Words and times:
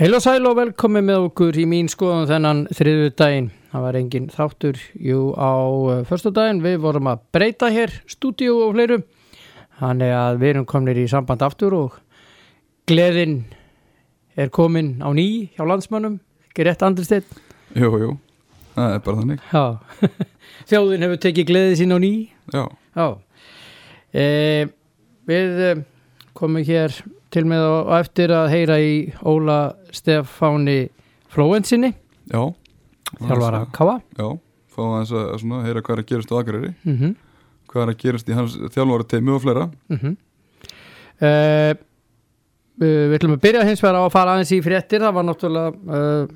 Heil 0.00 0.16
og 0.16 0.22
sæl 0.24 0.46
og 0.48 0.54
velkomin 0.56 1.04
með 1.04 1.26
okkur 1.26 1.56
í 1.60 1.66
mín 1.68 1.88
skoðum 1.92 2.22
þennan 2.24 2.60
þriðu 2.72 3.08
daginn. 3.20 3.48
Það 3.68 3.82
var 3.84 3.96
engin 3.98 4.28
þáttur, 4.32 4.78
jú, 4.96 5.18
á 5.36 5.52
uh, 5.60 5.98
förstu 6.08 6.30
daginn. 6.32 6.62
Við 6.64 6.78
vorum 6.80 7.10
að 7.12 7.26
breyta 7.36 7.68
hér, 7.68 7.92
stúdíu 8.08 8.54
og 8.62 8.72
fleiru. 8.78 8.96
Þannig 9.76 10.14
að 10.16 10.40
við 10.40 10.52
erum 10.54 10.66
kominir 10.72 11.02
í 11.02 11.04
samband 11.12 11.44
aftur 11.44 11.76
og 11.76 12.00
gleðin 12.88 13.42
er 14.40 14.48
komin 14.48 15.04
á 15.04 15.12
ný 15.12 15.28
hjá 15.52 15.66
landsmönnum. 15.68 16.16
Ekki 16.48 16.64
rétt 16.70 16.88
andristeyt? 16.88 17.36
Jú, 17.76 17.92
jú, 18.00 18.16
það 18.78 18.96
er 18.96 19.04
bara 19.04 19.20
þannig 19.20 19.46
Já, 19.52 19.64
þjóðin 20.72 21.08
hefur 21.10 21.24
tekið 21.28 21.50
gleðið 21.52 21.78
sín 21.82 21.92
á 21.92 21.98
ný. 22.00 22.14
Já, 22.56 22.64
Já, 22.96 23.06
e, 24.16 24.24
við 25.28 25.64
eh, 25.68 25.86
komum 26.36 26.64
hér 26.66 26.94
til 27.30 27.44
með 27.48 27.66
og 27.66 27.92
eftir 28.00 28.32
að 28.34 28.52
heyra 28.54 28.78
í 28.82 28.94
Óla 29.26 29.58
Stefáni 29.94 30.88
Flóensinni, 31.30 31.92
já. 32.30 32.42
Þjálfara 33.18 33.64
Káa. 33.74 33.98
Já, 34.18 34.28
fá 34.70 34.82
að 34.86 35.12
svona, 35.12 35.64
heyra 35.66 35.82
hvað 35.82 35.96
er 35.96 36.02
að 36.02 36.10
gerast 36.10 36.32
á 36.32 36.38
Akureyri. 36.38 36.72
Mm 36.84 36.96
-hmm. 36.96 37.14
Hvað 37.70 37.82
er 37.82 37.92
að 37.94 38.00
gerast 38.02 38.28
í 38.28 38.34
hans 38.34 38.56
þjálfara 38.74 39.08
teimi 39.08 39.30
og 39.30 39.42
fleira. 39.42 39.70
Mm 39.88 40.16
við 42.80 43.16
ætlum 43.18 43.36
að 43.36 43.42
byrja 43.44 43.66
hins 43.68 43.82
vegar 43.82 43.98
á 44.00 44.02
að 44.06 44.14
fara 44.14 44.34
aðeins 44.34 44.52
í 44.56 44.60
fréttir, 44.64 45.02
það 45.04 45.16
var 45.16 45.26
náttúrulega 45.28 45.98
uh, 45.98 46.30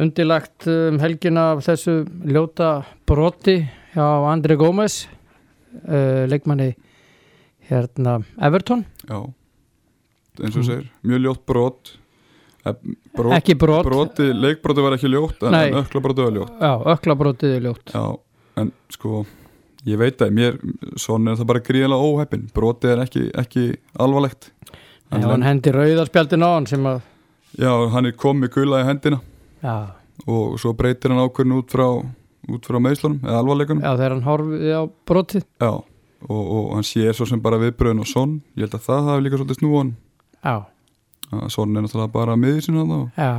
undilagt 0.00 0.68
um 0.70 1.00
helgina 1.02 1.50
af 1.52 1.62
þessu 1.66 1.96
ljóta 2.24 2.70
broti 3.08 3.58
hjá 3.92 4.06
Andri 4.30 4.56
Gómez 4.56 5.02
uh, 5.84 6.24
leikmanni 6.30 6.72
hérna 7.70 8.18
Everton, 8.40 8.84
Já, 9.08 9.20
eins 10.42 10.56
og 10.56 10.62
Mm. 10.62 10.66
segir, 10.68 10.90
mjög 11.04 11.20
ljótt 11.26 11.46
brot. 11.46 11.96
Brot 13.16 13.32
ekki 13.36 13.54
brot. 13.54 13.84
Broti, 13.86 14.24
leikbroti 14.34 14.82
var 14.82 14.96
ekki 14.96 15.08
ljótt 15.12 15.42
en, 15.46 15.54
en 15.54 15.74
öklabroti 15.84 16.24
var 16.26 16.32
ljótt. 16.34 16.54
Já, 16.60 16.72
ökla 16.96 17.14
brotið 17.16 17.52
er 17.56 17.60
ljótt. 17.68 17.92
Já, 17.94 18.18
en 18.56 18.72
sko 18.90 19.24
ég 19.86 19.98
veit 20.00 20.18
að 20.18 20.32
mér, 20.34 20.56
svona 20.98 21.30
er 21.30 21.36
það 21.38 21.46
bara 21.52 21.60
gríðilega 21.62 22.08
óheppin, 22.10 22.48
broti 22.52 22.88
er 22.90 23.04
ekki, 23.04 23.30
ekki 23.38 23.66
alvarlegt. 24.02 24.50
Já, 25.12 25.20
hann 25.30 25.42
hendi 25.46 25.70
rauðarspjaldin 25.70 26.42
á 26.42 26.50
hann 26.56 26.66
sem 26.66 26.82
að 26.90 27.00
Já, 27.56 27.70
hann 27.94 28.06
er 28.06 28.12
komið 28.18 28.50
gula 28.52 28.82
í 28.82 28.86
hendina. 28.88 29.20
Já, 29.62 29.76
og 30.26 30.58
svo 30.58 30.74
breytir 30.76 31.14
hann 31.14 31.22
ákvörn 31.22 31.54
út 31.56 31.70
frá 31.70 31.86
frá 32.66 32.78
meðslunum, 32.82 33.20
eða 33.22 33.38
alvarleikunum. 33.42 33.80
Já 33.82 33.94
þegar 33.96 34.12
hann 34.16 34.26
horfið 34.26 34.74
á 34.74 34.82
brotið. 35.06 35.44
Já, 35.62 35.70
og, 36.28 36.42
og 36.56 36.70
hann 36.74 36.86
sér 36.86 37.14
svo 37.16 37.26
sem 37.28 37.42
bara 37.42 37.58
viðbröðin 37.62 38.02
og 38.02 38.10
sonn, 38.10 38.40
ég 38.56 38.66
held 38.66 38.78
að 38.78 38.86
það 38.88 39.10
hafi 39.10 39.24
líka 39.26 39.40
svolítið 39.40 39.60
snúan 39.60 39.92
að 40.46 41.48
sonn 41.54 41.76
er 41.76 41.84
náttúrulega 41.86 42.12
bara 42.12 42.36
miður 42.38 43.10
já, 43.16 43.30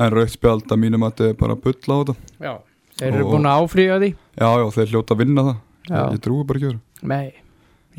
en 0.00 0.14
raukt 0.14 0.34
spjald 0.34 0.70
að 0.70 0.82
mínum 0.82 1.04
að 1.06 1.12
þetta 1.12 1.28
er 1.28 1.38
bara 1.40 1.56
bull 1.56 1.74
á 1.74 1.96
þetta. 2.00 2.14
Já. 2.40 2.52
Þeir 3.00 3.14
eru 3.14 3.24
Og- 3.24 3.32
búin 3.34 3.48
að 3.48 3.60
áfríja 3.64 3.98
því. 4.00 4.08
Já, 4.36 4.48
já, 4.60 4.66
þeir 4.76 4.90
hljóta 4.92 5.14
að 5.14 5.20
vinna 5.22 5.42
það. 5.42 5.56
Já. 5.90 6.02
ég, 6.12 6.20
trúi 6.20 6.46
bara 6.46 6.58
ekki 6.58 7.32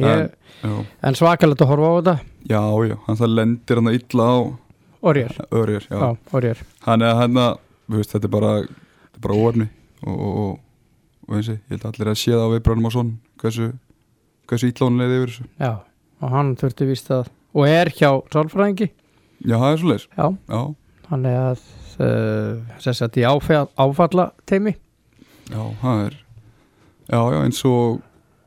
ég, 0.02 0.32
Já, 0.62 0.86
en 1.04 1.18
svakalegt 1.18 1.62
að 1.62 1.72
horfa 1.72 1.90
á 1.90 1.94
þetta. 2.00 2.16
Já, 2.50 2.62
já 2.88 2.96
hann 3.08 3.18
það 3.20 3.36
lendir 3.36 3.76
hann 3.82 3.94
illa 3.94 4.24
á 4.24 4.38
orjar, 5.02 6.62
hann 6.86 7.02
er 7.02 7.16
hann 7.16 7.38
að 7.42 7.58
veist, 7.90 8.14
þetta 8.14 8.28
er 8.30 8.34
bara, 8.34 8.52
bara 9.20 9.36
óefni. 9.36 9.68
Og, 10.06 10.22
og, 10.22 10.60
eins 11.30 11.50
og 11.50 11.56
ég 11.58 11.62
held 11.70 11.86
að 11.86 11.92
allir 11.92 12.12
að 12.14 12.20
sé 12.22 12.32
það 12.32 12.46
á 12.46 12.54
viðbröðnum 12.56 12.90
og 12.90 12.96
sonn 12.96 13.12
hversu, 13.42 13.68
hversu 14.52 14.70
leiði 15.02 15.18
yfir 15.22 15.32
þessu. 15.34 15.48
Já, 15.64 15.72
og 16.22 16.34
hann 16.36 16.54
þurfti 16.60 16.88
víst 16.92 17.12
að 17.16 17.32
og 17.56 17.68
er 17.68 17.90
hjá 17.98 18.10
sálfræðingi. 18.32 18.90
Já, 19.42 19.56
það 19.58 19.72
er 19.74 19.80
svo 19.82 19.90
leis, 19.92 20.06
já, 20.16 20.28
já, 20.54 20.62
hann 21.10 21.26
er 21.26 21.40
að 21.42 21.64
uh, 22.06 22.78
þess 22.86 23.02
að 23.08 23.18
í 23.18 23.26
áfall, 23.28 23.66
áfalla 23.82 24.28
teimi 24.48 24.76
Já, 25.52 25.64
það 25.82 26.04
er 26.06 26.18
Já, 27.12 27.20
já, 27.34 27.40
eins 27.44 27.64
og 27.68 28.02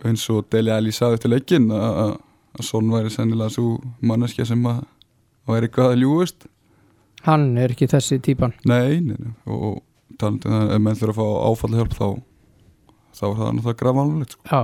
eins 0.04 0.22
og 0.32 0.46
Deli 0.52 0.70
Ali 0.72 0.92
sagði 0.94 1.18
eftir 1.18 1.32
leikinn 1.34 1.66
að 1.74 1.98
að- 2.04 2.20
að 2.54 2.64
Son 2.68 2.86
væri 2.92 3.10
sennilega 3.10 3.50
svo 3.50 3.80
manneskja 4.06 4.44
sem 4.46 4.62
að 4.70 4.84
væri 5.50 5.68
að 5.90 5.96
ljúist 6.04 6.46
hann 7.26 7.56
er 7.58 7.72
ekki 7.74 7.88
þessi 7.90 8.20
típan. 8.22 8.52
Nei, 8.68 9.00
nei, 9.00 9.16
nei 9.18 9.32
og, 9.48 9.62
og 9.64 10.16
talandi 10.20 10.46
um 10.46 10.54
það 10.54 10.72
ef 10.76 10.80
menn 10.84 10.98
þurfa 11.00 11.24
að 11.24 11.34
fá 11.34 11.50
áfalla 11.50 11.80
hjálp 11.80 11.94
þá 11.98 12.06
þá 13.18 13.22
er 13.26 13.36
það 13.40 13.52
náttúrulega 13.56 13.80
grafanlulegt 13.82 14.36
sko. 14.36 14.42
já 14.52 14.62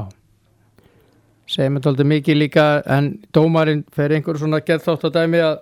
segir 1.50 1.72
mér 1.74 1.82
tóldi 1.84 2.06
mikið 2.06 2.38
líka 2.38 2.66
en 2.86 3.12
dómarinn 3.34 3.82
fer 3.94 4.14
einhver 4.14 4.38
svona 4.38 4.62
gerð 4.62 4.86
þátt 4.86 5.08
að 5.08 5.16
dæmi 5.18 5.42
að 5.42 5.58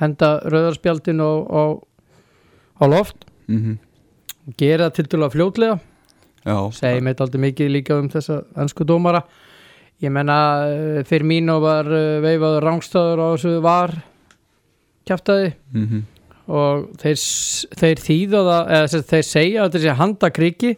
henda 0.00 0.30
rauðarspjaldin 0.52 1.22
á, 1.24 1.64
loft. 2.90 3.24
Mm 3.48 3.78
gera 4.60 4.90
til 4.92 5.06
dæla 5.08 5.30
fljótlega. 5.32 5.78
Segir 6.76 7.00
mér 7.00 7.14
tóldi 7.16 7.40
mikið 7.40 7.70
líka 7.72 7.96
um 7.96 8.10
þessa 8.12 8.42
ennsku 8.60 8.84
dómara. 8.84 9.22
Ég 10.04 10.12
menna 10.12 10.36
eh, 10.68 11.04
fyrir 11.08 11.24
mín 11.24 11.48
og 11.48 11.62
var 11.64 11.88
eh, 11.88 12.20
veifaður 12.20 12.66
rángstæður 12.68 13.22
á 13.24 13.26
þessu 13.32 13.54
var 13.64 13.94
kjaftaði. 15.08 15.54
Mm 15.72 15.86
og 16.44 16.90
þeir, 17.00 17.20
þeir 17.80 18.00
þýða 18.04 18.40
það 18.44 18.72
eða 18.76 19.02
þeir 19.10 19.22
segja 19.24 19.60
að 19.62 19.68
þetta 19.68 19.80
sé 19.84 19.94
handakriki 20.00 20.72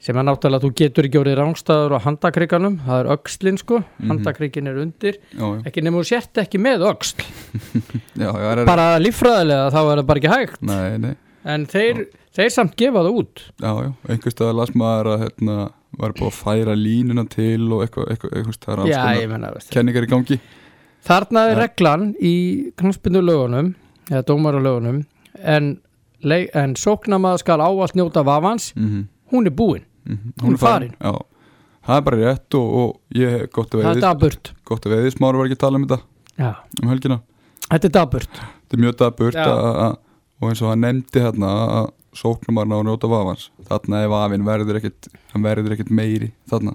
sem 0.00 0.16
er 0.16 0.24
náttúrulega 0.24 0.60
að 0.60 0.64
þú 0.64 0.70
getur 0.80 1.06
ekki 1.08 1.18
orðið 1.20 1.34
rángstæður 1.40 1.94
á 1.96 1.98
handakrikanum 2.06 2.76
það 2.86 3.00
er 3.02 3.08
öxlin 3.16 3.58
sko, 3.60 3.80
Mhm. 4.00 4.08
handakrikin 4.10 4.66
er 4.70 4.78
undir. 4.80 5.18
Já, 5.36 5.44
já, 5.44 5.62
ekki 5.68 5.82
nema 5.84 6.00
þú 6.00 6.06
sért 6.08 6.40
ekki 6.40 6.58
með 6.58 6.84
já 8.16 8.30
er, 8.52 8.64
bara 8.66 8.86
líffræðilega 8.98 9.66
þá 9.74 9.80
er 9.80 10.00
það 10.00 10.06
bara 10.06 10.20
ekki 10.22 10.32
hægt. 10.34 10.62
Nei, 10.62 10.96
nei, 10.98 11.14
en 11.44 11.66
þeir, 11.66 12.06
þeir 12.36 12.50
samt 12.54 12.76
gefa 12.80 13.02
það 13.04 13.18
út. 13.20 13.44
Já, 13.60 13.72
já. 13.84 13.92
Einhvers 14.08 14.34
staðar 14.36 14.54
las 14.60 14.72
maður 14.74 15.06
að 15.14 15.22
hérna 15.26 15.58
var 16.00 16.12
búið 16.16 16.30
að 16.30 16.40
færa 16.40 16.74
línuna 16.78 17.26
til 17.28 17.68
og 17.72 17.84
eitthvað, 17.84 18.08
eitthvað, 18.14 18.34
eitthvað, 18.40 18.80
eitthvað, 19.20 19.70
kenningar 19.74 20.06
í 20.06 20.10
gangi. 20.14 20.40
Þarna 21.04 21.46
er 21.50 21.56
Ja. 21.56 21.66
reglan 21.66 22.14
í 22.20 22.72
knúspindu 22.76 23.20
lögunum 23.24 23.74
eða 24.10 24.24
dómaralögunum 24.24 25.04
en, 25.44 25.80
leik- 26.22 26.50
en 26.54 26.74
sóknamaður 26.74 27.38
skal 27.44 27.58
ávallt 27.60 27.94
njóta 27.96 28.24
vafans. 28.24 28.72
Mm 28.76 29.08
hún 29.30 29.46
er 29.46 29.50
búin, 30.10 30.20
-hmm. 30.34 30.44
Hún 30.44 30.56
er 30.58 30.62
farin. 30.62 30.94
Já, 31.00 31.12
það 31.86 31.96
er 31.96 32.04
bara 32.08 32.20
rétt 32.20 32.58
og, 32.60 32.74
og 32.82 33.16
ég 33.16 33.30
hef 33.30 33.50
gott 33.50 33.74
að 33.74 33.80
það 33.80 33.90
er 33.90 33.94
veiði 33.94 34.06
daburt 34.06 34.52
gott 34.64 34.86
að 34.86 34.96
veiði, 34.96 35.14
smári 35.16 35.38
var 35.38 35.46
ekki 35.46 35.58
að 35.58 35.64
tala 35.64 35.78
um 35.78 35.86
þetta 35.86 36.00
já, 36.36 36.52
um 36.82 36.88
helgina, 36.88 37.20
þetta 37.70 37.86
er 37.86 37.94
daburt 37.96 38.34
þetta 38.42 38.76
er 38.76 38.84
mjög 38.84 38.96
daburt 39.00 39.40
og 40.40 40.48
eins 40.48 40.62
og 40.62 40.70
hann 40.70 40.80
nefndi 40.80 41.20
hérna 41.20 41.48
að 41.80 41.88
sóknumarna 42.16 42.80
á 42.80 42.82
njóta 42.82 43.08
vafans. 43.10 43.50
Þarna 43.68 44.04
ef 44.06 44.14
afinn 44.18 44.46
verður 44.46 44.80
ekkit 44.80 45.10
hann 45.32 45.44
verður 45.44 45.76
ekkit 45.76 45.92
meiri 45.94 46.30
þarna. 46.50 46.74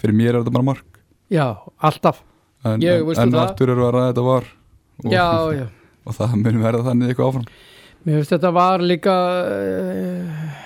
Fyrir 0.00 0.16
mér 0.16 0.32
er 0.34 0.40
þetta 0.40 0.54
bara 0.56 0.68
mark. 0.70 1.00
Já, 1.32 1.46
alltaf. 1.82 2.22
En, 2.64 2.82
Ég, 2.82 3.02
en, 3.02 3.22
en 3.28 3.40
aftur 3.40 3.72
eru 3.72 3.86
að 3.86 3.94
ræða 3.96 4.12
þetta 4.12 4.26
var. 4.26 4.50
Og, 5.04 5.10
já, 5.12 5.28
já. 5.56 5.66
Og 6.06 6.14
það 6.14 6.36
mun 6.38 6.60
verða 6.62 6.84
þannig 6.86 7.10
eitthvað 7.10 7.32
áfram. 7.32 7.46
Mér 8.06 8.20
finnst 8.20 8.32
þetta 8.36 8.52
var 8.54 8.84
líka 8.86 9.14
uh, 9.42 10.65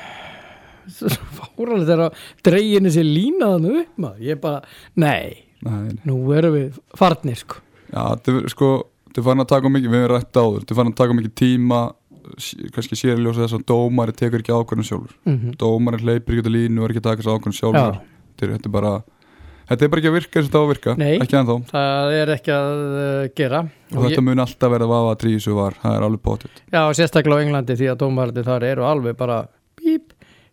fáralega 1.38 1.88
þegar 1.90 2.24
dreginu 2.46 2.92
sér 2.94 3.08
línaðan 3.08 3.70
upp 3.72 4.02
maður, 4.04 4.26
ég 4.26 4.42
bara, 4.42 4.62
nei. 5.00 5.46
Nei, 5.60 5.92
nú 6.08 6.22
erum 6.32 6.56
við 6.56 6.80
farnir 6.96 7.36
sko. 7.36 7.60
Já, 7.90 8.16
er 8.16 8.48
sko 8.52 8.70
farin 9.18 9.42
að 9.42 9.50
taka 9.50 9.72
mikið, 9.72 9.92
við 9.92 10.04
hefum 10.04 10.12
rætt 10.14 10.38
áður 10.40 10.62
er 10.64 10.78
farin 10.78 10.94
að 10.94 11.00
taka 11.02 11.16
mikið 11.18 11.34
tíma 11.40 11.80
kannski 12.74 12.98
sérljósa 12.98 13.44
þess 13.44 13.56
að 13.58 13.64
dómari 13.70 14.14
tekur 14.16 14.42
ekki 14.42 14.54
ákvörðun 14.54 14.86
sjálfur. 14.86 15.16
Mm 15.26 15.56
dómari 15.58 16.02
hleypir 16.02 16.36
ekki 16.36 16.46
af 16.46 16.54
línu 16.54 16.80
og 16.80 16.86
er 16.86 16.94
ekki 16.94 17.02
að 17.02 17.08
taka 17.08 17.22
þess 17.22 17.32
ákvörðun 17.34 17.56
Já, 17.56 17.60
sjálfur 17.60 18.00
er, 18.46 18.52
þetta 18.54 18.68
er 18.68 18.74
bara 18.76 18.92
þetta 19.70 19.84
er 19.84 19.90
bara 19.92 20.02
ekki 20.02 20.10
að 20.10 20.16
virka 20.18 20.38
eins 20.40 20.46
og 20.46 20.50
þetta 20.50 20.60
á 20.60 20.64
að 20.64 20.70
virka. 20.72 20.94
Nei. 20.98 21.14
ekki 21.20 21.38
ennþá. 21.40 21.56
Það 21.70 22.16
er 22.18 22.32
ekki 22.34 22.52
að 22.56 22.82
uh, 22.90 23.28
gera. 23.40 23.62
Og 23.94 24.04
þetta 24.06 24.24
mun 24.26 24.44
alltaf 24.44 24.74
verða 24.74 24.90
vafa 24.90 25.14
að 25.14 25.20
trísu 25.24 25.56
var. 25.56 25.78
Það 25.82 25.96
er 25.96 26.06
alveg 26.06 26.22
potið 26.26 26.62
Já, 26.70 26.82
sérstaklega 26.98 27.40
á 27.40 27.42
Englandi 27.44 27.78
því 27.78 27.90
að 27.90 28.00
dómarandi 28.04 28.46
þar 28.46 28.68
eru 28.70 28.86
alveg 28.86 29.18
bara 29.18 29.40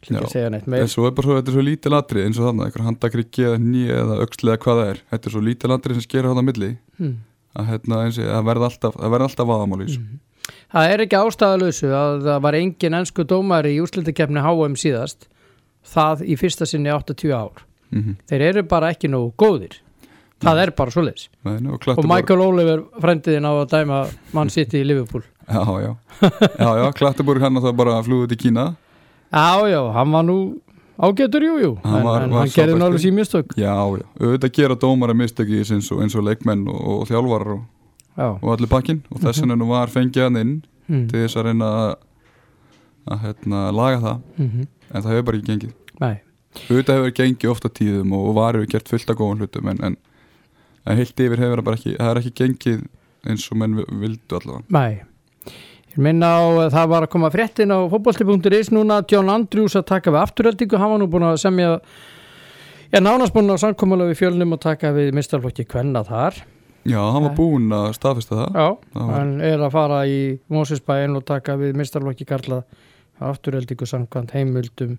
en 0.05 0.91
svo 0.91 1.07
er 1.07 1.15
bara 1.17 1.25
svo, 1.25 1.37
þetta 1.39 1.51
er 1.51 1.55
svo 1.55 1.63
lítil 1.65 1.95
atri 1.97 2.23
eins 2.23 2.37
og 2.39 2.49
þannig, 2.49 2.67
einhver 2.67 2.85
handakriki 2.85 3.47
eða 3.49 3.61
nýja 3.61 3.97
eða 4.03 4.19
öxli 4.25 4.51
eða 4.51 4.61
hvað 4.63 4.81
það 4.81 4.91
er. 4.91 5.01
Þetta 5.13 5.29
er 5.29 5.35
svo 5.35 5.41
lítil 5.43 5.73
atri 5.73 5.97
sem 5.97 6.05
skera 6.05 6.31
það 6.31 6.41
á 6.41 6.47
milli. 6.49 6.71
Mm. 7.01 7.15
að 7.57 7.69
hérna, 7.71 8.01
það 8.13 8.43
verða 8.45 8.67
alltaf, 8.69 8.97
það 9.01 9.21
alltaf 9.25 9.53
þessu. 9.81 10.01
Mm. 10.03 10.19
Það 10.71 10.91
er 10.91 11.03
ekki 11.03 11.17
ástæðalösu 11.17 11.89
að 11.95 12.13
það 12.27 12.43
var 12.45 12.57
engin 12.59 12.97
ennsku 12.99 13.25
dómari 13.27 13.73
í 13.75 13.81
úrslitakefni 13.83 14.43
HM 14.43 14.77
síðast 14.79 15.27
það 15.87 16.23
í 16.27 16.37
fyrsta 16.39 16.67
sinni 16.69 16.93
80 16.93 17.33
ár. 17.33 17.65
Mm 17.91 18.15
þeir 18.27 18.41
eru 18.51 18.63
bara 18.67 18.91
ekki 18.91 19.07
nógu 19.07 19.33
góðir. 19.39 19.79
Það 20.43 20.59
er 20.61 20.71
bara 20.77 20.91
svoleiðis. 20.93 21.29
Nei, 21.47 21.55
og, 21.73 22.05
Michael 22.05 22.41
Oliver 22.45 22.83
frendiðin 23.01 23.47
á 23.47 23.51
að 23.57 23.69
dæma 23.71 24.01
mann 24.33 24.49
sitt 24.53 24.73
í 24.77 24.83
Liverpool. 24.85 25.23
Já, 25.47 25.63
já, 25.81 25.95
já, 26.59 26.69
já 26.77 26.91
Klattabúr 26.93 27.39
hann 27.41 27.57
það 27.57 27.73
bara 27.79 28.03
flúið 28.03 28.33
til 28.33 28.37
Kína 28.37 28.75
já, 29.31 29.67
já, 29.71 29.81
hann 29.93 30.11
var 30.11 30.23
nú 30.23 30.37
ágætur, 30.97 31.43
jú, 31.45 31.55
jú. 31.61 31.71
Hann 31.83 31.99
en, 31.99 32.03
var- 32.05 32.21
en 32.23 32.31
var 32.31 32.39
hann 32.45 32.53
gerði 32.55 32.77
náttúrulega 32.79 33.03
sín 33.05 33.13
mistök. 33.17 33.53
Já, 33.57 33.73
já, 33.97 34.05
auðvitað 34.21 34.53
gera 34.57 34.75
dómara 34.75 35.13
mistöki 35.13 35.59
eins 35.61 35.91
og, 35.91 36.01
eins 36.01 36.15
og 36.15 36.23
leikmenn 36.25 36.67
og, 36.67 36.79
og 37.01 37.07
þjálfarar 37.09 37.51
og, 37.57 38.39
og 38.41 38.49
allir 38.55 38.67
pakkin 38.71 39.03
og 39.11 39.19
þess 39.21 39.41
vegna 39.43 39.55
nú 39.59 39.67
var 39.69 39.87
fengið 39.93 40.23
hann 40.27 40.39
inn 40.41 40.53
mm. 40.87 41.03
til 41.11 41.21
þess 41.25 41.37
að 41.37 41.45
reyna 41.51 41.67
að, 41.83 41.91
að 43.13 43.21
hérna, 43.27 43.65
laga 43.71 44.01
það. 44.07 44.25
Mm 44.41 44.65
en 44.87 45.03
það 45.03 45.11
hefur 45.11 45.23
bara 45.27 45.37
ekki 45.41 45.49
gengið. 45.51 45.71
Nei, 45.99 46.13
Auðvitað 46.69 46.95
hefur 46.97 47.13
gengið 47.17 47.49
ofta 47.51 47.69
tíðum 47.75 48.13
og 48.15 48.29
var 48.37 48.55
hefur 48.55 48.69
gert 48.71 48.87
fullt 48.87 49.09
af 49.11 49.17
góðan 49.19 49.41
hlutum 49.43 49.67
en, 49.67 49.81
en, 49.83 49.97
en 50.87 50.95
heilt 50.97 51.19
yfir 51.19 51.41
hefur 51.43 51.59
það 51.59 51.65
bara 51.67 51.75
ekki 51.81 51.95
það 51.97 52.11
er 52.13 52.19
ekki 52.21 52.31
gengið 52.39 52.85
eins 53.27 53.47
og 53.51 53.57
menn 53.59 53.75
vi- 53.75 53.85
vildu 54.05 54.37
allavega. 54.39 54.63
Nei 54.71 55.01
minna 55.97 56.29
á, 56.37 56.41
að 56.67 56.73
það 56.75 56.89
var 56.93 57.05
að 57.07 57.11
koma 57.15 57.29
fréttin 57.33 57.73
á 57.73 57.79
fótbolti.is 57.91 58.69
núna. 58.75 58.99
John 59.11 59.29
Andrews 59.33 59.75
að 59.79 59.85
taka 59.93 60.11
við 60.13 60.21
afturöldingu, 60.23 60.77
hann 60.79 60.93
var 60.93 61.01
nú 61.01 61.07
búin 61.11 61.25
að 61.29 61.39
semja 61.43 61.71
Já, 62.87 63.01
nánast 63.03 63.33
búin 63.35 63.49
að 63.51 63.57
samkomulega 63.65 64.13
við 64.13 64.19
fjölnum 64.21 64.53
og 64.55 64.61
taka 64.63 64.93
við 64.95 65.09
mistarflokki 65.17 65.65
kvenna 65.67 66.05
þar. 66.07 66.37
Já, 66.87 67.01
hann 67.03 67.25
var 67.25 67.33
Nei. 67.33 67.35
búinn 67.35 67.73
að 67.75 67.87
staðfesta 67.97 68.37
það. 68.37 68.53
Já, 68.55 68.67
Það 68.93 69.01
var- 69.09 69.17
hann 69.17 69.33
er 69.43 69.57
að 69.65 69.71
fara 69.73 69.97
í 70.07 70.19
Mósesbæin 70.49 71.17
og 71.19 71.25
taka 71.27 71.57
við 71.59 71.73
mistarflokki 71.75 72.25
karla 72.29 72.61
afturöldingu 73.19 73.85
samkvæmt 73.89 74.31
heimildum 74.31 74.93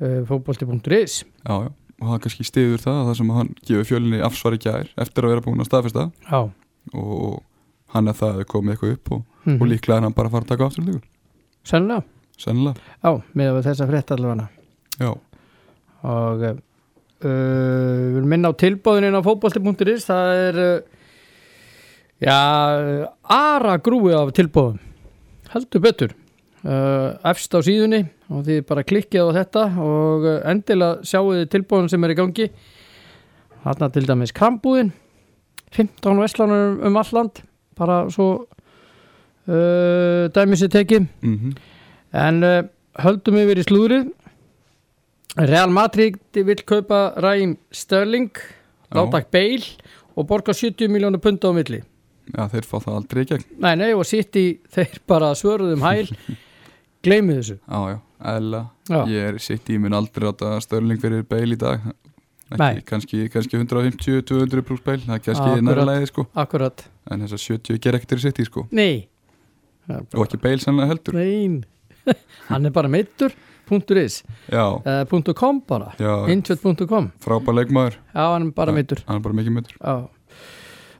uh, 0.00 0.24
fótbolti.is 0.24 1.24
Já, 1.44 1.54
já, 1.66 1.70
og 2.00 2.08
það 2.08 2.20
kannski 2.24 2.44
stiður 2.48 2.80
það 2.86 3.02
það 3.10 3.16
sem 3.20 3.30
hann 3.36 3.52
gefur 3.68 3.84
fjölinni 3.90 4.22
afsvari 4.24 4.58
gær 4.64 4.88
eftir 4.96 5.26
að 5.28 5.34
vera 5.34 5.44
búinn 5.44 5.60
að 5.60 5.68
staðfesta. 5.68 6.06
Já, 6.30 6.40
og 6.94 7.42
hann 7.94 8.08
er 8.08 8.16
það 8.18 8.40
að 8.40 8.48
komið 8.54 8.72
eitthvað 8.78 8.96
upp 8.96 9.12
og, 9.18 9.22
mm 9.44 9.60
og 9.60 9.68
líklega 9.68 9.98
er 9.98 10.06
hann 10.06 10.16
bara 10.16 10.30
að 10.30 10.36
fara 10.36 10.46
að 10.46 10.52
taka 10.52 10.66
aftur 10.66 10.86
líkur 10.88 11.02
Sennilega, 11.64 12.04
Sennilega, 12.36 12.80
já, 13.00 13.10
með 13.32 13.50
við 13.56 13.66
þessa 13.68 13.86
frétt 13.88 14.10
allavega. 14.12 14.48
Já, 15.00 15.10
og 16.04 16.42
uh, 16.44 16.56
við 17.24 18.18
vil 18.18 18.26
minna 18.28 18.50
á 18.52 18.60
tilbóðinin 18.60 19.16
á 19.16 19.24
fótbolti.is 19.24 20.04
það 20.04 20.32
er 20.42 20.58
uh, 20.60 21.06
já, 22.20 22.36
ara 23.32 23.78
grúi 23.80 24.12
af 24.12 24.34
tilbóðum 24.36 24.82
heldur 25.54 25.84
betur. 25.84 26.14
Uh, 26.64 27.16
efst 27.28 27.52
á 27.52 27.60
síðunni 27.64 28.02
og 28.32 28.44
þið 28.46 28.62
bara 28.68 28.84
klikkið 28.88 29.30
á 29.30 29.36
þetta 29.38 29.64
og 29.84 30.28
endilega 30.48 31.04
sjáu 31.04 31.32
þið 31.32 31.50
tilbóðin 31.52 31.90
sem 31.92 32.04
er 32.04 32.14
í 32.14 32.18
gangi. 32.18 32.50
Þarna 33.64 33.88
til 33.92 34.04
dæmis 34.08 34.36
krambúðin 34.36 34.92
15 35.74 36.20
veslanur 36.22 36.80
um 36.86 37.00
all 37.00 37.12
land. 37.16 37.40
Bara 37.78 38.04
svo 38.12 38.46
uh, 39.48 40.26
dæmis 40.34 40.62
er 40.66 40.72
tekið. 40.72 41.08
Mhm. 41.22 41.54
En 42.14 42.42
uh, 42.46 42.60
höldum 43.04 43.40
yfir 43.42 43.60
í 43.62 43.66
slúðrið. 43.66 44.12
Real 45.34 45.72
Madrid 45.74 46.20
vil 46.32 46.60
kaupa 46.62 47.08
Ræm 47.18 47.56
Störling, 47.74 48.30
Já. 48.38 48.94
láta 48.94 49.24
Bale 49.32 49.66
og 50.14 50.28
borga 50.30 50.54
70 50.54 50.88
miljónu 50.88 51.18
punda 51.18 51.50
á 51.50 51.52
milli. 51.56 51.82
Já, 52.30 52.46
þeir 52.48 52.66
fá 52.68 52.78
það 52.78 52.94
aldrei 53.00 53.24
í 53.24 53.28
gegn. 53.32 53.44
Nei, 53.60 53.74
nei, 53.80 53.90
og 53.92 54.06
sitt 54.06 54.36
í 54.38 54.46
þeir 54.74 55.00
bara 55.10 55.32
svöruðum 55.34 55.82
hæl, 55.84 56.06
gleymið 57.04 57.40
þessu. 57.40 57.58
Já, 57.66 57.80
já, 57.90 57.98
eðla 58.34 58.62
Já, 58.84 58.98
Ég 59.08 59.28
er 59.32 59.38
sitt 59.40 59.70
í 59.72 59.78
minn 59.80 59.96
aldrei 59.96 60.28
átta 60.28 60.54
störling 60.60 61.00
fyrir 61.02 61.24
beil 61.28 61.56
í 61.56 61.58
dag. 61.60 61.82
Ekki, 62.54 62.84
kannski, 62.86 63.22
kannski 63.32 63.58
150-200 63.58 64.62
pluss 64.68 64.84
beil 64.84 65.00
það 65.02 65.16
er 65.16 65.22
kannski 65.24 65.86
leiði 65.88 66.10
sko. 66.10 66.26
En 66.36 67.24
þess 67.24 67.34
að 67.34 67.42
70 67.42 67.80
ger 67.82 67.96
ekkert 67.98 68.14
í 68.14 68.20
sitt 68.22 68.40
í 68.44 68.46
sko. 68.46 68.66
Nei. 68.76 69.08
Og 69.88 70.22
ekki 70.26 70.40
beil 70.42 70.58
sannlega 70.62 70.92
heldur. 70.94 71.16
Nein. 71.18 71.60
Hann 72.50 72.66
er 72.68 72.72
bara 72.74 72.88
meittur, 72.92 73.32
punktur 73.68 73.96
is, 74.02 74.22
Já, 74.52 74.64
uh, 74.76 75.04
punktur 75.08 75.32
com 75.38 75.60
bara, 75.64 75.92
já, 75.98 76.26
intvet.com. 76.32 77.10
frábær 77.24 77.56
leikmaður. 77.56 77.96
Já, 78.12 78.24
hann 78.34 78.48
er 78.50 78.52
bara 78.56 78.72
meittur. 78.76 79.00
hann 79.08 79.16
er 79.16 79.24
bara 79.24 79.34
mikið 79.38 79.70
Já. 79.78 79.94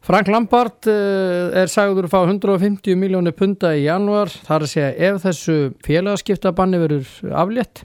Frank 0.04 0.28
Lampard 0.28 0.84
uh, 0.88 1.52
er 1.56 1.69
sagður 1.72 2.04
að 2.08 2.12
fá 2.12 2.20
150 2.28 2.96
miljónir 3.00 3.32
punda 3.36 3.70
í 3.76 3.86
janúar. 3.86 4.28
Þar 4.44 4.64
að 4.66 4.72
segja 4.72 4.90
ef 5.10 5.22
þessu 5.25 5.56
félagaskiptabanni 5.84 6.81
verður 6.82 7.08
aflétt 7.32 7.84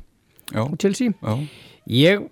á 0.55 0.63
Chelsea. 0.79 1.11
já, 1.15 1.35
Ég, 1.89 2.25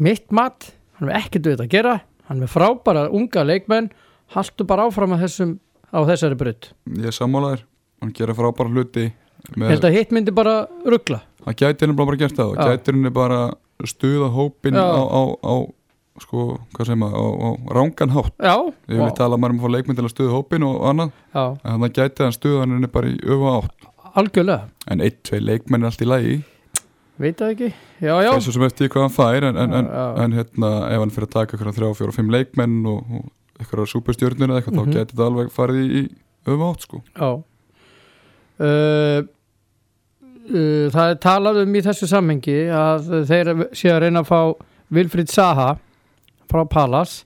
mitt 0.00 0.32
mat, 0.32 0.70
hann 0.98 1.08
er 1.12 1.18
ekkert 1.20 1.44
við 1.46 1.56
þetta 1.56 1.66
að 1.68 1.74
gera, 1.76 1.94
hann 2.28 2.42
er 2.42 2.50
frábæra 2.50 3.06
unga 3.12 3.44
leikmenn, 3.44 3.90
haltu 4.34 4.64
bara 4.68 4.88
áfram 4.88 5.16
þessum, 5.20 5.56
á 5.92 6.00
þessari 6.08 6.36
brutt. 6.40 6.72
ég 6.96 7.08
er 7.12 7.16
sammálaður 7.16 7.64
hann 8.02 8.12
gera 8.16 8.34
frábæra 8.36 8.72
hluti 8.72 9.06
með, 9.56 9.68
held 9.74 9.84
að 9.88 9.96
hitt 9.96 10.10
myndi 10.14 10.34
bara 10.34 10.66
ruggla. 10.84 11.20
hann 11.46 11.54
gæti 11.60 11.84
henni 11.86 11.96
bara 11.96 12.16
gert 12.20 12.36
það 12.36 12.52
og 12.52 12.56
Já. 12.60 12.68
gæti 12.72 12.92
henni 12.92 13.10
bara 13.14 13.40
stuða 13.86 14.30
hópin 14.34 14.74
á, 14.74 14.84
á, 14.88 15.22
á 15.44 15.54
sko, 16.16 16.58
hvað 16.72 16.86
segir 16.88 16.96
maður, 16.96 17.20
á, 17.20 17.24
á 17.44 17.48
rángan 17.76 18.14
hátt 18.16 18.32
Já, 18.40 18.54
ég 18.88 19.00
vil 19.04 19.12
tala 19.18 19.36
maður 19.36 19.52
um 19.52 19.60
að 19.60 19.66
fá 19.68 19.72
leikmynd 19.76 19.98
til 20.00 20.06
að 20.08 20.14
stuða 20.14 20.32
hópin 20.38 20.64
og 20.64 20.76
annað, 20.88 21.10
já, 21.36 21.44
en 21.52 21.72
þannig 21.76 21.96
gæti 21.98 22.24
hann 22.24 22.32
stuða 22.36 22.62
henni 22.64 22.88
bara 22.88 23.10
í 23.12 23.16
öfu 23.20 23.50
átt 23.52 23.88
algjörlega. 24.16 24.68
en 24.88 25.00
eitt, 25.04 25.18
tvei 25.28 25.40
leikmenn 25.44 25.84
er 25.84 25.90
allt 25.92 26.02
í 26.04 26.08
lagi 26.08 26.36
Veit 27.16 27.38
það 27.40 27.50
ekki? 27.54 27.68
Já, 28.04 28.12
já. 28.24 28.30
þessu 28.36 28.52
sem 28.52 28.64
eftir 28.66 28.90
hvað 28.92 29.04
hann 29.06 29.14
fær 29.16 29.44
en, 29.48 29.56
en, 29.56 29.72
en, 29.78 29.86
en 30.20 30.34
hérna, 30.36 30.70
ef 30.92 31.00
hann 31.00 31.12
fyrir 31.14 31.28
að 31.30 31.34
taka 31.36 31.56
eitthvað 31.56 31.76
þrjá, 31.78 31.90
fjóra, 31.96 32.12
fimm 32.16 32.32
leikmenn 32.34 32.74
og, 32.92 33.06
og 33.08 33.30
eitthvað 33.60 33.86
superstjörnur 33.88 34.50
eða 34.52 34.58
eitthvað, 34.60 34.74
Mhm. 34.76 34.90
þá 34.92 34.96
gæti 34.98 35.14
þetta 35.16 35.28
alveg 35.30 35.52
farið 35.54 35.78
í, 35.80 36.02
í 36.02 36.52
öfu 36.52 36.66
átt 36.68 36.84
sko 36.84 37.00
Já 37.16 37.30
Það 40.46 41.10
er 41.10 41.18
talað 41.20 41.62
um 41.64 41.74
í 41.74 41.82
þessu 41.84 42.06
samhengi 42.08 42.58
að 42.72 43.08
þeir 43.28 43.48
séu 43.76 43.92
að 43.92 44.02
reyna 44.04 44.22
að 44.22 44.30
fá 44.30 44.40
Vilfrid 44.94 45.30
Saha 45.32 45.72
frá 46.46 46.62
Palas 46.70 47.24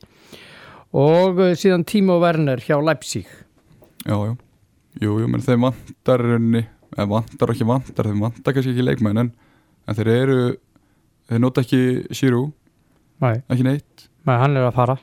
og 0.97 1.39
uh, 1.39 1.53
síðan 1.59 1.85
Timo 1.87 2.19
Werner 2.23 2.63
hjá 2.65 2.79
Leipzig. 2.83 3.29
Já, 4.07 4.17
já, 4.17 4.33
jú, 5.05 5.19
jú, 5.21 5.29
menn 5.29 5.45
þeim 5.45 5.69
vantar 5.69 6.25
raunni, 6.25 6.65
eða 6.97 7.09
vantar 7.13 7.53
ekki 7.53 7.69
vantar 7.69 8.09
þeim 8.09 8.25
vantar 8.25 8.57
kannski 8.57 8.73
ekki 8.75 8.87
leikmenn 8.87 9.23
en, 9.23 9.31
en 9.87 9.99
þeir 9.99 10.11
eru, 10.15 10.39
þeir 11.29 11.45
nota 11.45 11.63
ekki 11.67 11.83
Nei, 13.21 13.37
ekki 13.53 13.67
neitt. 13.67 14.09
Nei 14.25 14.37
hann 14.41 14.57
er 14.57 14.67
að 14.71 14.79
fara. 14.79 14.97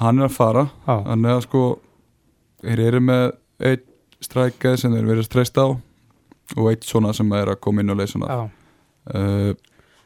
Hann 0.00 0.18
er 0.18 0.26
að 0.26 0.34
fara, 0.34 0.66
þannig 0.88 1.36
að 1.36 1.44
sko 1.46 1.62
þeir 2.64 2.82
eru 2.88 3.00
með 3.06 3.24
eitt 3.70 3.86
strækað 4.24 4.76
sem 4.82 4.94
þeir 4.94 5.08
verið 5.10 5.28
streyst 5.28 5.58
á 5.60 5.66
og 5.70 6.66
eitt 6.72 6.84
svona 6.88 7.12
sem 7.16 7.30
er 7.38 7.52
að 7.54 7.60
koma 7.62 7.80
inn 7.84 7.90
og 7.94 8.00
leysa 8.00 8.18
uh, 8.20 9.54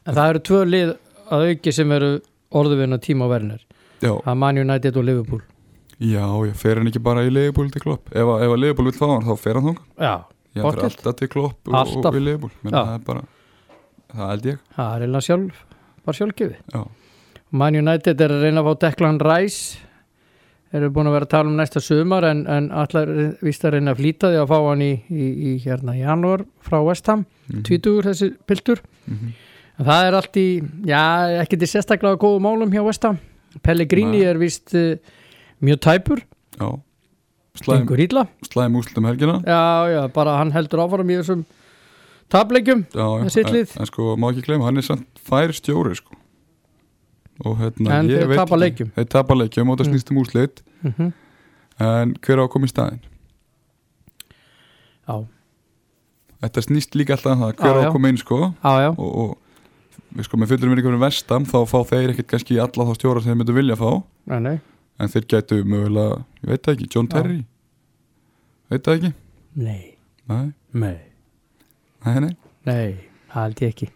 En 0.05 0.13
það 0.15 0.29
eru 0.35 0.43
tvö 0.45 0.61
lið 0.69 0.91
að 1.33 1.47
auki 1.49 1.73
sem 1.73 1.93
eru 1.97 2.11
orðuvinna 2.55 2.99
Werner. 3.29 3.61
Já, 4.03 4.13
Það 4.21 4.31
er 4.31 4.35
Man 4.37 4.59
United 4.61 4.97
og 5.01 5.05
Liverpool. 5.05 5.41
Já, 6.03 6.27
ég 6.45 6.55
fer 6.59 6.77
hann 6.79 6.91
ekki 6.91 7.01
bara 7.03 7.23
í 7.25 7.31
Leifbúl 7.31 7.71
til 7.73 7.81
klopp, 7.81 8.11
ef, 8.13 8.27
að- 8.27 8.43
ef 8.45 8.51
að 8.51 8.61
Leifbúl 8.61 8.85
vil 8.91 8.99
fá 8.99 9.07
hann 9.09 9.25
þá 9.25 9.39
fer 9.39 9.55
hann 9.55 9.65
þangað, 9.71 9.85
Já, 9.99 10.15
ég 10.59 10.63
fer 10.67 10.85
alltaf 10.89 11.17
til 11.17 11.29
klopp 11.29 11.69
og, 11.69 11.75
Alltaf. 11.75 12.11
og 12.11 12.19
í 12.19 12.25
Leifbúl, 12.25 12.51
menn 12.63 12.75
það 12.75 12.95
er 12.95 13.05
bara 13.07 13.23
það 14.15 14.29
held 14.31 14.45
ég, 14.51 14.59
það 14.77 14.91
er 14.97 15.05
eiginlega 15.05 15.27
sjálf 15.29 15.63
bara 16.05 16.19
sjálfgefi 16.19 16.57
já, 16.75 16.83
Man 17.55 17.77
United 17.79 18.21
er 18.27 18.35
að 18.35 18.43
reyna 18.43 18.61
að 18.65 18.67
fá 18.69 18.79
Declan 18.85 19.21
Rice 19.23 19.79
eru 20.75 20.91
búin 20.95 21.09
að 21.09 21.17
vera 21.17 21.29
að 21.29 21.33
tala 21.35 21.51
um 21.51 21.59
næsta 21.59 21.83
sumar 21.83 22.27
en, 22.29 22.45
en 22.51 22.71
allar 22.75 23.11
víst 23.45 23.65
að 23.67 23.77
reyna 23.77 23.95
að 23.95 24.01
flýta 24.03 24.31
því 24.33 24.41
að 24.43 24.53
fá 24.53 24.57
hann 24.69 24.85
í, 24.85 24.93
í, 25.09 25.27
í 25.51 25.53
hérna 25.65 25.97
janúar 25.99 26.45
frá 26.65 26.79
West 26.85 27.11
Ham, 27.13 27.27
mm 27.49 27.67
tvítugur 27.69 28.09
þessi 28.11 28.31
piltur. 28.49 28.81
-hmm. 29.07 29.35
en 29.79 29.91
það 29.91 30.09
er 30.09 30.19
allt 30.21 30.41
í, 30.41 30.49
já, 30.89 31.03
ekkert 31.43 31.67
í 31.67 31.71
sérstaklega 31.71 32.21
góðu 32.21 32.41
málum 32.43 32.73
hjá 32.73 32.83
West 32.87 33.07
Ham. 33.07 33.21
Pellegrini 33.63 34.25
er 34.27 34.41
víst 34.41 34.75
uh, 34.75 34.97
mjög 35.63 35.81
tæpur, 35.81 36.25
já. 36.59 36.69
Slæm, 37.55 37.87
slæm 38.43 38.75
úslutum 38.75 39.07
helgina. 39.07 39.39
Já, 39.47 39.87
já, 39.87 40.09
bara 40.11 40.41
hann 40.41 40.51
heldur 40.51 40.83
áfram 40.83 41.07
í 41.07 41.21
þessum 41.21 41.45
já, 42.91 43.07
Með 43.23 43.31
sitt 43.31 43.47
en, 43.47 43.67
en 43.79 43.87
sko, 43.87 44.17
má 44.19 44.33
ekki 44.33 44.49
gleyma, 44.49 44.67
hann 44.67 44.81
er 44.81 44.87
samt 44.87 45.23
fær 45.23 45.55
stjóri 45.55 45.95
sko 45.95 46.24
og 47.45 47.57
hérna, 47.59 47.91
En 48.01 48.09
ég 48.09 48.27
veit 48.29 48.37
tapa 48.39 48.57
ekki- 48.63 48.91
þeir 48.95 49.09
tapa 49.11 49.35
leikjum 49.35 49.71
og 49.71 49.79
það 49.79 49.87
Mm. 49.89 49.93
snýst 49.95 50.11
um 50.11 50.19
úslit 50.23 50.63
mm 50.85 51.13
en 51.81 52.15
hver 52.23 52.39
á 52.39 52.43
að 52.47 52.51
koma 52.53 52.67
í 52.67 52.71
staðinn? 52.71 53.01
Já, 55.09 55.27
þetta 56.45 56.63
snýst 56.63 56.95
líka 56.95 57.17
alltaf 57.17 57.33
um 57.35 57.41
það, 57.43 57.57
hver 57.59 57.67
Já, 57.67 57.75
á 57.75 57.83
já. 57.83 57.89
að 57.89 57.93
koma 57.97 58.09
inn 58.13 58.17
sko. 58.21 58.39
Já, 58.63 58.73
já, 58.85 58.91
og, 58.95 59.17
og 59.19 59.39
við 60.15 60.25
sko 60.29 60.37
með 60.39 60.53
fullur 60.53 60.71
minni 60.71 60.85
komin 60.87 61.03
vestam 61.03 61.45
þá 61.51 61.59
fá 61.67 61.79
þeir 61.91 62.13
ekkert 62.15 62.29
kannski 62.31 62.61
alla 62.63 62.87
þá 62.87 62.95
stjóra 62.95 63.23
sem 63.25 63.33
þeir 63.33 63.41
myndu 63.43 63.57
vilja 63.59 63.77
fá. 63.81 63.91
Nei, 64.31 64.39
nei, 64.47 64.61
en 65.01 65.09
þeir 65.09 65.27
gætu 65.35 65.59
mögulega, 65.67 66.21
ég 66.45 66.49
veit 66.53 66.63
það 66.63 66.75
ekki, 66.77 66.89
John 66.95 67.09
Já. 67.11 67.17
Terry. 67.17 67.45
Veit 68.71 68.83
það 68.87 68.97
ekki? 69.01 69.13
nei. 69.57 69.91
Nei, 70.29 70.55
nei. 72.21 72.37
Nei, 72.65 72.95
það 73.29 73.43
held 73.43 73.61
ég 73.61 73.75
ekki 73.75 73.89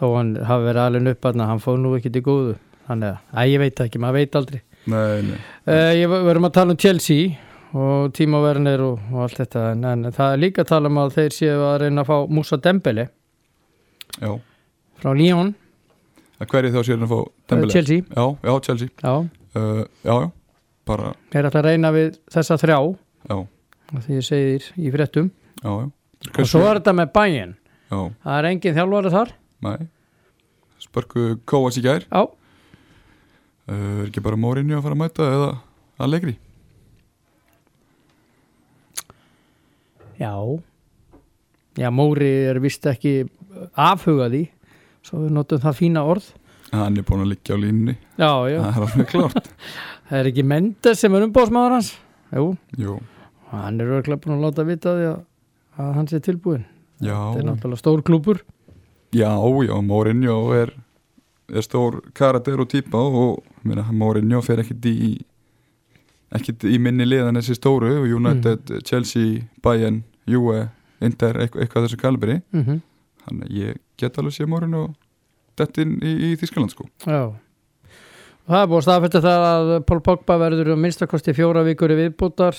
þó 0.00 0.06
hann 0.16 0.32
hafi 0.48 0.66
verið 0.70 0.82
alveg 0.86 1.12
upp 1.14 1.28
að 1.30 1.40
hann 1.50 1.60
fóð 1.62 1.78
nú 1.84 1.94
ekki 1.98 2.12
til 2.14 2.22
góðu. 2.26 2.56
Þannig 2.88 3.12
að, 3.12 3.18
að 3.42 3.50
ég 3.52 3.60
veit 3.62 3.80
ekki, 3.84 4.00
maður 4.02 4.18
veit 4.18 4.36
aldrei. 4.40 4.60
Nei, 4.90 5.22
nei, 5.28 5.38
uh, 5.68 5.92
ég 5.94 6.08
ver- 6.10 6.22
verðum 6.24 6.46
að 6.48 6.54
tala 6.56 6.72
um 6.74 6.78
Chelsea 6.80 7.36
og 7.76 8.12
Timo 8.16 8.40
Werner 8.42 8.80
og, 8.82 9.02
og 9.12 9.20
allt 9.26 9.36
þetta 9.42 9.64
en, 9.74 9.84
en 9.84 10.06
það 10.16 10.32
er 10.34 10.40
líka 10.40 10.64
að 10.64 10.70
tala 10.72 10.88
um 10.90 10.96
að 11.04 11.12
þeir 11.18 11.34
séu 11.36 11.58
að 11.68 11.74
reyna 11.84 12.02
að 12.02 12.08
fá 12.08 12.16
Musa 12.32 12.56
Dembele 12.64 13.04
já. 14.18 14.32
frá 15.02 15.12
Lyon, 15.14 15.52
að 16.40 16.48
hverju 16.50 16.72
þá 16.74 16.80
sér 16.88 16.96
hann 16.96 17.06
að 17.06 17.12
fá 17.12 17.20
Dembele? 17.52 17.74
Chelsea. 17.76 18.02
Já, 18.16 18.24
já, 18.48 18.52
Chelsea. 18.66 18.88
Já, 19.04 19.12
uh, 19.60 19.84
Já, 20.08 20.14
já, 20.24 20.30
bara, 20.90 21.12
þeir 21.30 21.50
ætla 21.50 21.60
að 21.62 21.68
reyna 21.68 21.92
við 21.94 22.18
þessa 22.34 22.58
þrjá. 22.64 22.78
Já, 23.30 23.38
því 24.00 24.16
ég 24.18 24.26
segir 24.32 24.66
í 24.80 24.90
fréttum. 24.96 25.30
Já, 25.60 25.70
já. 25.76 25.86
Og 26.40 26.48
svo 26.48 26.64
er 26.68 26.80
þetta 26.80 26.92
með 26.98 27.12
bæinn 27.14 27.52
Já, 27.90 28.00
það 28.24 28.34
er 28.40 28.48
engin 28.50 28.74
þjálfari 28.80 29.12
þar 29.14 29.30
næ 29.64 29.74
Spörku 30.80 31.36
Kóas 31.44 31.76
í 31.76 31.82
gær. 31.84 32.06
Já, 32.08 32.22
uh, 32.24 32.30
Er 33.70 34.06
ekki 34.08 34.22
bara 34.24 34.36
Mourinho 34.40 34.78
að 34.78 34.86
fara 34.86 34.96
að 34.96 35.02
mæta 35.02 35.26
eða 35.34 35.50
Allegri? 36.00 36.36
já. 40.20 40.32
Já, 41.78 41.88
Móri 41.94 42.28
er 42.50 42.58
vist 42.60 42.84
ekki 42.90 43.12
afhugaði 43.78 44.46
svo 45.06 45.22
við 45.24 45.30
notum 45.36 45.60
það 45.62 45.76
fína 45.78 46.02
orð. 46.04 46.26
Hann 46.74 46.98
er 47.00 47.06
búin 47.06 47.22
að 47.24 47.30
liggja 47.32 47.56
á 47.56 47.58
línunni. 47.62 47.94
Já, 48.20 48.30
já, 48.50 48.58
Það 48.60 48.76
er 48.76 48.84
alveg 48.86 49.08
klárt. 49.10 49.48
Það 50.10 50.18
er 50.20 50.28
ekki 50.32 50.44
Mendes 50.50 51.00
sem 51.00 51.14
er 51.14 51.24
umbóðsmaður 51.28 51.76
hans. 51.78 51.92
Jú, 52.34 52.44
Jú, 52.78 52.96
hann 53.52 53.80
er 53.82 53.92
örglega 53.96 54.20
búin 54.22 54.36
að 54.36 54.44
láta 54.44 54.64
vita 54.68 54.92
því 54.98 55.06
að, 55.12 55.20
að 55.82 55.92
hann 55.96 56.10
sé 56.10 56.20
tilbúin 56.22 56.64
já. 57.02 57.14
Þetta 57.16 57.40
er 57.40 57.48
náttúrulega 57.48 57.80
stór 57.82 58.02
klúpur 58.06 58.42
Já, 59.12 59.30
já, 59.66 59.74
Mourinho 59.82 60.52
er, 60.54 60.70
er 61.50 61.66
stór 61.66 62.00
karakter 62.14 62.60
og 62.60 62.68
típa 62.70 62.98
og 62.98 63.42
meina, 63.66 63.82
Mourinho 63.92 64.42
fer 64.42 64.62
ekkit 64.62 64.86
í 64.86 64.98
ekkit 66.30 66.64
í 66.70 66.78
minni 66.78 67.06
liðan 67.08 67.40
þessi 67.40 67.56
stóru 67.58 67.90
United, 68.06 68.70
Chelsea, 68.86 69.42
Bayern 69.62 70.04
Juve, 70.30 70.68
Inter, 71.02 71.40
eitthvað, 71.42 71.88
þessu 71.88 71.98
kalibri. 71.98 72.40
Mm 72.52 72.64
-hmm. 72.64 72.80
að 73.26 73.50
ég 73.50 73.78
get 73.98 74.18
alveg 74.18 74.32
sé 74.32 74.46
Mourinho 74.46 74.94
dett 75.56 75.78
inn 75.78 75.98
í, 76.02 76.30
í 76.30 76.36
Þískaland 76.36 76.70
sko. 76.70 76.86
Já. 77.04 77.34
Það 78.50 78.62
er 78.62 78.68
búið 78.70 78.78
að 78.78 78.86
staðfætta 78.86 79.20
það 79.20 79.44
að 79.46 79.68
Pól 79.86 80.00
Pogba 80.00 80.36
verður 80.40 80.72
um 80.74 80.80
minnstakosti 80.80 81.34
fjóra 81.36 81.62
vikur 81.62 81.92
viðbútar 81.94 82.56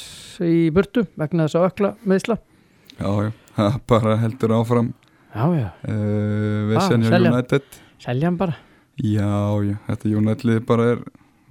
í 0.48 0.70
burtu 0.72 1.03
vegna 1.20 1.48
þess 1.48 1.58
að 1.60 1.65
ökla 1.67 1.89
meðsla 2.08 2.38
Já, 3.01 3.10
já, 3.25 3.31
bara 3.89 4.15
heldur 4.22 4.53
áfram 4.55 4.93
Já, 5.31 5.45
já, 5.55 5.67
uh, 5.88 6.67
við 6.67 6.77
Ah, 6.77 6.88
senja. 6.89 7.19
United. 7.31 7.63
selja 8.03 8.27
hann 8.27 8.38
bara. 8.38 8.55
Já, 9.00 9.31
já, 9.63 9.77
þetta 9.88 10.11
United 10.17 10.65
bara 10.67 10.89
er 10.91 11.00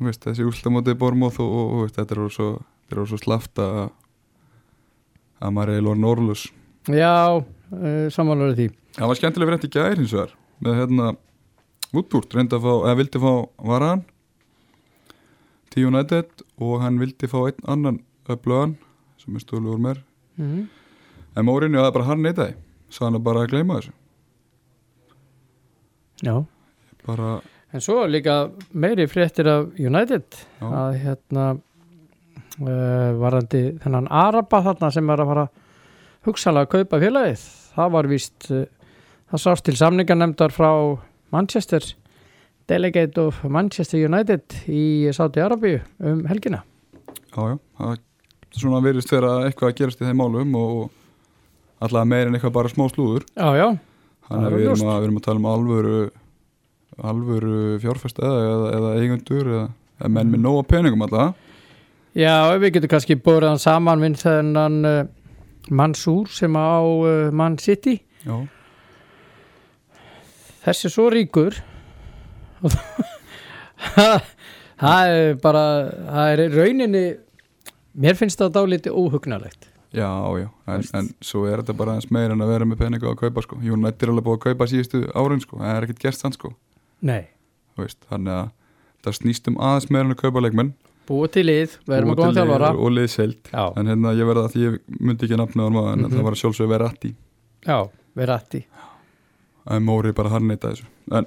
veist, 0.00 0.20
þessi 0.24 0.44
úrslamótið 0.44 0.98
Bormóð 1.00 1.40
og, 1.40 1.54
og, 1.56 1.80
veist, 1.86 1.96
þetta 1.96 2.16
er 2.16 2.30
svo, 2.34 2.48
þetta 2.88 3.06
svo 3.08 3.18
slaft 3.20 3.58
að 3.58 3.90
að 5.40 5.54
maður 5.56 5.72
er 5.72 5.80
eilor 5.80 5.96
norðlus 5.96 6.42
Já, 6.88 7.40
uh, 7.40 8.06
samanlöru 8.12 8.54
því. 8.58 8.68
Það 8.96 9.08
var 9.08 9.16
verið 9.48 9.66
í 9.68 9.72
gær 9.72 9.96
hins 10.00 10.12
vegar 10.12 10.34
með 10.60 10.78
hérna 10.80 11.10
Woodward 11.94 12.34
reyndi 12.36 12.56
að 12.56 12.64
fá, 12.66 12.72
eða 12.84 12.96
vildi 13.00 13.20
fá 13.24 13.32
Varan 13.70 14.02
til 15.70 15.86
United 15.88 16.44
og 16.60 16.80
hann 16.84 16.98
vildi 17.00 17.28
fá 17.30 17.38
einn 17.48 17.64
annan 17.72 18.00
öflöðan 18.30 18.76
sem 19.20 19.36
er 19.36 19.42
stólu 19.44 19.72
úr 19.74 19.80
mér. 19.82 20.02
Mm. 20.36 20.68
en 21.36 21.44
Mourinho 21.44 21.80
það 21.82 21.94
bara 21.96 22.08
hann 22.10 22.22
neitaði 22.24 22.54
hann 22.98 23.18
er 23.18 23.24
bara 23.24 23.44
að 23.44 23.52
gleyma 23.54 23.78
þessu. 23.78 23.94
Já, 26.20 26.34
bara, 27.06 27.30
en 27.72 27.84
svo 27.84 28.02
líka 28.10 28.50
meiri 28.76 29.06
fréttir 29.08 29.48
af 29.48 29.70
United 29.78 30.36
já, 30.36 30.66
að 30.66 30.98
hérna 31.04 31.46
uh, 31.54 33.10
varandi 33.20 33.62
þennan 33.80 34.10
Araba 34.10 34.60
þarna 34.66 34.90
sem 34.92 35.14
er 35.14 35.22
að 35.22 35.32
fara 35.32 35.46
hugsalega 36.28 36.68
að 36.68 36.74
kaupa 36.74 37.00
félagið. 37.00 37.46
Það 37.76 37.94
var 37.96 38.10
víst 38.10 38.50
uh, 38.52 38.66
það 39.30 39.44
sást 39.46 39.68
til 39.68 39.78
samningarnemdar 39.80 40.52
frá 40.52 40.70
Manchester 41.32 41.86
Delegate 42.70 43.18
of 43.18 43.40
Manchester 43.50 44.04
United 44.06 44.60
í 44.70 45.10
Saudi 45.14 45.42
Arabíu 45.42 45.80
um 46.06 46.22
helgina. 46.30 46.62
Já, 47.30 47.54
já. 47.54 47.58
Það 47.78 47.98
svona 48.60 48.80
virðist 48.84 49.12
vera 49.12 49.32
eitthvað 49.46 49.72
að 49.72 49.76
gerast 49.80 50.02
í 50.02 50.06
þeim 50.06 50.20
málum 50.20 50.56
og 50.58 50.99
allavega 51.80 52.10
meir 52.12 52.28
en 52.28 52.36
eitthvað 52.36 52.56
bara 52.56 52.72
smá 52.72 52.86
slúður. 52.92 53.26
Já, 53.34 53.48
já, 53.56 53.68
Þannig 54.30 54.46
að 54.46 54.56
við 54.56 54.66
erum, 54.68 54.82
að 54.86 54.98
við 54.98 55.06
erum 55.08 55.20
að 55.20 55.26
tala 55.26 55.40
um 55.40 55.48
alvöru 55.50 56.00
alvöru 57.00 57.60
fjárfæst 57.80 58.18
eða, 58.20 58.40
eða, 58.44 58.66
eða 58.76 58.90
eigendur 59.00 59.48
eða, 59.48 59.62
eða 60.00 60.10
menn 60.16 60.32
með 60.34 60.42
nóga 60.44 60.66
peningum 60.68 61.04
allavega 61.06 61.32
já, 62.18 62.34
við 62.60 62.74
getum 62.76 62.92
kannski 62.92 63.16
bórið 63.16 63.52
hann 63.52 63.62
saman 63.62 64.04
við 64.04 64.18
þennan 64.20 64.78
uh, 64.88 65.00
Mansúr 65.70 66.30
sem 66.34 66.56
á 66.56 66.82
uh, 66.82 67.30
Man 67.36 67.58
City. 67.62 68.00
Já, 68.24 68.36
þessi 70.66 70.88
er 70.88 70.94
svo 70.94 71.08
ríkur. 71.12 71.60
Það 74.80 75.10
er 75.12 75.34
bara 75.40 75.62
það 75.92 76.30
er 76.32 76.54
rauninni 76.54 77.04
mér 78.00 78.16
finnst 78.16 78.40
það 78.40 78.54
dálítið 78.54 78.96
óhugnalegt 78.96 79.69
já, 79.92 80.08
já 80.38 80.48
en, 80.66 80.82
en 80.94 81.08
svo 81.20 81.46
er 81.50 81.62
þetta 81.62 81.76
bara 81.76 81.92
aðeins 81.96 82.10
meira 82.14 82.32
en 82.36 82.40
að 82.44 82.52
vera 82.52 82.64
með 82.68 82.78
peningu 82.84 83.08
að 83.10 83.16
kaupa 83.24 83.42
sko. 83.42 83.56
United 83.62 84.02
er 84.06 84.12
alveg 84.12 84.24
búið 84.28 84.38
að 84.38 84.44
kaupa 84.48 84.68
síðustu 84.70 85.00
árin 85.14 85.40
sko. 85.42 85.58
Það 85.58 85.76
er 85.76 85.86
ekkert 85.88 85.98
gerst 86.04 86.22
þann 86.24 86.36
sko. 86.36 86.52
Nei, 87.02 87.22
veist, 87.80 87.98
þannig 88.10 88.36
að 88.36 88.50
það 89.06 89.16
snýst 89.18 89.48
um 89.50 89.56
aðeins 89.58 89.90
meira 89.90 90.04
en 90.06 90.14
að 90.14 90.20
kaupa 90.22 90.42
leikmenn. 90.44 90.72
Búið 91.10 91.30
til 91.34 91.42
lið 91.48 91.72
Búa 91.88 91.96
að 91.96 92.10
góða 92.14 92.26
lið 92.30 92.36
þjálfara. 92.38 92.68
og 92.78 92.90
liðselt 92.94 93.48
já, 93.50 93.64
en 93.80 93.86
hérna 93.90 94.12
ég 94.14 94.28
verða 94.28 94.44
að 94.46 94.52
því 94.54 94.60
ég 94.68 94.76
myndi 95.00 95.26
ekki 95.26 95.38
nafna 95.40 95.70
maður 95.74 95.92
en 95.92 96.04
Mhm. 96.04 96.12
það 96.14 96.22
var 96.28 96.36
sjálfsög 96.38 96.68
vera 96.70 96.86
rætti 96.88 97.14
já, 97.66 97.78
við 98.16 98.26
rætti 98.30 98.60
en 99.70 99.82
Móri 99.84 100.12
bara 100.14 100.28
hann 100.30 100.46
neyta 100.48 100.70
þessu. 100.70 100.84
En, 101.10 101.24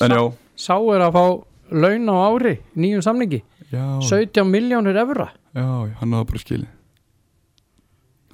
en 0.00 0.10
já, 0.10 0.32
sá 0.56 0.74
er 0.94 1.04
að 1.06 1.12
fá 1.12 1.24
laun 1.70 2.08
á 2.10 2.16
ári 2.34 2.58
nýjum 2.76 3.02
samningi, 3.02 3.42
já, 3.70 4.00
17 4.02 4.44
miljónir 4.50 4.96
evra. 4.98 5.30
Já, 5.54 5.64
hann 6.00 6.12
hafa 6.12 6.24
bara 6.32 6.38
skilið 6.42 6.66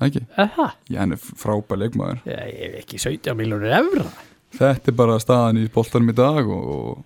ekki? 0.09 0.23
eða, 0.37 0.66
Já, 0.90 0.99
hann 1.02 1.12
er 1.16 1.21
frábær 1.23 1.80
leikmaður. 1.82 2.21
Ég 2.26 2.59
hef 2.59 2.78
ekki 2.82 2.99
17 3.02 3.37
miljónir 3.38 3.75
evra. 3.78 4.06
Þetta 4.52 4.92
er 4.92 4.97
bara 4.99 5.18
staðan 5.23 5.61
í 5.62 5.68
boltanum 5.73 6.11
í 6.12 6.16
dag 6.18 6.49
og, 6.52 7.04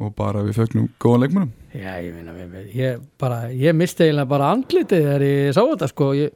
og 0.00 0.14
bara 0.18 0.42
við 0.42 0.56
fögnum 0.58 0.88
góðan 1.02 1.22
leikmannum 1.26 1.52
já, 1.72 1.92
ég 2.04 2.14
við- 2.52 2.72
ég 2.76 3.04
ég 3.56 3.76
misti 3.76 4.04
eiginlega 4.08 4.28
bara 4.28 4.48
andlitið 4.52 5.04
þegar 5.06 5.22
ég 5.28 5.52
sá 5.56 5.60
þetta 5.62 5.88
sko, 5.88 6.08
ég, 6.18 6.32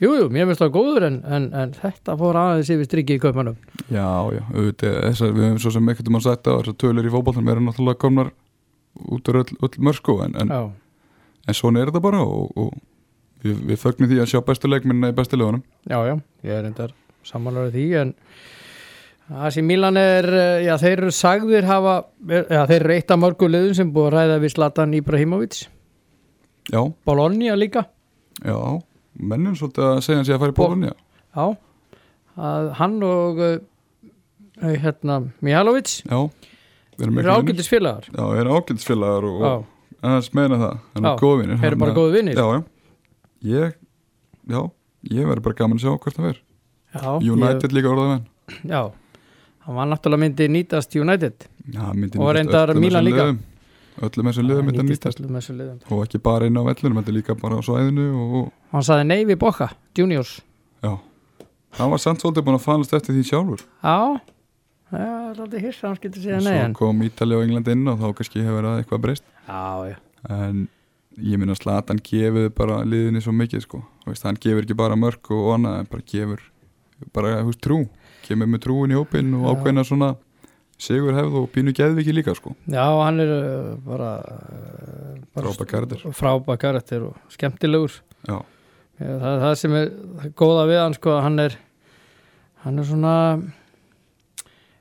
jú, 0.00 0.12
jú, 0.16 0.28
mér 0.32 0.46
finnst 0.48 0.62
það 0.62 0.70
góður 0.76 1.06
en, 1.08 1.16
en, 1.26 1.48
en 1.52 1.72
þetta 1.76 2.14
fór 2.20 2.38
aðeins 2.40 2.70
yfir 2.72 2.88
strikki 2.88 3.16
í 3.18 3.22
kaupmannum. 3.22 3.56
Já, 3.90 4.06
já, 4.36 4.42
auðvitað, 4.54 4.96
þessar, 5.08 5.34
við 5.36 5.46
höfum 5.48 5.62
svo 5.66 5.74
sem 5.74 5.90
ekkert 5.92 6.08
um 6.12 6.18
að 6.20 6.26
að 6.54 6.60
þessar 6.62 6.78
tölur 6.84 7.08
í 7.10 7.12
fótboltanum 7.16 7.50
eru 7.52 7.64
náttúrulega 7.66 8.00
komnar 8.06 8.30
út 9.08 9.28
úr 9.32 9.40
öll, 9.42 9.58
öll 9.66 9.82
mörsko 9.90 10.20
en, 10.24 10.38
en, 10.44 10.48
já, 10.54 10.62
en 11.48 11.58
svona 11.58 11.82
er 11.82 11.90
þetta 11.90 12.04
bara 12.06 12.22
og, 12.24 12.54
og 12.56 12.78
við, 13.44 13.58
við 13.70 13.80
fögnum 13.82 14.10
því 14.10 14.22
að 14.22 14.30
sjá 14.32 14.40
bestu 14.46 14.70
leikmennina 14.70 15.12
í 15.12 15.16
bestu 15.18 15.38
legunum 15.40 15.64
já, 15.88 15.98
já, 16.08 16.14
ég 16.48 16.54
er 16.54 16.70
endar 16.70 16.94
samanlega 17.26 17.74
því 17.74 17.86
en 18.02 18.14
sem 19.52 19.66
Milan 19.68 20.00
er, 20.00 20.24
eh, 20.32 20.64
já, 20.64 20.74
þeir 20.80 20.94
eru 21.02 21.12
sagðir 21.12 21.66
hafa, 21.68 21.98
já, 22.24 22.62
þeir 22.70 22.78
eru 22.80 22.94
eitt 22.94 23.12
af 23.12 23.20
mörgu 23.20 23.50
liðum 23.50 23.74
sem 23.76 23.90
búið 23.92 24.06
að 24.08 24.14
ræða 24.14 24.38
við 24.40 24.52
Zlatan 24.54 24.94
Ibrahimovic. 24.96 25.58
Já, 26.72 26.80
Bologna 27.04 27.56
líka, 27.58 27.82
já, 28.40 28.56
mennum 29.18 29.56
svolítið 29.58 29.84
að 29.84 30.00
segja 30.06 30.20
hann 30.20 30.28
sé 30.28 30.36
að 30.36 30.44
fara 30.44 30.54
í 30.54 30.56
bólunni 30.56 30.92
já 30.92 31.44
að 32.38 32.70
hann 32.78 32.96
og 33.04 33.40
uh, 33.42 33.56
hérna, 34.62 35.20
Mihalovic 35.44 35.98
Já, 36.04 36.18
við 36.98 37.06
erum 37.06 37.20
eru 37.22 37.34
ágættis 37.34 37.70
félagar 37.70 38.08
Já, 38.10 38.22
við 38.22 38.42
erum 38.42 38.58
ágættisfélagar 38.58 39.28
og, 39.28 39.46
aðeins 39.98 40.30
meina 40.38 40.60
það, 40.60 40.76
hann 40.94 41.08
Já, 41.08 41.10
er 41.10 41.22
góðvinir 41.22 41.62
þeir 41.62 41.70
eru 41.72 41.80
bara 41.82 41.96
góðu 41.98 42.14
vinnir 42.14 42.38
Já, 42.38 42.46
já, 42.54 42.60
ég, 43.46 43.74
já, 44.48 44.60
ég 45.12 45.28
verður 45.28 45.44
bara 45.48 45.58
gaman 45.60 45.78
að 45.78 45.84
sjá 45.84 45.92
hvort 45.94 46.16
það 46.16 46.26
verður 46.28 46.42
já, 46.94 47.32
United 47.34 47.76
líka 47.76 47.92
orðað 47.92 48.14
ég, 48.14 48.64
já, 48.72 48.80
hann 49.66 49.76
var 49.78 49.90
náttúrulega 49.92 50.22
myndi 50.24 50.48
nýtast 50.48 50.96
United. 50.96 51.46
Já, 51.68 51.84
myndi 51.92 52.18
Og 52.18 52.30
reyndar 52.34 52.72
Milan 52.74 53.04
líka. 53.04 53.26
liðum. 53.28 53.40
Öllum 53.98 54.28
þessum 54.30 54.46
liðum 54.48 54.64
myndi 54.68 54.80
hann 54.80 54.88
nýtist 54.88 55.20
nýtast. 55.20 55.50
liðum. 55.52 55.78
Og 55.92 56.04
ekki 56.06 56.20
bara 56.24 56.46
inn 56.48 56.56
á 56.56 56.62
vellunum, 56.64 57.02
þetta 57.02 57.14
líka 57.18 57.36
bara 57.36 57.58
á 57.58 57.62
svæðinu 57.66 58.06
og, 58.16 58.48
hann 58.72 58.86
saði 58.86 59.04
nei 59.10 59.24
við 59.28 59.38
Boca, 59.42 59.68
juniors. 59.98 60.38
Já. 60.82 60.94
Hann 61.76 61.90
var 61.92 62.00
samt 62.00 62.22
svolítið 62.24 62.46
búin 62.46 62.56
að 62.56 62.64
fannast 62.64 62.94
eftir 62.96 63.12
því 63.18 63.24
sjálfur. 63.28 63.64
Já, 63.84 63.98
það 64.88 65.04
er 65.04 65.42
alltaf 65.44 65.60
hirsa 65.66 65.86
hann 65.90 65.98
skilti 66.00 66.22
segja 66.24 66.40
nei 66.40 66.56
Svo 66.62 66.72
kom 66.80 67.02
Ítali 67.04 67.36
og 67.36 67.44
England 67.44 67.68
inn 67.74 67.84
og 67.92 68.00
þá 68.00 68.06
kannski 68.22 68.40
hefur 68.46 68.64
það 68.70 68.80
eitthvað 68.80 69.02
breyst. 69.04 69.24
Já, 69.44 69.92
já, 69.92 69.98
En 70.32 70.64
ég 71.22 71.38
minna 71.40 71.54
að 71.54 71.88
hann 71.92 72.00
gefið 72.04 72.48
bara 72.54 72.82
liðinni 72.84 73.20
svo 73.24 73.32
mikið 73.32 73.62
sko. 73.64 73.82
Veist, 74.06 74.22
Hann 74.24 74.36
gefur 74.40 74.62
ekki 74.64 74.76
bara 74.78 74.96
mörg 74.96 75.30
og 75.34 75.54
annað 75.56 75.80
en 75.80 75.90
bara 75.90 76.02
gefur 76.06 76.40
bara 77.14 77.42
veist, 77.44 77.60
trú. 77.64 77.82
Kemur 78.26 78.46
með 78.50 78.64
trúin 78.66 78.92
í 78.92 78.98
hópinn 78.98 79.34
og 79.38 79.46
Já. 79.46 79.50
ákveðna 79.56 79.84
svona 79.86 80.16
Sigur 80.78 81.10
hefð 81.10 81.34
og 81.40 81.46
pínu 81.50 81.72
geðviki 81.74 82.12
líka 82.14 82.36
sko. 82.38 82.52
Já, 82.70 82.84
hann 83.02 83.18
er 83.18 83.30
uh, 83.34 83.70
bara, 83.82 84.10
uh, 84.22 85.16
bara 85.34 85.50
Frábær 85.50 86.56
karakter. 86.60 87.02
og 87.02 87.16
skemmtilegur. 87.34 87.96
Já, 88.28 88.36
Já, 89.00 89.08
það 89.18 89.26
er 89.32 89.40
það 89.42 89.54
sem 89.58 89.74
er 89.74 89.90
góða 90.38 90.68
við 90.70 90.78
hann 90.84 90.94
sko, 90.94 91.16
hann 91.22 91.38
er 91.42 91.56
hann 92.62 92.78
er 92.78 92.86
svona 92.86 93.14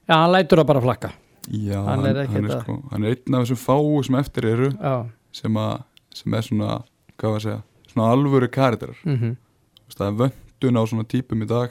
já, 0.05 0.13
hann 0.13 0.31
lætur 0.35 0.61
það 0.61 0.69
bara 0.69 0.81
flakka. 0.85 1.11
Já 1.49 1.77
Hann 1.81 1.87
hann, 1.87 2.05
er 2.05 2.15
hann, 2.15 2.25
ekkert 2.27 2.49
er 2.51 2.55
að- 2.57 2.63
sko, 2.63 2.77
hann 2.91 3.03
er 3.03 3.15
einn 3.15 3.35
af 3.39 3.45
þessum 3.47 3.61
fáu 3.65 4.03
sem 4.05 4.15
eftir 4.21 4.45
eru 4.53 4.69
já, 4.77 4.95
sem, 5.31 5.53
að, 5.53 5.83
sem 6.17 6.37
er 6.37 6.45
svona, 6.45 6.79
hvað 7.17 7.33
var 7.33 7.41
að 7.41 7.45
segja 7.47 7.61
svona 7.93 8.11
alvöru 8.13 8.49
mhm. 8.49 9.35
Þú 9.37 9.87
veist, 9.87 9.97
það 9.97 10.07
er 10.07 10.17
vöndun 10.21 10.79
á 10.79 10.83
svona 10.83 11.07
típum 11.07 11.43
í 11.43 11.47
dag 11.47 11.69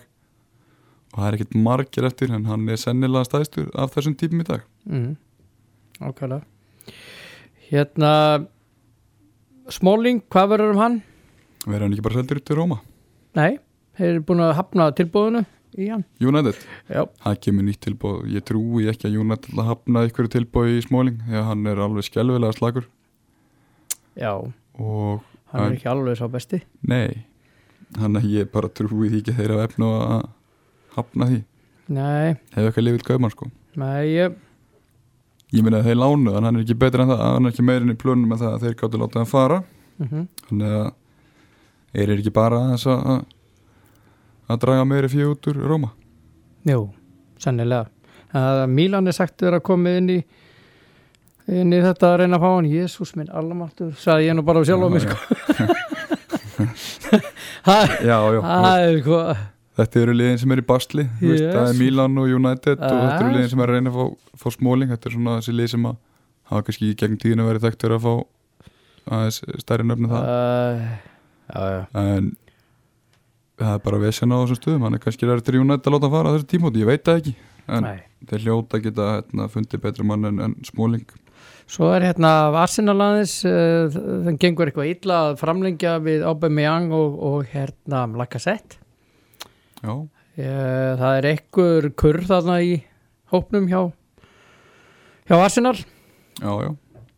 og 1.13 1.19
það 1.23 1.29
er 1.29 1.37
ekkert 1.37 1.55
margir 1.55 2.07
eftir 2.09 2.33
en 2.33 2.45
hann 2.45 2.69
er 2.69 2.81
sennilega 2.81 3.25
stæðstur 3.25 3.71
af 3.75 3.95
þessum 3.95 4.17
típum 4.17 4.41
í 4.41 4.45
dag. 4.45 4.65
Mm. 4.85 5.17
Ákvæmlega 6.01 6.45
Hérna 7.71 8.47
Smáling, 9.73 10.23
hvað 10.31 10.51
verður 10.53 10.75
um 10.75 10.81
hann? 10.81 10.99
verður 11.67 11.87
hann 11.87 11.97
ekki 11.97 12.07
bara 12.07 12.21
seldur 12.21 12.41
til 12.41 12.59
Róma? 12.61 12.79
Nei, 13.37 13.59
eru 13.99 14.23
búin 14.27 14.45
að 14.45 14.55
hafna 14.61 14.91
tilbúðinu 14.97 15.43
í 15.77 15.89
hann. 15.91 16.05
United, 16.23 16.61
Já, 16.89 17.03
það 17.25 17.41
kemur 17.47 17.67
nýtt 17.67 17.83
tilbúð 17.85 18.29
ég 18.33 18.45
trúi 18.47 18.87
ekki 18.93 19.09
að 19.09 19.19
United 19.25 19.65
hafna 19.67 20.05
ykkur 20.07 20.31
tilbúð 20.33 20.77
í 20.77 20.85
Smáling 20.85 21.19
að 21.33 21.49
hann 21.51 21.67
er 21.73 21.83
alveg 21.83 22.07
skelvilega 22.07 22.55
slagur 22.57 22.87
já, 24.17 24.33
og 24.37 25.23
hann 25.53 25.67
er 25.67 25.77
ekki 25.77 25.91
alveg 25.91 26.19
svo 26.19 26.29
besti. 26.33 26.63
Nei. 26.89 27.27
Hann 28.01 28.19
að 28.19 28.27
ég 28.33 28.51
bara 28.53 28.73
trúi 28.73 29.11
því 29.13 29.23
ekki 29.23 29.37
þeirra 29.37 29.63
efna 29.69 29.93
að 30.17 30.27
hafna 30.97 31.31
því. 31.31 31.39
Nei, 31.97 32.35
hefur 32.57 32.71
eitthvað 32.71 32.87
lifið 32.89 33.07
kauman 33.07 33.33
sko? 33.35 33.49
Nei, 33.79 34.03
ég 34.17 34.43
ég 35.55 35.63
meina 35.63 35.81
að 35.81 35.91
þeir 35.91 36.01
lánu 36.01 36.35
hann. 36.35 36.51
Er 36.51 36.65
ekki 36.65 36.79
betur 36.81 37.05
en 37.05 37.13
það. 37.13 37.23
Hann 37.23 37.47
er 37.47 37.55
ekki 37.55 37.67
meirinn 37.67 37.95
í 37.95 37.99
plönum 38.01 38.33
en 38.33 38.41
það 38.41 38.55
að 38.57 38.65
þeir 38.67 38.79
gáttu 38.81 39.01
láta 39.03 39.23
hann 39.23 39.31
fara. 39.31 39.63
Mm 40.03 40.27
þannig 40.47 40.75
að 40.77 40.89
er 41.97 42.13
ekki 42.19 42.33
bara 42.35 42.59
þess 42.75 42.91
að 42.93 43.25
að 44.47 44.61
draga 44.63 44.85
meiri 44.87 45.09
fyrir 45.11 45.33
út 45.33 45.49
úr 45.51 45.63
Róma. 45.67 45.93
Jú, 46.69 46.89
sennilega. 47.43 47.89
Að 48.37 48.67
Mílan 48.71 49.09
er 49.09 49.17
sagt 49.17 49.43
vera 49.43 49.59
að 49.61 49.67
koma 49.67 49.97
inn 49.99 50.11
í 50.13 50.19
inn 51.49 51.73
í 51.75 51.81
þetta 51.85 52.09
að 52.13 52.17
reyna 52.23 52.37
að 52.39 52.43
fá 52.47 52.49
hann? 52.57 52.69
Jésús 52.71 53.13
minn 53.19 53.31
allamáttur, 53.31 53.93
sagði 54.01 54.27
ég 54.31 54.35
nú 54.39 54.43
bara 54.47 54.65
sjálf 54.67 54.83
á 54.83 54.89
mig 54.91 55.05
sko. 55.07 55.17
Já, 57.67 58.17
já, 58.33 58.41
það 58.41 58.81
er 58.87 58.97
sko 59.03 59.19
þetta 59.77 60.01
eru 60.01 60.15
liðin 60.17 60.39
sem 60.41 60.53
er 60.55 60.61
í 60.63 60.65
basli 60.67 61.05
yes. 61.21 61.43
það 61.53 61.67
er. 61.69 61.75
Milan 61.81 62.15
og 62.23 62.31
United 62.33 62.79
og 62.81 62.95
þetta 62.97 63.19
eru 63.19 63.27
Ah. 63.29 63.35
liðin 63.35 63.51
sem 63.53 63.61
er 63.61 63.69
að 63.73 63.77
reyna 63.77 63.91
að 63.93 63.97
fá, 63.99 64.05
fá 64.43 64.49
smóling 64.55 64.93
þetta 64.93 65.09
er 65.11 65.15
svona 65.17 65.35
þessi 65.41 65.55
lið 65.59 65.69
sem 65.75 65.85
að 65.91 65.97
hafa 66.51 66.63
kannski 66.69 66.89
í 66.93 66.97
gegn 67.03 67.19
tíðinu 67.21 67.47
verið 67.49 67.67
þekktur 67.67 67.95
að 67.97 68.07
fá 68.07 68.15
aðeins 69.17 69.39
stærri 69.63 69.85
nöfnum 69.87 70.11
það. 70.11 70.23
Uh, 70.31 70.79
Já, 71.47 71.61
já. 71.71 71.83
En 72.01 72.31
það 73.61 73.75
er 73.77 73.83
bara 73.85 74.01
vesen 74.03 74.33
á 74.35 74.37
þessum 74.41 74.59
stöðum. 74.59 74.83
Hann 74.89 74.97
er 74.97 75.03
kannski 75.05 75.29
ræður 75.29 75.45
til 75.47 75.61
United 75.61 75.87
að 75.87 75.95
láta 75.95 76.09
hann 76.09 76.17
fara 76.17 76.33
á 76.33 76.35
þessu 76.35 76.49
tímóti, 76.51 76.81
ég 76.83 76.89
veit 76.91 77.05
það 77.07 77.21
ekki 77.21 77.35
en 77.67 77.87
Nei. 77.87 78.01
þeir 78.31 78.45
hljóta 78.47 78.81
geta 78.83 79.07
hérna, 79.17 79.49
fundið 79.53 79.83
betri 79.83 80.07
mann 80.07 80.29
en, 80.29 80.43
en 80.45 80.59
smóling 80.67 81.07
Svo 81.67 81.89
er 81.91 82.05
hérna 82.07 82.31
Arsenal-aðins 82.63 83.41
uh, 83.49 83.91
þann 83.91 84.37
gengur 84.39 84.71
eitthvað 84.71 84.91
illa 84.93 85.17
að 85.27 85.41
framlengja 85.41 85.97
við 86.05 86.23
Aubameyang 86.29 86.93
og, 86.95 87.17
og 87.27 87.49
hérna 87.51 88.05
Lacazette. 88.15 88.79
Já, 89.83 89.91
uh, 89.91 90.07
Það 90.39 91.19
er 91.19 91.29
einhver 91.33 91.89
kurr 91.99 92.23
þarna 92.29 92.61
í 92.63 92.77
hópnum 93.35 93.67
hjá 93.67 93.81
hjá 95.27 95.37
Arsenal. 95.41 95.75
Já, 96.39 96.53
já. 96.63 96.71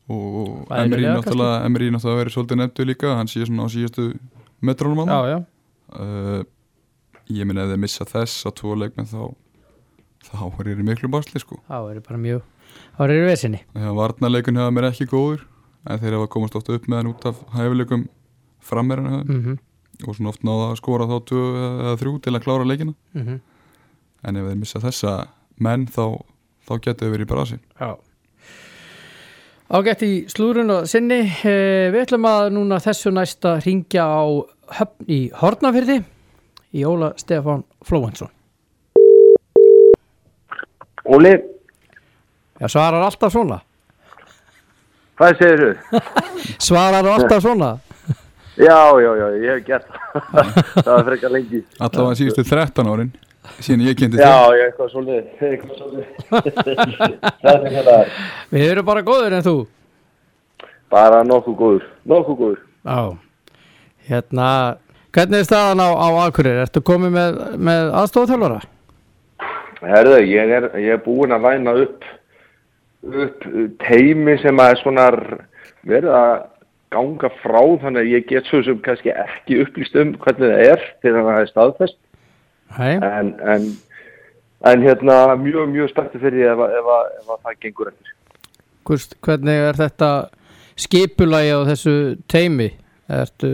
Og, 0.09 0.65
kannski. 0.71 1.03
náttúrulega 1.05 1.57
Emery 1.67 1.91
náttúrulega 1.93 2.23
verið 2.23 2.35
svolítið 2.39 2.59
nefndu 2.63 2.87
líka 2.89 3.11
hann 3.19 3.29
sé 3.29 3.45
svona 3.45 3.67
á 3.69 3.73
síðastu 3.75 4.07
metrónum 4.65 5.05
á 5.05 5.21
já, 5.29 5.39
uh, 5.93 6.41
ég 7.29 7.45
minn 7.45 7.61
ef 7.61 7.69
þeir 7.69 7.83
missa 7.83 8.07
þess 8.09 8.49
á 8.49 8.51
tvo 8.57 8.73
leikmenn 8.81 9.11
þá 9.11 9.37
þá 10.27 10.47
er 10.61 10.73
í 10.75 10.87
miklu 10.87 11.11
basli 11.13 11.41
sko. 11.43 11.61
Það 11.69 11.93
er 11.93 12.03
bara 12.07 12.19
mjög 12.23 12.43
það 12.99 13.05
er 13.07 13.15
í 13.15 13.29
vesinni. 13.29 13.63
Þegar 13.75 13.97
varnarleikun 13.99 14.61
hefða 14.61 14.75
mér 14.77 14.91
ekki 14.91 15.09
góður 15.11 15.47
en 15.89 16.03
þeir 16.03 16.19
hafa 16.19 16.33
komast 16.35 16.59
oft 16.59 16.71
upp 16.75 16.89
með 16.89 17.01
hann 17.01 17.13
út 17.13 17.27
af 17.31 17.41
hæfileikum 17.55 18.09
frammeirinu 18.69 19.15
hefða 19.15 19.39
mm 19.39 19.65
og 20.07 20.15
svona 20.15 20.31
oft 20.31 20.45
náða 20.47 20.67
að 20.71 20.77
skora 20.79 21.07
þá 21.11 21.17
þrjú 21.99 22.19
til 22.23 22.35
að 22.35 22.45
klára 22.45 22.67
leikina. 22.67 22.93
-hmm. 23.15 23.41
en 24.23 24.37
ef 24.37 24.47
þeir 24.47 24.59
missa 24.61 24.79
þessa 24.79 25.29
menn 25.59 25.87
þá, 25.87 26.23
þá 26.69 26.73
getur 26.85 27.07
þau 27.07 27.11
verið 27.11 27.27
í 27.27 27.31
brasi. 27.33 27.59
Já. 27.81 27.99
Ágætt 29.69 30.03
í 30.03 30.25
slúrun 30.31 30.71
og 30.71 30.87
sinni. 30.89 31.21
Eh, 31.45 31.91
við 31.91 32.07
ætlum 32.07 32.25
að 32.25 32.53
núna 32.53 32.79
þessu 32.79 33.11
næsta 33.11 33.59
ringja 33.67 34.07
á 34.07 34.23
höfn 34.79 35.05
í 35.09 35.31
Hortnafyrði 35.35 36.05
í 36.73 36.85
Óla 36.85 37.13
Stefán 37.17 37.65
Flóhansson 37.83 38.31
Óli, 41.09 41.35
Já, 42.59 42.67
svarar 42.69 43.03
alltaf 43.07 43.33
svona 43.33 43.61
hvað 45.19 45.39
segir 45.41 45.61
þú? 45.63 46.01
Svarar 46.63 47.07
alltaf 47.07 47.43
svona 47.45 47.71
Já, 48.59 48.75
já, 48.99 49.11
já, 49.15 49.27
ég 49.39 49.51
hef 49.55 49.67
gert 49.69 49.87
það. 49.87 50.87
var 50.91 51.05
frekar 51.07 51.31
lengi. 51.31 51.61
allavega 51.79 52.19
síðustu 52.19 52.43
13 52.49 52.91
árin 52.93 53.13
síðan 53.63 53.85
ég 53.87 53.99
kynnti 53.99 54.19
Já, 54.21 54.35
ég 54.59 54.65
eitthvað 54.67 54.89
svolítið, 54.93 55.25
eitthvað 55.49 55.77
svolítið. 55.79 56.07
Við 58.55 58.65
erum 58.73 58.89
bara 58.89 59.05
góður 59.07 59.39
en 59.39 59.47
þú 59.47 59.57
bara 60.93 61.23
nokkuð 61.25 61.57
góður, 61.63 61.85
nokkuð 62.09 62.37
góður. 62.43 62.61
Já 62.89 63.01
Hérna, 64.09 64.49
hvernig 65.13 65.43
er 65.43 65.47
staðan 65.49 65.83
á, 65.85 65.89
á 65.93 66.09
Akureyri? 66.25 66.63
Ertu 66.65 66.81
komið 66.81 67.11
með, 67.13 67.41
með 67.61 67.91
aðstofþjálfara? 68.01 68.61
Herðu, 69.79 70.19
ég 70.27 70.55
er, 70.59 70.71
ég 70.81 70.97
er 70.97 71.03
búinn 71.05 71.35
að 71.35 71.45
væna 71.47 71.75
upp, 71.85 72.07
upp 73.07 73.45
teimi 73.85 74.35
sem 74.43 74.59
að 74.59 74.73
er 74.73 74.81
svona 74.83 75.09
verið 75.87 76.15
að 76.19 76.33
ganga 76.95 77.31
frá 77.43 77.61
þannig 77.83 78.01
að 78.01 78.13
ég 78.15 78.29
get 78.31 78.49
svo 78.49 78.63
sem 78.65 78.79
kannski 78.85 79.13
ekki 79.13 79.61
upplýst 79.65 79.97
um 80.01 80.15
hvernig 80.23 80.55
það 80.55 80.65
er 80.73 80.87
til 81.05 81.13
að 81.13 81.29
það 81.29 81.41
er 81.41 81.51
staðfest 81.53 81.99
en, 82.79 83.35
en, 83.55 83.67
en 84.67 84.85
hérna 84.85 85.37
mjög, 85.41 85.69
mjög 85.73 85.93
spenntið 85.93 86.25
fyrir 86.25 86.39
því 86.39 86.49
ef, 86.53 86.63
ef, 86.81 86.91
ef 87.21 87.33
að 87.35 87.41
það 87.45 87.59
gengur 87.65 87.93
eftir. 87.93 88.15
Hvernig 89.25 89.65
er 89.69 89.79
þetta 89.79 90.11
skipulagi 90.79 91.53
á 91.53 91.61
þessu 91.69 91.97
teimi? 92.31 92.71
Ertu, 93.09 93.53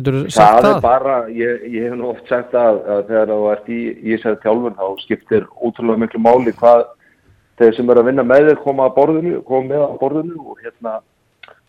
getur 0.00 0.16
þú 0.18 0.32
sagt 0.34 0.56
það 0.56 0.66
það? 0.66 0.76
er 0.76 0.82
bara, 0.86 1.16
ég, 1.40 1.66
ég 1.76 1.86
hef 1.88 1.98
nú 2.00 2.08
oft 2.10 2.28
sagt 2.32 2.56
að, 2.58 2.80
að 2.96 3.04
þegar 3.12 3.30
þú 3.34 3.50
ert 3.52 3.68
í, 3.70 3.80
í 4.00 4.16
þessari 4.16 4.40
þjálfun 4.46 4.78
þá 4.80 4.86
skiptir 5.04 5.46
ótrúlega 5.60 6.02
miklu 6.04 6.22
máli 6.26 6.56
hvað 6.60 6.84
þeir 7.60 7.74
sem 7.76 7.90
eru 7.92 8.00
að 8.02 8.10
vinna 8.10 8.24
með 8.24 8.46
þér 8.50 8.60
koma 8.64 8.86
að 8.88 8.94
borðinu, 8.96 9.40
koma 9.44 9.68
með 9.74 9.82
að 9.86 9.96
borðinu 10.00 10.36
og 10.48 10.60
hérna 10.64 10.94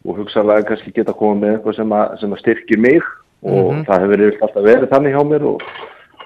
og 0.02 0.18
hugsaðlega 0.18 0.68
kannski 0.72 0.94
geta 0.96 1.14
koma 1.14 1.36
með 1.44 1.56
eitthvað 1.58 1.76
sem 1.78 1.92
að, 1.98 2.14
sem 2.24 2.32
að 2.36 2.40
styrkir 2.46 2.80
mig 2.82 3.02
og 3.42 3.72
Mhm. 3.74 3.84
það 3.88 4.02
hefur 4.06 4.22
yfirleitt 4.22 4.44
alltaf 4.46 4.64
verið 4.66 4.90
þannig 4.94 5.16
hjá 5.16 5.24
mér 5.32 5.46
og, 5.52 5.64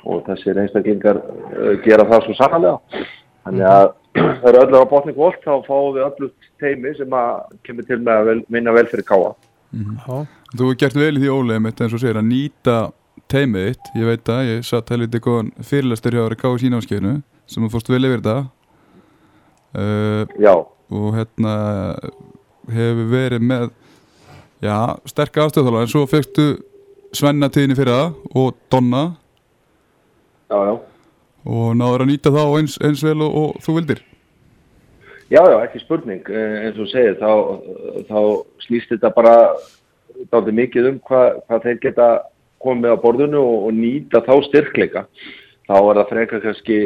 og 0.06 0.24
þessir 0.28 0.58
einstaklingar 0.62 1.20
uh, 1.22 1.76
gera 1.86 2.06
það 2.10 2.26
svo 2.28 2.36
sannlega 2.36 3.06
þannig 3.46 3.68
að 3.72 3.86
það 4.16 4.48
eru 4.52 4.62
öllu 4.66 4.82
á 4.84 4.92
botning 4.92 5.18
volt 5.18 5.40
þá 5.44 5.54
fáum 5.68 5.94
við 5.96 6.04
öllu 6.06 6.30
teimi 6.62 6.94
sem 6.98 7.16
að 7.16 7.32
kemur 7.68 7.88
til 7.88 8.00
með 8.04 8.20
að 8.20 8.30
vel, 8.30 8.38
minna 8.52 8.74
vel 8.76 8.86
fyrir 8.92 9.08
káa 9.08 9.32
Já, 9.74 10.26
Þú 10.56 10.68
hefur 10.70 10.78
gert 10.80 10.96
vel 11.00 11.16
í 11.18 11.24
því 11.24 11.32
ólega 11.34 11.64
mitt 11.64 11.82
eins 11.84 11.96
og 11.96 12.02
segir 12.04 12.20
að 12.20 12.30
nýta 12.30 12.76
teimið 13.32 13.66
þitt, 13.70 13.90
ég 14.00 14.10
veit 14.10 14.32
að 14.32 14.50
ég 14.50 14.68
satt 14.68 14.92
helviti 14.94 15.22
góðan 15.24 15.52
fyrirlæstur 15.66 16.16
hjá 16.16 16.38
K.S. 16.40 16.68
ínámskeiðinu 16.70 17.16
sem 17.50 17.66
þú 17.66 17.72
fórst 17.74 17.92
vel 17.92 18.04
yfir 18.08 18.22
þetta. 18.22 18.38
Uh, 19.76 20.24
Já, 20.40 20.54
og 20.96 21.10
hérna 21.18 21.56
hefur 22.72 23.12
verið 23.12 23.44
með 23.44 23.68
já, 24.64 24.78
sterk 25.10 25.42
afstöðþála 25.44 25.84
en 25.84 25.92
svo 25.92 26.06
fegstu 26.10 26.48
Svenna 27.16 27.50
tíðinni 27.52 27.78
fyrir 27.78 27.96
það 27.96 28.40
og 28.42 28.58
Donna. 28.72 29.04
Já, 30.52 30.58
já. 30.70 30.76
Og 31.46 31.76
náður 31.78 32.04
að 32.06 32.10
nýta 32.12 32.32
þá 32.34 32.44
eins, 32.46 32.76
eins 32.84 33.04
vel 33.06 33.20
og, 33.24 33.36
og 33.42 33.64
þú 33.64 33.76
vildir 33.80 34.02
Já, 35.26 35.42
já, 35.42 35.58
ekki 35.66 35.82
spurning. 35.82 36.22
Eh, 36.30 36.68
eins 36.68 36.78
og 36.78 36.90
segir, 36.92 37.16
þá, 37.18 37.32
þá 38.06 38.20
snýst 38.68 38.92
þetta 38.94 39.10
bara 39.16 39.38
dálítið 40.30 40.58
mikið 40.60 40.90
um 40.92 41.00
hvað, 41.08 41.40
hvað 41.48 41.64
þeir 41.64 41.80
geta 41.82 42.10
komið 42.62 42.94
á 42.94 42.98
borðinu 43.02 43.42
og, 43.42 43.66
og 43.66 43.74
nýta 43.74 44.22
þá 44.28 44.36
styrkleika. 44.46 45.06
Þá 45.66 45.76
er 45.80 46.00
það 46.00 46.12
frekar 46.12 46.44
kannski 46.46 46.78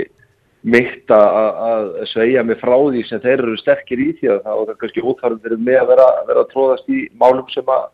mitt 0.63 1.11
að, 1.11 1.99
sveigja 2.13 2.45
mig 2.47 2.59
frá 2.63 2.75
því 2.77 3.03
sem 3.09 3.21
þeir 3.23 3.35
eru 3.43 3.59
sterkir 3.59 4.05
í 4.05 4.07
því 4.21 4.31
að 4.31 4.41
þá 4.47 4.51
er 4.55 4.63
það 4.71 4.79
kannski 4.85 5.05
útfarið 5.11 5.43
fyrir 5.43 5.61
mig 5.67 5.81
að 5.81 5.91
vera, 5.93 6.07
vera 6.31 6.45
að 6.45 6.49
tróðast 6.55 6.89
í 6.95 7.03
málum 7.19 7.53
sem 7.53 7.75
að, 7.75 7.85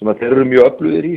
sem 0.00 0.10
að 0.12 0.24
þeir 0.24 0.32
eru 0.32 0.48
mjög 0.48 0.72
öflugir 0.72 1.12
í 1.12 1.14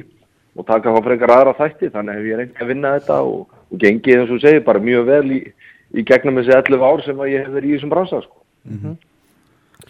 og 0.60 0.67
taka 0.67 0.91
þá 0.91 1.02
frekar 1.08 1.36
aðra 1.39 1.58
þætti. 1.63 1.93
Þannig 1.96 2.19
hef 2.19 2.32
ég 2.34 2.43
reyndi 2.43 2.63
að 2.67 2.72
vinna 2.76 2.96
þetta 3.00 3.24
og, 3.32 3.60
og 3.72 3.84
gengið, 3.88 4.22
eins 4.22 4.36
og 4.36 4.43
segir, 4.43 4.63
bara 4.67 4.88
mjög 4.91 5.08
vel 5.08 5.26
í, 5.39 5.41
í 5.96 6.08
gegnum 6.08 6.43
þessi 6.43 6.58
11 6.60 6.89
ár 6.91 7.08
sem 7.08 7.28
ég 7.32 7.48
hef 7.48 7.56
verið 7.56 7.72
í 7.72 7.78
þessum 7.78 7.96
bransa, 7.96 8.26
sko. 8.28 8.42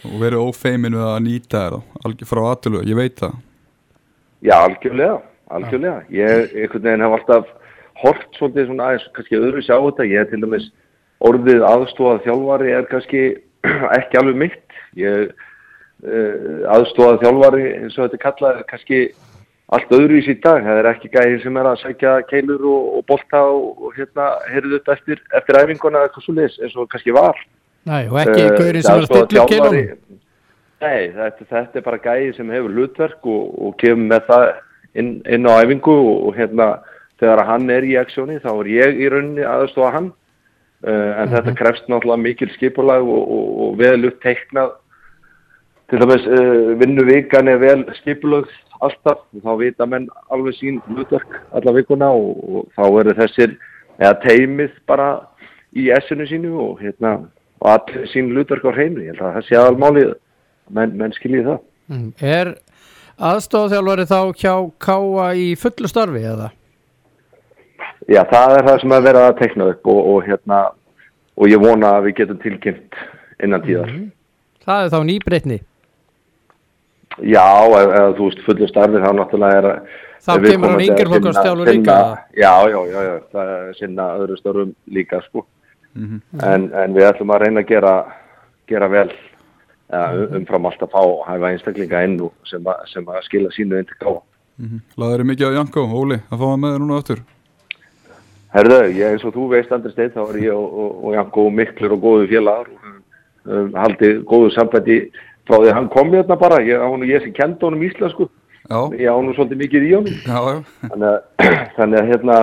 Og 0.03 0.19
verið 0.19 0.43
ófeimin 0.43 0.97
við 0.97 1.07
að 1.07 1.23
nýta 1.27 1.65
algjör 2.03 2.27
frá 2.27 2.41
aðtölu, 2.51 2.85
ég 2.89 2.97
veit 2.97 3.19
það 3.19 3.41
Já, 4.43 4.57
algjörlega, 4.59 5.21
algjörlega. 5.55 6.01
Ég 6.11 6.49
einhvern 6.51 6.83
veginn 6.83 7.03
hef 7.05 7.13
alltaf 7.15 7.51
hort 8.01 8.25
svolítið 8.35 8.65
svona 8.67 8.89
aðeins, 8.89 9.05
kannski 9.15 9.39
öðru 9.39 9.61
sjá 9.63 9.77
þetta. 9.77 10.07
Ég 10.09 10.19
er 10.19 10.27
til 10.31 10.39
dæmis 10.43 10.65
orðið 11.23 11.63
aðstofað 11.63 12.23
þjálfari 12.25 12.73
er 12.75 12.89
kannski 12.89 13.21
ekki 13.99 14.19
alveg 14.19 14.41
mitt. 14.41 14.75
Ég 14.99 15.31
uh, 15.31 16.57
aðstofað 16.75 17.21
þjálfari 17.23 17.69
eins 17.77 17.95
og 17.95 18.03
þetta 18.03 18.19
er 18.19 18.23
kallað 18.25 18.59
er 18.59 18.67
kannski 18.73 19.01
allt 19.73 19.95
öðru 19.95 20.19
í 20.19 20.25
síð 20.27 20.43
dag. 20.43 20.67
Það 20.67 20.81
er 20.81 20.91
ekki 20.91 21.13
gæðir 21.15 21.41
sem 21.45 21.61
er 21.61 21.71
að 21.71 21.81
sækja 21.85 22.19
keilur 22.27 22.67
og, 22.73 22.93
og 22.97 23.07
bolta 23.13 23.45
og, 23.47 23.69
og 23.79 23.95
hérna 23.95 24.27
heyrðu 24.49 24.75
þetta 24.75 24.97
eftir, 24.99 25.23
eftir 25.39 25.61
æfinguna 25.61 26.03
eitthvað 26.03 26.27
svo 26.27 26.35
leis 26.41 26.59
eins 26.59 26.75
og 26.75 26.91
kannski 26.91 27.15
var. 27.15 27.39
Nei, 27.89 28.07
og 28.07 28.19
ekki 28.21 28.41
Eh, 28.41 28.55
gaurinn 28.57 28.83
sem 28.83 28.95
er 28.95 29.01
að 29.01 29.09
sko 29.09 29.21
stilla 29.25 29.45
keilunum. 29.51 30.19
Nei, 30.83 31.11
þetta, 31.15 31.45
þetta 31.49 31.79
er 31.79 31.85
bara 31.85 32.03
gæði 32.03 32.33
sem 32.37 32.49
hefur 32.51 32.75
hlutverk 32.75 33.27
og, 33.27 33.43
og 33.67 33.77
kemur 33.79 34.09
með 34.11 34.25
það 34.27 34.45
inn, 34.99 35.11
inn 35.27 35.47
á 35.47 35.53
æfingu 35.63 35.95
og, 35.95 36.17
og 36.27 36.37
hérna 36.37 36.67
þegar 37.19 37.45
hann 37.47 37.69
er 37.71 37.87
í 37.87 37.95
aksjóni 37.99 38.39
þá 38.43 38.51
er 38.53 38.69
ég 38.71 38.99
í 38.99 39.09
rauninni 39.11 39.47
aðstofa 39.47 39.93
hann. 39.95 40.11
Uh, 40.83 41.11
en 41.21 41.31
þetta 41.31 41.53
krefst 41.55 41.85
náttúrulega 41.87 42.19
mikil 42.19 42.49
skipulag 42.57 43.07
og, 43.07 43.29
og, 43.31 43.77
vel 43.79 44.09
uppteiknað 44.09 44.73
til 45.87 46.01
dæmis 46.01 46.25
uh, 46.27 46.73
vinnuvikan 46.81 47.47
er 47.47 47.61
vel 47.61 47.85
skipulögð 48.01 48.51
alltaf 48.83 49.21
og 49.31 49.45
þá 49.45 49.53
vita 49.61 49.87
menn 49.87 50.09
alveg 50.27 50.57
sín 50.57 50.81
hlutverk 50.89 51.37
alla 51.55 51.71
vikuna 51.77 52.09
og 52.11 52.65
þá 52.75 52.83
eru 52.89 53.15
þessir 53.15 53.55
eða 53.95 54.17
teimið 54.25 54.75
bara 54.89 55.07
í 55.71 55.87
essinu 55.95 56.27
sínu 56.27 56.51
og 56.65 56.83
hérna 56.83 57.15
og 57.63 57.69
allir 57.73 58.07
sín 58.11 58.29
hlutverk 58.35 58.65
á 58.67 58.71
hreinu 58.75 59.01
ég 59.05 59.13
held 59.13 59.23
að 59.23 59.37
það 59.37 59.47
sé 59.47 59.57
aðalmálið 59.61 60.11
menn, 60.69 60.97
menn 60.99 61.15
skiljið 61.19 61.47
það 61.51 61.61
Mm. 61.91 62.13
Er 62.23 62.53
aðstofþjálfari 63.19 64.05
þá 64.07 64.19
hjá 64.39 64.53
Káa 64.79 65.25
í 65.35 65.49
fullu 65.59 65.89
starfi 65.91 66.21
eða? 66.23 66.45
Já, 68.07 68.21
það 68.31 68.53
er 68.57 68.63
það 68.69 68.77
sem 68.81 68.93
er 68.95 69.03
verið 69.03 69.25
að 69.27 69.35
teikna 69.41 69.67
upp 69.73 69.89
og, 69.91 69.99
og 70.13 70.23
hérna 70.29 70.59
og 71.35 71.51
ég 71.51 71.59
vona 71.59 71.91
að 71.97 72.07
við 72.07 72.15
getum 72.21 72.39
tilkynnt 72.39 72.95
innan 73.43 73.65
tíðar. 73.67 73.91
Það 74.63 74.85
er 74.85 74.93
þá 74.95 74.97
nýbreytni. 75.11 75.59
Já, 77.19 77.45
ef 77.83 78.15
þú 78.17 78.29
veist 78.29 78.41
fullu 78.47 78.67
starfið 78.71 79.03
þá 79.05 79.11
náttúrulega 79.19 79.59
er 79.59 79.67
að 79.73 79.91
Þá 80.23 80.31
kemur 80.39 80.71
hann 80.71 80.79
viðkomandi 80.79 80.87
yngri 80.87 81.03
að 81.03 81.11
flokkar 81.11 81.33
sinna- 81.33 81.43
stjálfur 81.43 81.67
líka. 81.75 81.97
Já, 82.39 82.53
já, 82.71 82.79
já, 82.93 82.99
já, 83.09 83.15
það 83.35 83.49
er 83.57 83.73
sinna 83.81 84.05
öðru 84.23 84.37
störum 84.39 84.71
líka 84.87 85.19
sko. 85.27 85.43
Mhm. 85.95 86.21
en, 86.41 86.63
en 86.73 86.93
við 86.95 87.05
ætlum 87.11 87.29
að 87.35 87.41
reyna 87.45 87.61
að 87.61 87.67
gera, 87.69 87.93
gera 88.67 88.87
vel 88.89 89.09
ja, 89.93 90.03
umfram 90.39 90.65
allt 90.65 90.81
að 90.81 90.89
fá 90.89 91.01
hæfa 91.27 91.51
einstaklinga 91.53 92.03
inn 92.07 92.15
og 92.25 92.31
sem, 92.49 92.63
að- 92.65 92.87
sem 92.93 93.05
að 93.05 93.19
skila 93.27 93.51
sínu 93.53 93.77
inn 93.77 93.85
til 93.85 93.99
gáða. 94.01 94.21
Mhm. 94.57 94.79
Laður 94.97 95.21
þið 95.23 95.29
mikið 95.31 95.47
á 95.49 95.55
Janko, 95.59 95.83
Óli, 96.01 96.17
að 96.31 96.39
fá 96.41 96.45
hann 96.49 96.61
með 96.63 96.73
þér 96.73 96.81
núna 96.83 96.97
aftur? 96.97 97.21
Herðu, 98.53 98.79
ég 98.93 99.11
eins 99.15 99.23
og 99.25 99.33
þú 99.33 99.47
veist 99.49 99.71
Andri 99.73 99.91
Steinn, 99.93 100.11
þá 100.13 100.21
er 100.29 100.37
ég 100.43 100.53
og, 100.53 100.73
og, 100.77 100.97
og 101.07 101.13
Janko 101.15 101.45
miklur 101.49 101.95
og 101.95 102.01
góðu 102.03 102.27
félagar 102.29 102.67
og 102.69 103.49
um, 103.49 103.71
haldið 103.73 104.19
góðu 104.29 104.51
sambætti 104.53 104.97
frá 105.47 105.57
því 105.57 105.71
að 105.71 105.77
hann 105.79 105.89
kom 105.93 106.11
hérna 106.13 106.37
bara, 106.39 106.59
ég, 106.61 106.77
hann, 106.81 107.05
ég 107.09 107.21
sem 107.25 107.33
kendi 107.33 107.65
honum 107.65 107.81
íslensku, 107.87 108.29
Já, 108.69 108.77
ég 108.95 109.09
á 109.11 109.17
nú 109.19 109.33
svolítið 109.35 109.59
mikið 109.59 109.87
í 109.89 109.95
honum, 109.97 110.19
já, 110.23 110.37
já, 110.39 110.59
þannig 110.87 111.09
að, 111.09 111.17
þannig 111.77 111.99
að 111.99 112.11
hérna, 112.13 112.37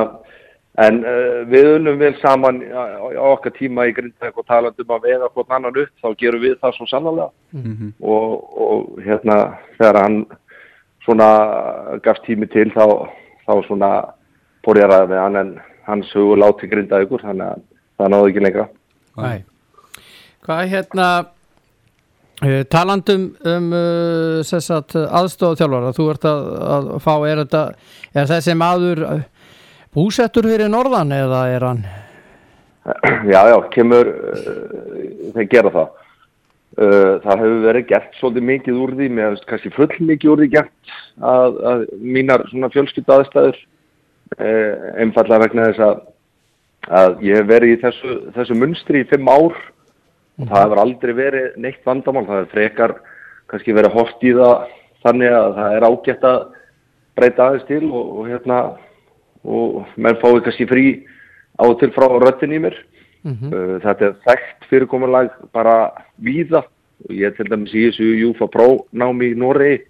en 0.79 1.01
uh, 1.03 1.41
við 1.51 1.67
unnum 1.77 1.99
vel 1.99 2.15
saman 2.23 2.61
á, 2.71 3.11
á 3.11 3.25
okkar 3.35 3.53
tíma 3.57 3.89
í 3.91 3.95
Grindavík 3.97 4.39
og 4.39 4.47
talandum 4.47 4.95
að 4.95 5.09
vega 5.09 5.31
hvort 5.35 5.51
annan 5.51 5.81
upp, 5.83 5.91
þá 6.03 6.09
gerum 6.21 6.45
við 6.45 6.59
það 6.63 6.77
svo 6.77 6.87
sannlega 6.87 7.31
Mhm. 7.53 7.93
og, 8.03 8.31
og 8.55 9.03
hérna 9.03 9.59
þegar 9.79 10.03
hann 10.03 10.21
svona 11.05 11.29
gafst 12.05 12.23
tími 12.29 12.47
til 12.53 12.71
þá, 12.71 13.09
þá 13.47 13.67
svona 13.67 13.91
ræða 14.63 15.09
með 15.09 15.23
hann 15.25 15.37
en 15.37 15.61
hans 15.87 16.13
hugur 16.15 16.39
láti 16.39 16.69
grinda 16.71 17.03
ykkur 17.03 17.25
þannig 17.25 17.47
að 17.51 17.63
það 17.99 18.13
náðu 18.13 18.31
ekki 18.31 18.45
lengra. 18.45 18.69
Nei. 19.17 19.45
Hvað 20.47 20.69
hérna 20.71 21.09
uh, 22.45 22.63
talandum 22.71 23.27
um 23.45 23.73
uh, 23.73 24.41
aðstofþjálfara, 24.41 25.93
þú 25.97 26.09
ert 26.15 26.25
að, 26.31 26.47
að 26.77 26.91
fá, 27.03 27.15
er, 27.27 27.43
þetta, 27.45 27.65
er 28.15 28.31
þessi 28.31 28.57
maður 28.57 29.05
búsettur 29.95 30.47
fyrir 30.51 30.71
norðan 30.71 31.15
eða 31.15 31.41
er 31.51 31.67
hann? 31.67 31.81
Já, 33.29 33.41
já, 33.51 33.57
kemur, 33.75 34.09
uh, 34.09 35.33
þeir 35.35 35.49
gera 35.53 35.75
það. 35.75 35.97
Uh, 36.81 37.17
það 37.25 37.43
hefur 37.43 37.59
verið 37.67 37.89
gert 37.91 38.15
svolítið 38.21 38.47
mikið 38.51 38.79
úr 38.85 38.95
því, 38.97 39.09
mér 39.11 39.33
hefst 39.33 39.49
kannski 39.51 39.73
full 39.75 39.91
mikið 40.13 40.33
úr 40.33 40.43
því 40.45 40.49
gert 40.55 40.95
að, 41.19 41.59
að 41.73 41.85
mínar 41.99 42.47
svona 42.53 42.71
fjölskyldu 42.73 43.17
aðstæður 43.17 43.61
einfallega 44.39 45.43
vegna 45.43 45.65
þess 45.67 45.83
að, 45.83 45.97
að 47.01 47.25
ég 47.27 47.41
hef 47.41 47.49
verið 47.49 47.73
í 47.73 47.79
þessu, 47.83 48.19
þessu 48.37 48.57
munstri 48.61 49.03
í 49.03 49.09
fimm 49.11 49.27
ár 49.27 49.57
og 50.41 50.45
það 50.47 50.63
hefur 50.63 50.83
aldrei 50.85 51.13
verið 51.19 51.57
neitt 51.61 51.83
vandamál, 51.85 52.23
það 52.29 52.45
er 52.45 52.53
frekar 52.53 52.95
kannski 53.51 53.75
verið 53.75 53.97
hort 53.99 54.23
í 54.23 54.33
það 54.37 54.71
þannig 55.05 55.35
að 55.35 55.59
það 55.59 55.75
er 55.75 55.89
ágætt 55.89 56.29
að 56.31 56.39
breyta 57.19 57.49
aðeins 57.49 57.67
til 57.69 57.83
og, 57.91 58.15
og 58.21 58.31
hérna 58.31 58.61
og 59.45 59.87
menn 59.97 60.19
fái 60.21 60.41
kannski 60.45 60.67
frí 60.69 60.85
á 61.61 61.65
og 61.67 61.79
til 61.81 61.93
frá 61.95 62.09
röttin 62.09 62.57
í 62.57 62.63
mér. 62.63 62.77
Mm 63.25 63.53
Uh, 63.53 63.77
þetta 63.85 64.05
er 64.07 64.15
þekkt 64.25 64.67
fyrirkomulag 64.71 65.31
bara 65.53 65.93
víða. 66.17 66.65
Og 67.09 67.13
ég 67.17 67.37
til 67.37 67.49
dæmis 67.49 67.75
í 67.75 67.87
þessu 67.89 68.07
Júfa 68.17 68.49
Pro 68.49 68.87
námi 68.93 69.33
í 69.33 69.37
Noregi. 69.37 69.85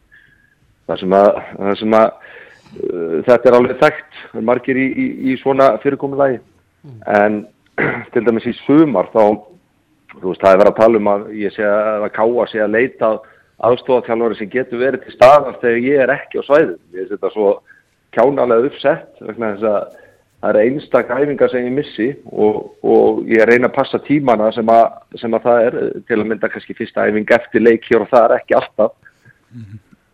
Þar 0.86 0.98
sem 0.98 1.14
að, 1.14 1.30
þar 1.58 1.78
sem 1.78 1.94
að 1.94 2.08
uh, 2.10 3.22
þetta 3.28 3.48
er 3.48 3.56
alveg 3.58 3.78
þekkt. 3.78 4.18
Margir 4.42 4.76
í, 4.76 4.86
í, 4.90 5.06
í 5.30 5.36
svona 5.42 5.76
fyrirkomulagi. 5.82 6.40
En 7.06 7.46
til 8.12 8.24
dæmis 8.26 8.46
í 8.50 8.54
sumar 8.64 9.10
þá 9.14 9.50
þú 10.18 10.32
veist 10.32 10.42
það 10.42 10.52
er 10.52 10.60
verið 10.62 10.72
að 10.72 10.80
tala 10.80 11.00
um 11.00 11.10
að 11.10 11.26
ég 11.38 11.54
sé 11.54 11.66
að 11.66 12.06
að 12.06 12.14
káa 12.16 12.46
sé 12.50 12.62
að 12.62 12.74
leita 12.74 13.10
aðstofaþjálfari 13.68 14.38
sem 14.38 14.50
getur 14.50 14.80
verið 14.80 15.04
til 15.04 15.14
staðar 15.14 15.58
þegar 15.62 15.84
ég 15.86 16.02
er 16.04 16.12
ekki 16.16 16.40
á 16.40 16.48
svæðum 16.48 16.78
ég 16.96 17.04
er 17.04 17.10
þetta 17.12 17.32
svo 17.34 17.50
kjánalega 18.16 18.70
uppsett 18.70 19.22
vegna 19.24 19.54
þess 19.54 19.68
að 19.70 19.98
það 20.40 20.50
eru 20.50 20.62
einstak 20.64 21.10
æfingar 21.12 21.52
sem 21.52 21.66
ég 21.66 21.74
missi 21.76 22.08
og, 22.32 22.60
og 22.82 23.24
ég 23.28 23.44
reyna 23.48 23.68
að 23.68 23.76
passa 23.76 24.00
tímana 24.06 24.48
sem 24.56 24.70
að, 24.72 24.86
sem 25.20 25.34
að 25.36 25.48
það 25.48 25.64
er 25.66 25.78
til 26.08 26.18
að 26.18 26.28
mynda 26.30 26.52
kannski 26.52 26.76
fyrsta 26.78 27.08
æfing 27.08 27.34
eftir 27.36 27.64
leik 27.64 27.88
hér 27.90 28.06
og 28.06 28.12
það 28.12 28.26
er 28.26 28.36
ekki 28.38 28.56
alltaf. 28.56 28.94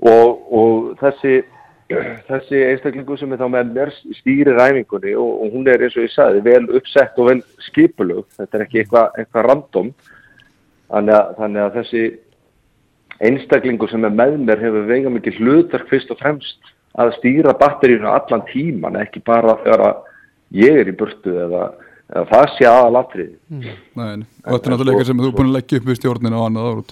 Og, 0.07 0.43
og 0.51 0.89
þessi 1.01 1.39
þessi 1.87 2.61
einstaklingu 2.67 3.15
sem 3.15 3.31
er 3.33 3.39
þá 3.39 3.47
með 3.53 3.69
mér 3.77 3.93
stýrir 4.19 4.59
æfingunni 4.59 5.13
og, 5.15 5.43
og 5.45 5.53
hún 5.55 5.69
er 5.71 5.85
eins 5.87 5.95
og 5.95 6.03
ég 6.03 6.15
sagði 6.17 6.43
vel 6.43 6.65
uppsett 6.75 7.19
og 7.23 7.29
vel 7.31 7.43
skipulug 7.69 8.27
þetta 8.35 8.59
er 8.59 8.65
ekki 8.65 8.81
eitthvað 8.83 9.21
eitthva 9.23 9.45
random. 9.47 9.93
Þannig 10.91 11.15
að, 11.15 11.31
þannig 11.39 11.63
að 11.63 11.77
þessi 11.79 12.03
einstaklingu 13.27 13.89
sem 13.91 14.05
er 14.07 14.19
með 14.19 14.41
mér 14.43 14.65
hefur 14.67 14.91
veiga 14.91 15.13
mikið 15.15 15.39
hlutverk 15.41 15.93
fyrst 15.93 16.11
og 16.11 16.19
fremst 16.19 16.75
að 16.97 17.11
stýra 17.19 17.53
batterínu 17.61 18.09
allan 18.09 18.45
tíman 18.53 18.97
ekki 19.03 19.21
bara 19.27 19.57
þegar 19.65 19.83
að 19.91 19.97
ég 20.57 20.79
er 20.81 20.89
í 20.89 20.95
burtu 20.97 21.35
eða, 21.47 21.65
eða 22.15 22.25
það 22.31 22.47
sé 22.57 22.69
aðalatrið 22.71 23.33
Nei, 23.51 23.67
nei. 23.97 24.25
og 24.47 24.53
þetta 24.55 24.71
er 24.71 24.73
náttúrulega 24.73 24.95
eitthvað 24.95 25.11
sem 25.11 25.21
þú 25.23 25.29
er 25.31 25.37
búin 25.41 25.51
að 25.51 25.57
leggja 25.59 25.81
upp 25.83 25.91
við 25.91 25.99
stjórnina 26.01 26.39
og 26.41 26.47
annað 26.49 26.69
og 26.73 26.87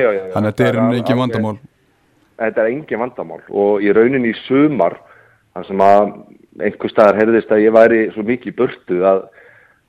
já, 0.00 0.08
já. 0.16 0.22
Þannig 0.36 0.48
að 0.48 0.52
þetta 0.52 0.68
er 0.68 0.80
alveg- 0.82 1.22
vandamál. 1.22 1.56
Þetta 2.42 2.62
er 2.64 2.70
engin 2.72 3.02
vandamál. 3.02 3.40
Og 3.50 3.82
í 3.84 3.92
rauninni 3.94 4.30
í 4.32 4.38
sumar 4.46 4.96
þar 5.52 5.66
sem 5.68 5.82
að 5.84 6.14
einhver 6.62 6.90
staðar 6.92 7.18
heyrðist 7.20 7.52
að 7.52 7.62
ég 7.66 7.74
væri 7.76 8.00
svo 8.14 8.24
mikið 8.26 8.52
í 8.52 8.56
burtu 8.56 9.02
að 9.08 9.20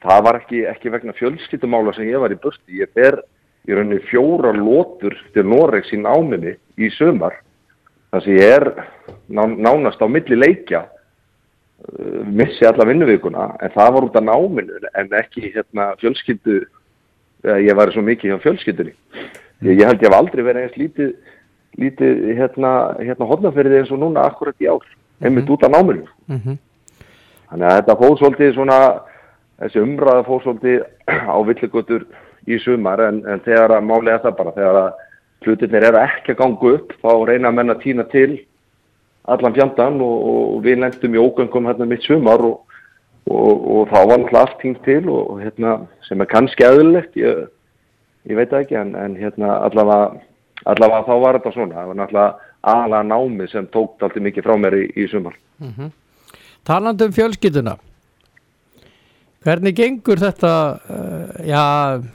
það 0.03 0.25
var 0.27 0.37
ekki, 0.41 0.59
ekki 0.67 0.91
vegna 0.91 1.15
fjölskyttumála 1.15 1.93
sem 1.95 2.09
ég 2.11 2.19
var 2.19 2.33
í 2.35 2.39
burtu. 2.43 2.67
Ég 2.75 2.91
ber 2.93 3.21
í 3.63 3.71
rauninni 3.77 4.01
fjóra 4.09 4.51
lótur 4.57 5.15
til 5.33 5.45
Noregs 5.47 5.93
í 5.95 6.01
náminni 6.03 6.57
í 6.77 6.89
sumar 6.97 7.37
þar 8.13 8.25
sem 8.25 8.37
ég 8.37 8.55
er 8.59 8.67
ná, 9.27 9.43
nánast 9.49 10.01
á 10.01 10.07
milli 10.07 10.37
leikja 10.37 10.85
uh, 10.85 12.21
missi 12.29 12.69
alla 12.69 12.87
vinnuvíkuna 12.87 13.49
en 13.59 13.75
það 13.75 13.93
var 13.97 14.07
út 14.07 14.21
af 14.21 14.27
náminu 14.29 14.79
en 14.93 15.13
ekki 15.19 15.49
hérna 15.49 15.91
fjölskyldu 16.01 16.61
ég 17.43 17.75
væri 17.75 17.91
svo 17.91 18.03
mikið 18.05 18.31
hjá 18.31 18.41
fjölskyldunni. 18.43 18.93
Ég, 19.63 19.79
ég 19.81 19.87
held 19.87 20.01
ég 20.01 20.07
hef 20.07 20.15
aldrei 20.15 20.43
verið 20.45 20.67
eins 20.67 20.77
lítið 20.79 21.15
lítið 21.81 22.27
hérna, 22.37 22.71
hérna 23.01 23.27
hodnafyrði 23.27 23.79
eins 23.81 23.91
og 23.91 23.99
núna 24.03 24.27
akkurat 24.29 24.61
í 24.61 24.69
ár, 24.69 24.85
einmitt 25.23 25.49
út 25.49 25.65
af 25.65 25.73
náminu. 25.73 26.05
Mm 26.27 26.59
Þannig 27.53 27.67
að 27.69 27.75
þetta 27.77 27.95
fóð 27.99 28.13
svolítið 28.17 28.53
svona, 28.55 28.77
þessi 29.61 29.79
umræða 29.83 30.21
fóð 30.25 30.39
svolítið 30.41 30.77
á 31.33 31.37
villigutur 31.45 32.05
í 32.49 32.57
sumar 32.63 32.99
en, 32.99 33.19
en 33.29 33.43
þegar 33.45 33.75
að 33.75 34.07
er 34.09 34.21
það 34.23 34.37
bara, 34.39 34.53
þegar 34.55 34.79
að 34.79 34.93
hlutirnir 35.47 35.87
eru 35.89 36.01
ekki 36.01 36.33
að 36.33 36.41
ganga 36.41 36.73
upp, 36.77 36.93
þá 37.01 37.11
reyna 37.29 37.53
að 37.53 37.79
týna 37.83 38.05
til 38.11 38.41
allan 39.23 39.55
fjandan 39.55 40.01
og, 40.03 40.27
og 40.29 40.61
við 40.65 40.81
lendum 40.83 41.15
í 41.15 41.21
ógöngum 41.21 41.69
hérna 41.69 41.87
mitt 41.87 42.03
sumar 42.03 42.43
og, 42.43 42.57
og, 43.31 43.67
og 43.75 43.91
þá 43.91 43.99
var 43.99 44.19
náttúrulega 44.19 44.41
allt 44.41 44.57
týnt 44.61 44.83
til 44.83 45.03
og 45.09 45.39
hérna, 45.39 45.77
sem 46.07 46.21
er 46.21 46.31
kannski 46.31 46.67
eðlilegt, 46.67 47.15
ég, 47.19 47.45
ég 48.27 48.39
veit 48.39 48.55
ekki, 48.59 48.75
en, 48.79 48.95
en 48.99 49.15
hérna 49.19 49.59
allavega 49.63 50.19
allavega 50.69 51.07
þá 51.07 51.15
var 51.23 51.39
þetta 51.39 51.55
svona, 51.55 51.77
það 51.77 51.89
var 51.91 51.99
náttúrulega 52.01 52.51
aðalega 52.73 53.07
námið 53.09 53.49
sem 53.51 53.71
tók 53.71 54.03
alltaf 54.03 54.27
mikið 54.27 54.45
frá 54.45 54.55
mér 54.59 54.77
í, 54.79 54.83
í 54.95 55.07
sumar. 55.11 55.35
Talandi 56.67 57.09
um 57.09 57.15
fjölskylduna 57.15 57.77
Hvernig 59.43 59.75
gengur 59.75 60.21
þetta 60.21 60.51
uh, 60.87 61.31
já, 61.43 61.63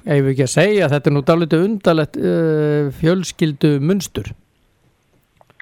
ef 0.09 0.21
við 0.25 0.31
ekki 0.33 0.45
að 0.47 0.53
segja 0.55 0.89
þetta 0.89 1.11
er 1.11 1.15
nú 1.15 1.23
dálítið 1.29 1.65
undarlegt 1.67 2.17
uh, 2.17 2.89
fjölskyldu 3.01 3.75
munstur. 3.85 4.31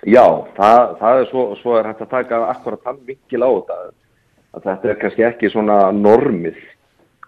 Já, 0.06 0.22
það, 0.54 0.82
það 1.00 1.20
er 1.20 1.28
svo, 1.32 1.44
svo 1.58 1.74
er 1.74 1.88
hægt 1.90 2.04
að 2.04 2.12
taka 2.12 2.42
akkurat 2.52 2.84
þann 2.86 3.00
vingil 3.08 3.42
á 3.42 3.50
þetta 3.50 3.78
að 4.56 4.68
þetta 4.68 4.90
er 4.92 5.00
kannski 5.00 5.26
ekki 5.26 5.50
svona 5.50 5.78
normið 5.96 6.60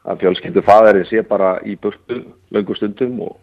að 0.08 0.22
fjölskyldu 0.22 0.62
fæðarinn 0.64 1.08
sé 1.08 1.24
bara 1.26 1.56
í 1.66 1.74
burtu 1.80 2.20
löngu 2.54 2.76
stundum 2.78 3.18
og, 3.26 3.34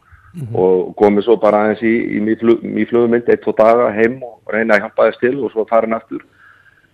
og 0.56 0.94
komið 1.02 1.28
svo 1.28 1.36
bara 1.42 1.66
aðeins 1.66 1.84
í, 1.84 1.94
í 2.16 2.22
mýflugumynd 2.24 3.28
eitt, 3.28 3.44
tvo 3.44 3.52
daga 3.58 3.92
heim 3.98 4.22
og 4.24 4.40
reyna 4.54 4.78
að 4.78 4.86
hjálpa 4.86 5.10
þess 5.10 5.22
til 5.26 5.36
og 5.42 5.52
svo 5.52 5.68
farin 5.70 5.98
aftur. 5.98 6.24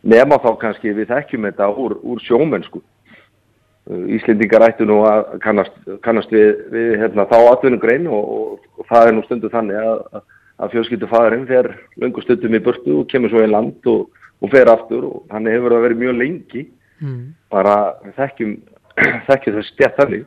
Nema 0.01 0.41
þá 0.41 0.49
kannski 0.63 0.95
við 0.97 1.13
þekkjum 1.13 1.45
þetta 1.51 1.69
úr, 1.77 1.99
úr 2.01 2.25
sjómennsku 2.25 2.81
Íslendingar 3.91 4.63
ættu 4.69 4.85
nú 4.87 5.01
að 5.07 5.37
kannast, 5.43 5.73
kannast 6.05 6.31
við, 6.31 6.51
við 6.71 6.91
hérna, 7.01 7.25
þá 7.27 7.37
atvinnugrein 7.51 8.07
og, 8.07 8.29
og, 8.35 8.67
og 8.79 8.87
það 8.91 9.07
er 9.07 9.15
nú 9.17 9.23
stundu 9.25 9.51
þannig 9.51 9.79
að, 9.81 10.21
að 10.61 10.75
fjölskyldu 10.75 11.09
fæðarinn 11.11 11.47
fer 11.49 11.71
löngu 12.01 12.23
stundum 12.23 12.55
í 12.55 12.63
burtu 12.63 12.99
og 13.01 13.09
kemur 13.11 13.33
svo 13.33 13.43
í 13.43 13.49
land 13.51 13.89
og, 13.91 14.05
og 14.41 14.53
fer 14.53 14.71
aftur 14.71 15.07
og 15.09 15.33
hann 15.33 15.49
hefur 15.51 15.75
verið 15.83 16.03
mjög 16.03 16.21
lengi 16.21 16.63
mm. 17.01 17.25
bara 17.51 17.75
þekkjum, 18.19 18.55
þekkjum 19.27 19.57
þess 19.59 19.73
stjætt 19.75 19.99
þannig 19.99 20.25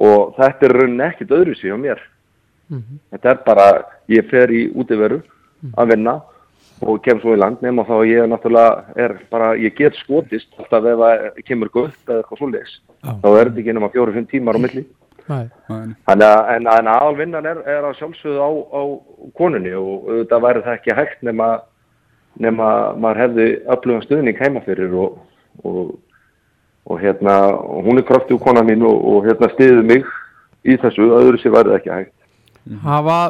og 0.00 0.34
þetta 0.38 0.68
er 0.68 0.76
rauninni 0.78 1.06
ekkit 1.10 1.36
öðru 1.36 1.58
síðan 1.58 1.84
mér 1.84 2.02
mm 2.70 2.78
-hmm. 2.78 3.00
þetta 3.12 3.30
er 3.34 3.42
bara, 3.46 3.68
ég 4.08 4.30
fer 4.30 4.50
í 4.50 4.70
útiveru 4.72 5.20
mm. 5.20 5.74
að 5.76 5.94
vinna 5.94 6.20
og 6.80 7.00
kem 7.04 7.20
svo 7.20 7.34
í 7.36 7.40
land 7.40 7.60
nema 7.64 7.84
þá 7.88 7.94
ég 8.08 8.28
náttúrulega 8.30 8.94
er 8.96 9.16
bara, 9.32 9.52
ég 9.60 9.74
get 9.76 9.96
skotist 10.00 10.48
alltaf 10.58 10.86
ef 10.88 11.02
það 11.02 11.42
kemur 11.48 11.72
gull 11.74 11.90
eða 11.90 12.20
eitthvað 12.22 12.40
svolítið 12.40 12.72
ah. 13.04 13.16
þá 13.20 13.28
er 13.30 13.50
þetta 13.50 13.62
ekki 13.62 13.74
nema 13.76 13.90
fjóru-fimm 13.94 14.28
tímar 14.30 14.56
á 14.56 14.60
milli. 14.64 14.84
Þannig 15.30 16.26
að 16.26 16.52
en, 16.56 16.68
en 16.72 16.88
aðalvinnan 16.90 17.46
er, 17.46 17.58
er 17.68 17.84
að 17.86 17.98
sjálfsögðu 18.00 18.40
á, 18.42 18.50
á 18.50 18.82
konunni 19.38 19.74
og 19.78 20.08
þetta 20.08 20.40
væri 20.46 20.62
það 20.64 20.78
ekki 20.78 20.96
hægt 20.98 21.26
nema, 21.28 21.50
nema 22.40 22.70
maður 22.96 23.22
hefði 23.24 23.48
öflugast 23.76 24.08
stuðning 24.08 24.40
heima 24.40 24.64
fyrir 24.64 24.96
og, 25.04 25.20
og, 25.62 25.92
og 26.88 27.04
hérna 27.04 27.36
hún 27.84 28.00
er 28.00 28.08
krafti 28.08 28.34
úr 28.34 28.42
konan 28.42 28.66
mín 28.66 28.82
og, 28.88 29.04
og 29.12 29.28
hérna 29.28 29.52
stiðið 29.52 29.84
mig 29.92 30.08
í 30.64 30.80
þessu, 30.80 31.12
öðru 31.20 31.38
sem 31.42 31.54
væri 31.54 31.74
það 31.74 31.78
ekki 31.78 31.94
hægt. 31.94 32.16
Hafa 32.82 33.20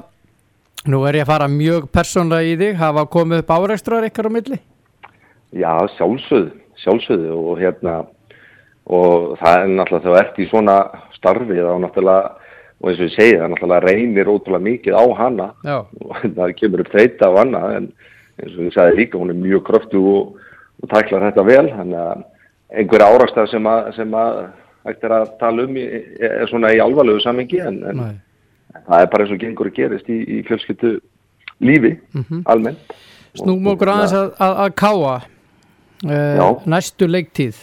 Nú 0.89 1.03
er 1.05 1.19
ég 1.19 1.27
að 1.27 1.33
fara 1.35 1.47
mjög 1.53 1.91
persónlega 1.93 2.47
í 2.49 2.57
þig, 2.57 2.79
hafa 2.81 3.03
komið 3.13 3.43
upp 3.43 3.51
áreikstrar 3.53 4.07
ykkar 4.07 4.31
á 4.31 4.37
milli? 4.37 4.57
Já, 5.53 5.73
sjálfsögðu, 5.99 6.55
sjálfsögðu 6.81 7.35
og 7.37 7.59
hérna, 7.61 7.97
og 8.89 9.35
það 9.43 9.57
er 9.59 9.75
náttúrulega 9.75 10.07
þegar 10.07 10.23
ert 10.23 10.39
í 10.41 10.47
svona 10.49 10.77
starfi 11.19 11.59
þá 11.59 11.75
náttúrulega, 11.85 12.55
og 12.81 12.89
eins 12.89 13.03
og 13.03 13.11
ég 13.11 13.13
segi 13.13 13.35
það 13.43 13.53
náttúrulega 13.53 13.91
reynir 13.91 14.31
ótrúlega 14.33 14.67
mikið 14.71 14.97
á 14.97 15.05
hana 15.21 15.51
Já. 15.69 15.77
og 15.85 16.25
það 16.39 16.57
kemur 16.63 16.85
upp 16.87 16.95
þreita 16.95 17.29
á 17.29 17.33
hana 17.37 17.63
en 17.77 17.91
eins 18.41 18.57
og 18.57 18.65
ég 18.65 18.73
sagði 18.79 18.97
líka, 19.03 19.21
hún 19.21 19.35
er 19.35 19.41
mjög 19.43 19.67
kröftu 19.69 20.01
og, 20.15 20.41
og 20.81 20.95
tæklar 20.95 21.29
þetta 21.29 21.47
vel, 21.51 21.67
þannig 21.77 22.03
að 22.07 22.25
einhverja 22.81 23.13
áreikstrar 23.13 23.53
sem 23.53 23.69
að, 23.69 23.93
sem 23.99 24.17
að 24.17 24.43
ættir 24.89 25.13
að 25.13 25.29
tala 25.45 25.69
um 25.69 25.77
er 25.77 26.49
svona 26.49 26.73
í 26.73 26.81
alvarlegu 26.81 27.21
samengi 27.21 27.61
en, 27.61 27.83
en 27.85 28.05
það 28.75 29.01
er 29.01 29.11
bara 29.13 29.25
eins 29.25 29.35
og 29.35 29.41
gengur 29.43 29.71
að 29.71 29.79
gerist 29.79 30.11
í, 30.11 30.19
í 30.25 30.43
fjölskyttu 30.49 30.97
lífi 31.61 31.97
mm 31.97 32.25
-hmm. 32.25 32.43
almennt 32.47 32.95
Snúm 33.39 33.67
okkur 33.71 33.93
aðeins 33.93 34.15
að, 34.17 34.33
að, 34.43 34.57
að 34.65 34.73
káa 34.81 35.15
uh, 36.03 36.65
næstu 36.71 37.07
leiktíð. 37.07 37.63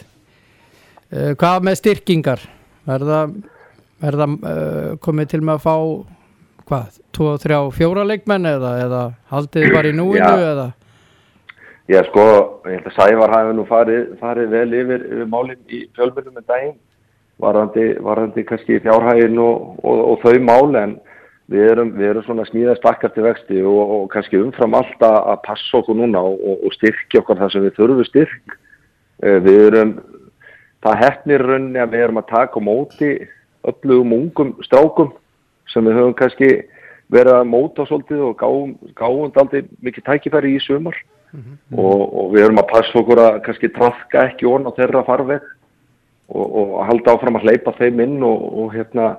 Uh, 1.12 1.32
hvað 1.40 1.66
með 1.68 1.80
styrkingar? 1.82 2.44
Er 2.88 3.04
það, 3.04 3.34
er 4.08 4.18
það 4.22 4.36
uh, 4.38 4.94
komið 5.04 5.34
til 5.34 5.42
með 5.44 5.58
að 5.58 5.66
fá 5.66 5.74
hvað, 6.68 6.98
2, 7.16 7.28
3, 7.44 7.60
4 7.76 8.06
leikmenn 8.12 8.48
eða, 8.48 8.74
eða 8.84 9.04
haldið 9.32 9.72
bara 9.76 9.92
í 9.92 9.96
núinu 9.96 10.24
Já. 10.24 10.52
eða? 10.52 10.68
Já 11.88 12.02
sko, 12.04 12.24
ég 12.68 12.76
held 12.76 12.88
að 12.90 12.96
Sævar 12.98 13.32
hafi 13.32 13.54
nú 13.56 13.64
farið, 13.68 14.02
farið 14.20 14.50
vel 14.52 14.68
yfir, 14.76 15.04
yfir 15.08 15.28
málinn 15.32 15.62
í 15.72 15.86
fjölmjölum 15.96 16.34
með 16.36 16.48
daginn 16.50 16.74
varandi, 17.38 17.94
varandi 18.02 18.44
kannski 18.44 18.80
fjárhægin 18.84 19.38
og, 19.38 19.78
og, 19.84 20.00
og 20.12 20.24
þau 20.24 20.40
mál 20.42 20.78
en 20.78 20.96
við 21.48 21.70
erum, 21.72 21.92
við 21.96 22.10
erum 22.10 22.26
svona 22.26 22.46
smíðast 22.48 22.84
bakkar 22.84 23.12
til 23.14 23.24
vexti 23.24 23.60
og, 23.62 23.80
og 23.96 24.06
kannski 24.12 24.40
umfram 24.40 24.76
alltaf 24.76 25.18
að 25.32 25.42
passa 25.46 25.80
okkur 25.80 25.96
núna 25.96 26.22
og 26.22 26.72
styrkja 26.76 27.22
okkar 27.22 27.40
það 27.42 27.54
sem 27.54 27.66
við 27.66 27.76
þurfum 27.78 28.08
styrk. 28.08 28.56
Eh, 29.22 29.38
við 29.44 29.60
erum, 29.70 29.94
það 30.84 31.00
hefnir 31.04 31.46
rauninni 31.46 31.82
að 31.82 31.94
við 31.94 32.04
erum 32.06 32.20
að 32.20 32.32
taka 32.32 32.62
móti 32.62 33.12
öflugum 33.68 34.16
ungum 34.18 34.52
strákum 34.66 35.14
sem 35.72 35.86
við 35.86 35.98
höfum 35.98 36.18
kannski 36.18 36.50
verið 37.12 37.38
að 37.38 37.48
móta 37.48 37.86
svolítið 37.88 38.24
og 38.28 38.34
gáum, 38.40 38.74
gáum 38.96 39.32
aldrei 39.40 39.64
mikið 39.84 40.04
tækifæri 40.04 40.54
í 40.56 40.60
sumar 40.60 40.96
mm 41.32 41.40
-hmm. 41.40 41.78
og 41.78 42.34
við 42.34 42.44
erum 42.44 42.60
að 42.60 42.70
passa 42.72 42.98
okkur 42.98 43.18
að 43.18 43.40
kannski 43.46 43.68
trafka 43.68 44.26
ekki 44.28 44.46
orn 44.46 44.68
á 44.68 44.76
þeirra 44.76 45.04
farveg 45.04 45.40
og, 46.28 46.46
og 46.60 46.72
halda 46.88 47.14
áfram 47.14 47.38
að 47.38 47.48
hleypa 47.48 47.74
þeim 47.78 48.02
inn 48.04 48.16
og, 48.26 48.42
og 48.62 48.72
hérna 48.76 49.10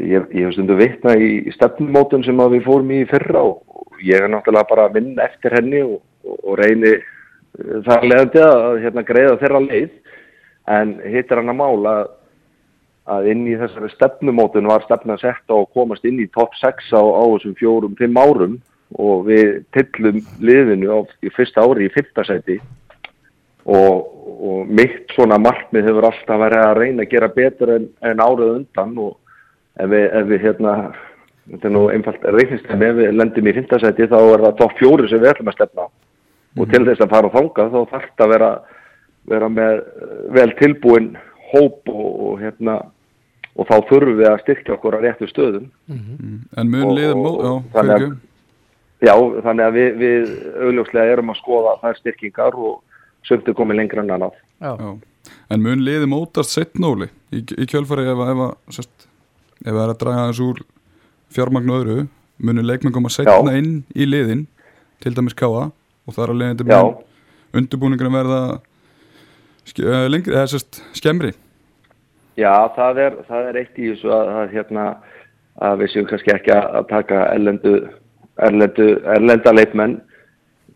ég, 0.00 0.26
hef 0.32 0.54
stundu 0.56 0.78
vittna 0.78 1.14
í 1.16 1.52
stefnumótun 1.56 2.24
sem 2.26 2.40
við 2.54 2.64
fórum 2.66 2.94
í 2.94 3.02
fyrra 3.10 3.44
og 3.50 4.00
ég 4.02 4.22
er 4.22 4.32
náttúrulega 4.32 4.70
bara 4.70 4.88
að 4.88 4.98
minna 4.98 5.28
eftir 5.28 5.54
henni 5.58 5.82
og, 5.84 6.00
og 6.42 6.56
reyni 6.60 6.96
eh, 6.96 7.76
þar 7.86 8.08
leðandi 8.08 8.42
að 8.46 8.80
hérna, 8.86 9.06
greiða 9.06 9.38
þeirra 9.42 9.62
leið. 9.68 9.94
En 10.72 10.92
hittir 11.10 11.40
hann 11.40 11.50
að 11.50 11.58
mála 11.58 11.94
að 13.10 13.32
inn 13.32 13.46
í 13.50 13.56
þessari 13.58 13.90
stefnumótun 13.96 14.68
var 14.70 14.84
stefna 14.86 15.16
að 15.16 15.24
setja 15.24 15.56
og 15.56 15.70
komast 15.74 16.04
inn 16.06 16.20
í 16.22 16.28
topp 16.34 16.54
6 16.60 16.92
á, 16.94 17.02
á 17.02 17.22
þessum 17.34 17.56
fjórum, 17.58 17.96
fimm 17.98 18.18
árum 18.18 18.60
og 19.00 19.26
við 19.26 19.64
tillum 19.74 20.20
liðinu 20.38 20.92
á, 20.92 20.98
í 21.24 21.32
fyrsta 21.34 21.64
ári 21.64 21.88
í 21.88 21.92
fyrsta 21.94 22.24
seti 22.28 22.58
og, 23.64 24.06
og 24.42 24.66
mitt 24.66 25.12
svona 25.14 25.38
markmið 25.38 25.88
hefur 25.88 26.08
alltaf 26.08 26.40
verið 26.42 26.64
að 26.66 26.78
reyna 26.80 27.04
að 27.04 27.10
gera 27.12 27.30
betur 27.30 27.74
en, 27.76 27.88
en 28.02 28.22
árið 28.22 28.54
undan 28.56 28.94
og 28.98 29.16
ef 29.78 29.90
við, 29.92 30.06
ef 30.18 30.30
við 30.30 30.46
hérna 30.46 30.72
þetta 31.50 31.68
er 31.68 31.74
nú 31.74 31.82
einfalt 31.92 32.24
reynistemi, 32.36 32.88
ef 32.88 32.98
við 32.98 33.12
lendum 33.18 33.50
í 33.50 33.54
fintasæti 33.56 34.08
þá 34.10 34.18
er 34.20 34.46
það 34.46 34.56
tótt 34.60 34.80
fjóri 34.80 35.10
sem 35.10 35.22
við 35.22 35.32
ætlum 35.32 35.52
að 35.52 35.58
stefna 35.58 35.84
mm 35.84 35.92
-hmm. 35.92 36.62
og 36.62 36.72
til 36.72 36.84
þess 36.88 37.04
að 37.04 37.14
fara 37.14 37.30
á 37.30 37.34
þánga 37.36 37.68
þá 37.74 37.78
þarf 37.92 38.08
þetta 38.08 38.24
að 38.24 38.34
vera, 38.34 38.50
vera 39.34 39.48
með 39.48 39.84
vel 40.38 40.50
tilbúin 40.58 41.08
hóp 41.52 41.88
og, 41.88 42.10
og 42.26 42.40
hérna 42.40 42.76
og 43.54 43.66
þá 43.68 43.76
þurfum 43.88 44.18
við 44.18 44.28
að 44.28 44.42
styrkja 44.42 44.74
okkur 44.74 44.96
á 44.96 45.04
réttu 45.04 45.26
stöðum 45.28 45.70
mm 45.86 45.98
-hmm. 45.98 46.38
En 46.56 46.70
mun 46.70 46.94
liðum 46.94 47.26
og, 47.26 47.62
þannig 47.72 48.16
þannig 49.02 49.64
að 49.66 49.72
við, 49.72 49.90
við 49.98 50.22
auðljóslega 50.62 51.12
erum 51.12 51.30
að 51.30 51.40
skoða 51.42 51.78
þær 51.82 51.96
styrkingar 51.98 52.54
og 52.54 52.82
sömntu 53.28 53.54
komið 53.56 53.80
lengra 53.80 54.04
en 54.04 54.14
annað. 54.16 54.38
En 55.52 55.62
mun 55.62 55.84
liði 55.86 56.08
mótast 56.10 56.54
setnóli 56.56 57.08
í, 57.30 57.42
í 57.42 57.68
kjölfari 57.70 58.08
ef 58.10 58.22
það 59.62 59.82
er 59.84 59.92
að 59.92 60.00
draga 60.00 60.26
þessu 60.30 60.48
úr 60.50 60.64
fjármagnu 61.32 61.78
öðru 61.78 62.00
munir 62.42 62.66
leikmenn 62.66 62.94
koma 62.94 63.12
setna 63.12 63.54
inn 63.58 63.82
í 63.94 64.08
liðin 64.08 64.46
til 65.02 65.14
dæmis 65.14 65.36
káa 65.38 65.70
og 65.70 66.14
það 66.14 66.24
er 66.24 66.34
alveg 66.34 66.52
eitthvað 66.52 66.84
mun 66.84 67.08
undirbúningunum 67.62 68.16
verða 68.16 68.42
ske, 69.68 69.84
uh, 69.84 70.06
lengri, 70.10 70.34
eða 70.34 70.50
sérst 70.54 70.80
skemmri. 70.96 71.32
Já, 72.40 72.52
það 72.76 73.00
er, 73.04 73.18
það 73.28 73.48
er 73.50 73.58
eitt 73.60 73.76
í 73.76 73.90
þessu 73.90 74.12
að, 74.14 74.30
að, 74.32 74.54
hérna, 74.56 74.86
að 75.68 75.82
við 75.82 75.92
séum 75.92 76.08
kannski 76.08 76.32
ekki 76.32 76.54
að 76.56 76.86
taka 76.88 77.26
erlendu, 77.34 77.74
erlendu, 78.40 78.88
erlenda 79.14 79.52
leikmenn 79.52 79.98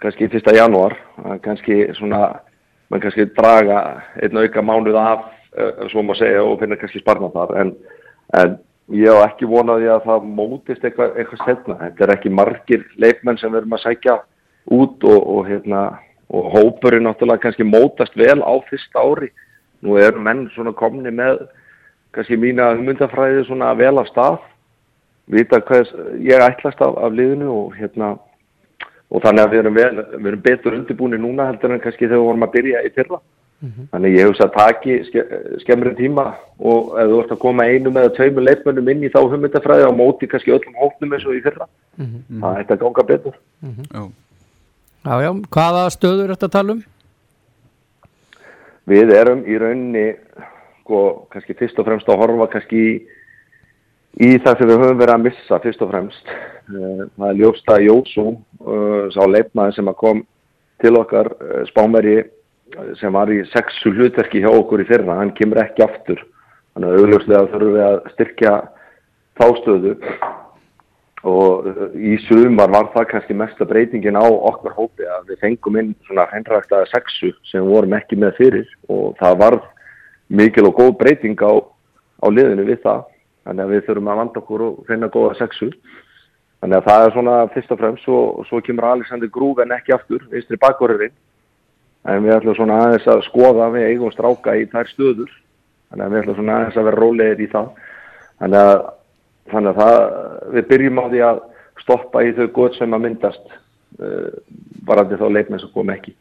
kannski 0.03 0.29
fyrsta 0.29 0.55
janúar 0.57 0.97
kannski 1.43 1.87
svona 1.97 2.41
mann 2.91 3.03
kannski 3.03 3.27
draga 3.37 3.81
einn 4.23 4.39
auka 4.39 4.63
mánuð 4.63 4.99
af 5.01 5.27
uh, 5.59 5.87
svo 5.91 6.03
maður 6.03 6.23
segja 6.23 6.45
og 6.45 6.59
finna 6.61 6.79
kannski 6.79 7.03
sparna 7.03 7.31
þar. 7.35 7.55
En, 7.61 7.75
en 8.39 8.57
ég 8.95 9.11
hef 9.11 9.33
ekki 9.33 9.51
vonaði 9.51 9.91
að 9.91 10.07
það 10.07 10.29
mótist 10.39 10.85
eitthvað, 10.85 11.17
eitthvað 11.19 11.45
setna 11.45 11.79
þetta 11.83 12.07
er 12.07 12.15
ekki 12.17 12.35
margir 12.35 12.85
leikmenn 13.03 13.41
sem 13.41 13.53
verðum 13.53 13.79
að 13.79 13.85
sækja 13.87 14.19
út 14.77 15.07
og, 15.07 15.21
og 15.21 15.49
hérna 15.51 15.83
og 16.27 16.51
hópurinn 16.55 17.07
náttúrulega 17.07 17.45
kannski 17.45 17.67
mótast 17.67 18.17
vel 18.19 18.41
á 18.43 18.55
fyrsta 18.71 19.03
ári. 19.03 19.31
Nú 19.83 19.99
eru 20.01 20.23
menn 20.23 20.47
svona 20.55 20.73
komni 20.75 21.13
með 21.15 21.45
kannski 22.15 22.39
mína 22.41 22.73
humundafræði 22.79 23.45
svona 23.47 23.75
vel 23.79 23.97
af 24.01 24.09
stað 24.11 24.41
vita 25.27 25.59
hvað 25.67 25.91
ég 26.23 26.43
ætlast 26.43 26.81
af, 26.83 26.95
af 27.03 27.15
liðinu 27.15 27.51
og 27.51 27.75
hérna 27.79 28.15
og 29.11 29.23
þannig 29.23 29.45
að 29.45 29.53
við 29.53 29.63
erum, 29.63 29.75
vel, 29.75 30.05
við 30.19 30.29
erum 30.33 30.45
betur 30.45 30.77
undirbúinir 30.77 31.23
núna 31.23 31.47
heldur 31.51 31.75
en 31.75 31.83
kannski 31.83 32.07
þegar 32.07 32.19
við 32.19 32.29
vorum 32.29 32.47
að 32.47 32.55
byrja 32.57 32.83
í 32.83 32.93
fyrra 32.97 33.19
mm 33.19 33.71
-hmm. 33.71 33.87
þannig 33.93 34.17
ég 34.17 34.31
þess 34.31 34.45
að 34.45 34.57
taki 34.57 34.97
ske, 35.09 35.25
skemmri 35.63 35.95
tíma 35.95 36.27
og 36.59 36.99
ef 37.01 37.11
þú 37.11 37.21
ert 37.23 37.33
að 37.37 37.43
koma 37.45 37.65
einum 37.65 37.97
eða 37.97 38.15
tveimur 38.17 38.47
leifmönnum 38.49 38.89
inn 38.89 39.07
í 39.07 39.13
þá 39.15 39.21
hugmyndafræði 39.23 39.87
á 39.87 39.93
móti 40.01 40.27
kannski 40.27 40.55
öllum 40.57 40.75
hóknum 40.81 41.13
eins 41.13 41.27
og 41.27 41.35
í 41.35 41.43
fyrra 41.43 41.69
mm 41.97 42.07
-hmm. 42.07 42.41
það 42.41 42.61
ætti 42.61 42.73
að 42.73 42.83
ganga 42.83 43.03
betur 43.03 43.35
mm 43.63 43.71
-hmm. 43.71 44.11
Já. 45.05 45.23
já, 45.23 45.33
hvaða 45.51 45.91
stöður 45.91 46.31
ert 46.31 46.43
að 46.43 46.53
tala 46.53 46.73
um? 46.73 46.83
Við 48.87 49.11
erum 49.11 49.45
í 49.47 49.59
rauninni 49.59 50.15
sko, 50.81 51.27
kannski 51.31 51.55
fyrst 51.55 51.79
og 51.79 51.87
fremst 51.87 52.09
að 52.09 52.19
horfa 52.19 52.47
kannski 52.47 52.77
í 52.77 53.03
það 54.17 54.59
sem 54.59 54.71
við 54.71 54.79
höfum 54.81 55.01
verið 55.01 55.15
að 55.15 55.25
missa 55.27 55.59
fyrst 55.61 55.83
og 55.85 55.91
fremst. 55.91 56.31
Eh, 56.67 57.03
Það 57.17 57.29
er 57.29 57.41
ljósta 57.41 57.77
Jósú, 57.85 58.25
uh, 58.65 59.09
sá 59.13 59.23
leifmaður 59.29 59.75
sem 59.77 59.93
kom 59.95 60.23
til 60.81 60.97
okkar 60.97 61.29
uh, 61.37 61.65
spámeri 61.69 62.25
sem 62.99 63.13
var 63.13 63.31
í 63.31 63.45
sexu 63.53 63.93
hlutverki 63.93 64.41
hjá 64.43 64.49
okkur 64.51 64.83
í 64.83 64.87
fyrra, 64.89 65.21
hann 65.21 65.35
kemur 65.37 65.61
ekki 65.63 65.85
aftur. 65.85 66.19
Þannig 66.75 66.89
að 66.89 67.03
augljóslega 67.03 67.51
þurfum 67.53 67.77
við 67.77 67.85
að 67.87 67.99
styrkja 68.15 68.55
þástöðu 69.39 69.93
og 71.27 71.69
í 71.97 72.17
sumar 72.27 72.71
var 72.71 72.91
það 72.95 73.09
kannski 73.11 73.37
mesta 73.37 73.67
breytingin 73.69 74.19
á 74.19 74.27
okkar 74.27 74.75
hópi 74.77 75.07
að 75.09 75.33
við 75.33 75.41
fengum 75.45 75.79
inn 75.81 75.95
svona 76.07 76.27
hreinræktaða 76.31 76.89
sexu 76.91 77.33
sem 77.51 77.65
við 77.65 77.73
vorum 77.73 77.97
ekki 77.97 78.19
með 78.21 78.37
fyrir 78.41 78.69
og 78.93 79.17
það 79.21 79.39
var 79.41 79.59
mikil 80.29 80.69
og 80.69 80.77
góð 80.79 80.93
breyting 81.01 81.41
á, 81.43 81.53
á 82.23 82.27
liðinu 82.31 82.67
við 82.69 82.83
það 82.85 83.05
þannig 83.47 83.65
að 83.65 83.73
við 83.73 83.87
þurfum 83.87 84.11
að 84.11 84.21
vanda 84.21 84.43
okkur 84.43 84.67
og 84.67 84.83
finna 84.89 85.13
góða 85.13 85.39
sexu. 85.39 85.71
Þannig 86.61 86.79
að 86.81 86.87
það 86.89 87.07
er 87.07 87.15
svona 87.15 87.37
fyrst 87.55 87.73
og 87.73 87.81
fremst 87.81 88.11
og, 88.11 88.27
og 88.41 88.47
svo 88.49 88.61
kemur 88.65 88.89
Alexander 88.91 89.31
Grúf 89.33 89.61
en 89.63 89.75
ekki 89.77 89.95
aftur, 89.95 90.25
vinstri 90.33 90.59
bakvorurinn 90.61 91.15
en 92.07 92.23
við 92.23 92.37
ætlum 92.37 92.57
svona 92.57 92.79
aðeins 92.85 93.09
að 93.11 93.25
skoða 93.27 93.67
við 93.75 93.89
eigum 93.91 94.13
stráka 94.15 94.55
í 94.57 94.65
þær 94.71 94.91
stöður. 94.93 95.33
Þannig 95.91 96.05
að 96.07 96.13
við 96.13 96.23
ætlum 96.23 96.39
svona 96.39 96.57
aðeins 96.61 96.79
að 96.79 96.89
vera 96.89 97.03
rólegir 97.03 97.43
í 97.43 97.49
það. 97.51 97.69
Þannig 98.41 98.71
að, 98.71 98.81
þannig 99.53 99.71
að 99.73 99.81
það, 99.83 99.99
við 100.55 100.69
byrjum 100.71 101.03
á 101.03 101.05
því 101.07 101.23
að 101.27 101.43
stoppa 101.83 102.23
í 102.25 102.33
þau 102.37 102.47
góð 102.57 102.79
sem 102.79 102.97
að 102.97 103.05
myndast 103.05 103.53
uh, 103.53 104.31
varandi 104.87 105.21
þá 105.21 105.27
leikmenn 105.35 105.63
sem 105.63 105.73
kom 105.75 105.93
ekki. 105.95 106.17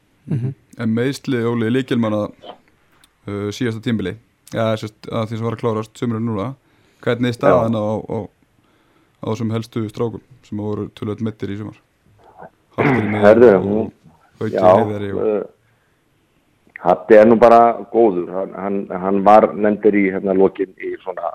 En 0.82 0.94
meðsli 0.94 1.42
Óli 1.46 1.70
Líkjelmann 1.72 2.18
að 2.18 2.28
uh, 2.50 3.50
síðasta 3.54 3.84
tímbili 3.86 4.18
sérst, 4.52 4.98
að 5.10 5.30
því 5.30 5.38
sem 5.38 5.46
var 5.46 5.58
að 5.58 5.62
klárast 5.62 6.00
sömurinn 6.00 6.26
núna 6.30 6.52
Hvernig 7.06 7.30
er 7.30 7.38
staðan 7.38 7.76
á, 7.78 7.86
á, 8.02 8.18
á 9.22 9.26
þessum 9.30 9.52
helstu 9.54 9.84
strákum 9.92 10.22
sem 10.48 10.58
voru 10.58 10.88
tölvöld 10.98 11.22
mittir 11.26 11.52
í 11.54 11.58
sumar 11.60 11.78
hún- 13.62 13.92
Hauki 14.40 14.52
Já, 14.58 14.66
Heiðari 14.76 15.12
og, 15.14 15.22
uh, 15.22 15.44
Hatti 16.86 17.16
er 17.18 17.26
nú 17.26 17.38
bara 17.40 17.60
góður, 17.94 18.28
hann, 18.34 18.52
hann, 18.54 18.80
hann 19.02 19.24
var 19.26 19.48
nefndir 19.54 19.96
í 19.96 20.04
hérna 20.14 20.36
lokin 20.38 20.74
í 20.78 20.92
svona, 21.02 21.32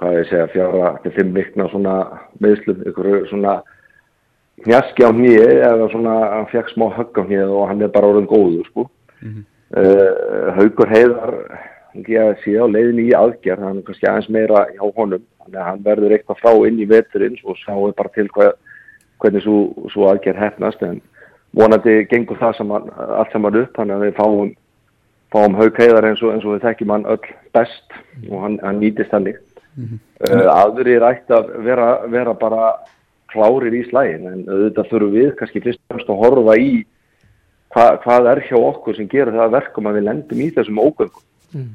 hvað 0.00 0.14
ég 0.20 0.28
segja, 0.30 0.46
fjára 0.54 0.92
til 1.02 1.12
fimm 1.16 1.32
vikna 1.34 1.66
svona 1.68 1.96
meðslum, 2.40 2.84
ykkur 2.88 3.26
svona 3.28 3.56
hnjaski 4.64 5.04
á 5.04 5.10
hnýi 5.12 5.42
eða 5.42 5.90
svona, 5.92 6.14
hann 6.36 6.46
fekk 6.52 6.70
smá 6.72 6.86
högg 6.94 7.20
á 7.20 7.22
hnýið 7.26 7.52
og 7.52 7.68
hann 7.68 7.82
er 7.82 7.88
bara 7.92 8.12
orðin 8.12 8.30
góður, 8.30 8.64
sko. 8.70 8.86
Mhm. 9.22 9.44
uh, 9.76 10.54
Haukur 10.56 10.88
Heiðar, 10.88 11.34
ég 11.94 12.38
sé 12.44 12.56
á 12.56 12.66
leiðin 12.66 13.02
í 13.04 13.12
aðgerð, 13.16 13.62
hann 13.66 13.78
er 13.82 13.86
kannski 13.86 14.08
aðeins 14.08 14.28
meira 14.32 14.66
hjá 14.72 14.84
honum, 14.96 15.24
þannig 15.42 15.60
að 15.60 15.68
hann 15.68 15.84
verður 15.84 16.14
eitthvað 16.16 16.40
frá 16.40 16.52
inn 16.68 16.80
í 16.80 16.88
veturinn 16.88 17.38
og 17.44 17.58
sjáum 17.60 17.94
bara 17.96 18.12
til 18.14 18.28
hvað, 18.32 18.52
hvernig 19.20 19.44
svo, 19.44 19.56
svo 19.92 20.08
aðgerð 20.10 20.42
hefnast, 20.42 20.82
en 20.82 21.00
vonandi 21.52 22.06
gengur 22.10 22.40
það 22.40 22.56
saman, 22.56 22.90
allt 22.96 23.32
saman 23.32 23.60
upp 23.60 23.76
þannig 23.76 23.96
að 23.98 24.04
við 24.06 24.14
fáum, 24.16 24.54
fáum 25.32 25.56
haug 25.60 25.80
heiðar 25.80 26.08
eins 26.08 26.22
eins 26.22 26.44
og 26.44 26.56
við 26.56 26.64
þekkjum 26.66 26.94
hann 26.96 27.08
öll 27.12 27.34
best 27.52 27.98
og 28.30 28.38
hann, 28.46 28.58
hann 28.62 28.80
nýtist 28.80 29.12
þannig 29.12 29.40
Mhm. 29.72 29.98
uh, 30.28 30.48
aðrir 30.52 31.00
ætti 31.00 31.32
að 31.32 31.46
vera, 31.64 32.06
vera 32.12 32.34
bara 32.36 32.74
klárir 33.32 33.72
í 33.72 33.86
slægin 33.88 34.26
en 34.28 34.42
auðvitað 34.44 34.90
þurfum 34.90 35.14
við 35.14 35.30
kannski 35.38 35.62
fyrst 35.64 35.80
og 35.80 35.94
fremst 35.94 36.10
að 36.12 36.20
horfa 36.20 36.56
í 36.60 36.72
hva, 37.72 37.86
hvað 38.04 38.28
er 38.34 38.42
hjá 38.50 38.58
okkur 38.58 38.98
sem 38.98 39.08
gerir 39.08 39.32
það 39.32 39.46
að 39.46 39.54
verkum 39.56 39.88
að 39.88 39.96
við 39.96 40.04
lendum 40.10 40.42
í 40.44 40.50
þessum 40.52 40.82
ógöngum 40.82 41.24
Mm. 41.52 41.68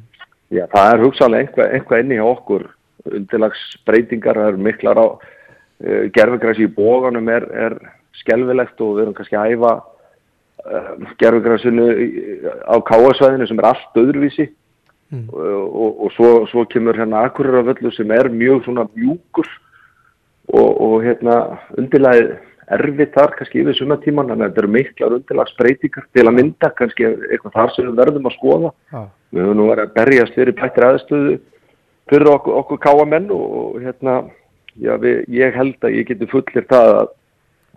Já, 0.53 0.63
það 0.71 0.89
er 0.93 1.03
hugsanlega 1.03 1.43
einhvað, 1.45 1.73
einhvað 1.75 2.03
inni 2.03 2.19
hjá 2.19 2.27
okkur 2.27 2.67
undirlagsbreytingar, 3.07 4.39
það 4.39 4.51
eru 4.51 4.63
miklar 4.67 4.99
á 4.99 5.05
uh, 5.07 6.03
gerfugræsi 6.15 6.67
í 6.67 6.73
bóganum 6.75 7.27
er, 7.31 7.47
er 7.51 7.77
skelvilegt 8.21 8.81
og 8.83 8.95
við 8.97 9.05
erum 9.05 9.17
kannski 9.17 9.39
að 9.39 9.55
æfa 9.55 9.73
uh, 9.77 11.11
gerfugræsinu 11.19 11.89
á 12.63 12.75
káasvæðinu 12.87 13.49
sem 13.49 13.61
er 13.61 13.69
allt 13.73 14.01
öðruvísi 14.03 14.49
Mm. 15.09 15.29
og, 15.31 15.75
og, 15.81 16.03
og 16.03 16.11
svo, 16.11 16.29
svo 16.51 16.65
kemur 16.67 16.97
hérna 16.99 17.21
Akureyravöllu 17.23 17.93
sem 17.95 18.09
er 18.11 18.27
mjög 18.27 18.65
svona 18.65 18.83
mjúkur 18.91 19.47
og, 20.51 20.81
og 20.81 21.03
hérna 21.05 21.35
undirlagið 21.79 22.33
erfitt 22.75 23.13
þar 23.15 23.35
kannski 23.37 23.61
yfir 23.63 23.77
sumatíman 23.77 24.31
þannig 24.31 24.43
að 24.43 24.49
þetta 24.49 24.63
eru 24.63 24.71
miklar 24.75 25.15
undirlagsbreytingar 25.17 26.07
til 26.15 26.25
að 26.25 26.35
mynda 26.35 26.71
kannski 26.75 27.05
eitthvað 27.07 27.55
þar 27.55 27.75
sem 27.75 27.87
við 27.87 28.01
verðum 28.01 28.27
að 28.27 28.35
skoða. 28.35 28.73
Já, 28.91 29.01
við 29.31 29.45
höfum 29.45 29.59
nú 29.59 29.69
verið 29.69 29.85
að 29.85 29.93
berjast 29.99 30.35
fyrir 30.35 30.57
bættir 30.57 30.87
aðstöðu 30.87 31.37
fyrir 32.11 32.31
okkur, 32.31 32.59
okkur 32.61 32.81
káamenn 32.83 33.31
og, 33.35 33.47
og 33.59 33.79
hérna 33.83 34.17
já, 34.75 34.95
við, 35.01 35.23
ég 35.33 35.55
held 35.55 35.87
að 35.87 35.97
ég 35.99 36.11
geti 36.11 36.29
fullir 36.31 36.67
það 36.69 36.93
að, 37.01 37.09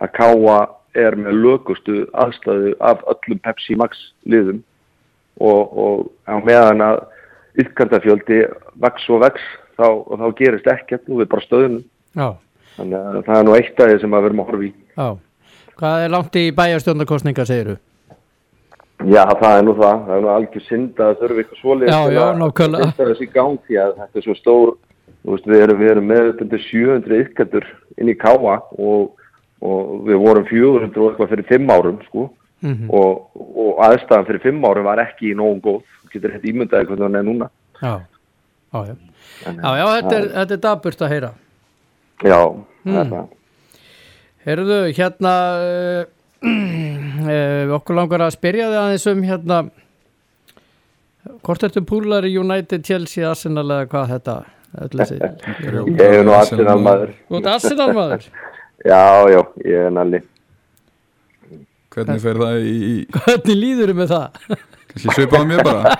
að 0.01 0.13
káa 0.17 0.59
er 1.01 1.15
með 1.19 1.39
lögustu 1.45 2.03
aðstöðu 2.19 2.75
af 2.83 3.03
öllum 3.11 3.41
Pepsi 3.45 3.77
Max 3.79 3.99
liðum 4.27 4.61
og, 5.39 5.61
og 5.71 6.07
á 6.27 6.35
meðan 6.43 6.83
að 6.83 7.03
ytkandafjöldi 7.61 8.43
vex 8.83 9.07
og 9.11 9.23
vex 9.25 9.43
þá, 9.79 9.87
og 9.87 10.15
þá 10.19 10.27
gerist 10.39 10.71
ekkert 10.71 11.07
nú 11.07 11.19
við 11.21 11.31
bara 11.31 11.47
stöðunum. 11.47 11.83
Já, 12.15 12.27
þannig 12.77 12.97
að 12.99 13.21
það 13.27 13.37
er 13.37 13.47
nú 13.47 13.55
eitt 13.57 13.79
því 13.79 13.99
sem 14.01 14.17
að 14.17 14.27
verðum 14.27 14.43
að 14.43 14.51
horfa 14.51 14.67
í 14.67 14.73
já. 14.97 15.07
Hvað 15.81 16.03
er 16.05 16.13
langt 16.13 16.37
í 16.37 16.43
bæjarstjórnarkostninga, 16.57 17.45
segir 17.49 17.71
þú? 17.71 17.77
Já, 19.09 19.23
það 19.39 19.55
er 19.57 19.63
nú 19.65 19.73
það, 19.79 20.01
það 20.05 20.15
er 20.15 20.21
nú 20.21 20.29
algjör 20.35 20.65
synd 20.67 20.99
að 21.01 21.15
þurfi 21.21 21.41
eitthvað 21.41 21.61
svoleiðis 21.61 21.89
Já, 21.89 22.01
já, 22.13 22.25
að 23.81 23.95
þetta 24.01 24.19
er 24.19 24.25
svo 24.27 24.35
stór, 24.37 24.73
veist, 25.25 25.47
við 25.49 25.63
erum, 25.65 25.79
við 25.81 25.93
erum 25.95 26.11
með 26.11 26.29
undir 26.45 26.63
700 26.67 27.23
ykkertur 27.25 27.65
inn 27.97 28.11
í 28.11 28.17
Káa 28.21 28.59
og, 28.77 29.09
og 29.65 30.05
við 30.05 30.21
vorum 30.21 30.45
400 30.51 31.01
og 31.01 31.09
eitthvað 31.09 31.33
fyrir 31.33 31.49
5 31.49 31.75
árum, 31.77 31.99
sko, 32.09 32.29
Mm 32.61 32.91
og, 32.93 33.31
og 33.57 33.79
aðstæðan 33.81 34.27
fyrir 34.27 34.41
5 34.43 34.65
árum 34.69 34.85
var 34.85 34.99
ekki 35.01 35.31
í 35.31 35.37
nógun 35.37 35.63
góð, 35.65 35.79
getur 36.13 36.35
hægt 36.35 36.45
ímyndaði 36.45 36.85
hvernig 36.91 37.07
hann 37.07 37.17
er 37.17 37.23
núna. 37.25 37.47
Já, 37.81 37.95
já, 38.69 38.83
já. 38.91 38.95
Já, 39.41 39.71
já, 39.79 39.85
þetta 39.95 40.13
er, 40.13 40.27
það 40.27 40.35
þetta 40.35 40.53
er 40.53 40.61
daburt 40.67 41.01
að 41.01 41.13
heyra. 41.15 41.31
Já, 42.25 42.39
það 42.85 42.97
er 42.97 43.05
Mm. 43.05 43.11
það. 43.13 43.27
Heyrðu, 44.45 44.77
hérna, 44.97 45.31
uh, 45.61 46.05
uh, 46.49 47.73
okkur 47.77 47.95
langar 47.99 48.23
að 48.25 48.31
spyrja 48.33 48.69
þig 48.71 48.79
aðeins 48.81 49.05
um 49.11 49.21
hérna, 49.27 49.57
hvort 51.45 51.65
ertu 51.67 51.83
púlar 51.85 52.25
í 52.25 52.31
United, 52.41 52.81
Chelsea, 52.87 53.27
Arsenal 53.29 53.67
eða 53.69 53.85
hvað 53.91 54.09
þetta, 54.15 54.35
öll 54.81 54.89
þessi. 55.01 55.19
Ég 56.01 56.01
er 56.07 56.25
nú 56.25 56.33
Arsenal 56.33 56.79
maður. 56.81 57.13
Þú 57.29 57.37
ert 57.41 57.51
Arsenal 57.55 57.91
maður? 57.97 58.25
Já, 58.81 59.29
já, 59.29 59.41
ég 59.61 59.77
er 59.85 59.91
nalli. 59.93 60.23
hvernig 61.93 62.21
fer 62.23 62.37
það 62.41 62.63
í, 62.65 62.77
Hvernig 63.27 63.57
líður 63.59 63.91
þið 63.91 63.97
með 63.99 64.13
það? 64.15 64.39
kannski 64.91 65.13
svipaða 65.19 65.45
mér 65.51 65.61
bara 65.67 65.91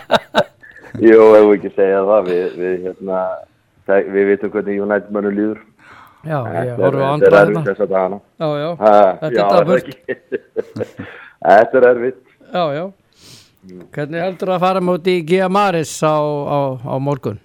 Jú, 0.98 1.20
ef 1.38 1.44
við 1.46 1.52
ekki 1.60 1.70
segja 1.76 2.00
það, 2.10 2.26
við, 2.32 2.56
við, 2.58 2.74
hérna, 2.88 3.20
við 4.16 4.26
vitum 4.32 4.52
hvernig 4.56 4.82
United 4.82 5.14
mannur 5.14 5.36
líður. 5.38 5.62
Já, 6.22 6.38
ég 6.38 6.54
Þetta 6.54 6.72
er- 6.72 6.82
horfum 6.86 7.02
á 7.02 7.12
þetta 7.12 7.28
er 7.28 7.36
andra 7.36 7.40
erfitt 7.42 7.56
hérna. 7.58 7.64
þessa 7.72 7.88
dagana. 7.90 8.20
Já, 8.40 8.50
já, 8.62 8.70
Ha, 8.82 9.18
Þetta 9.22 9.46
er 9.62 9.78
ekki. 9.78 9.96
Þetta 11.48 11.78
er 11.82 11.88
erfitt. 11.92 12.20
já, 12.54 12.64
já. 12.78 12.84
Hvernig 13.94 14.22
heldur 14.26 14.50
að 14.56 14.60
fara 14.66 14.82
múti 14.82 15.16
í 15.20 15.26
Gia 15.26 15.48
Maris 15.50 15.92
á, 16.02 16.18
á, 16.18 16.60
á 16.82 16.96
morgun? 17.02 17.38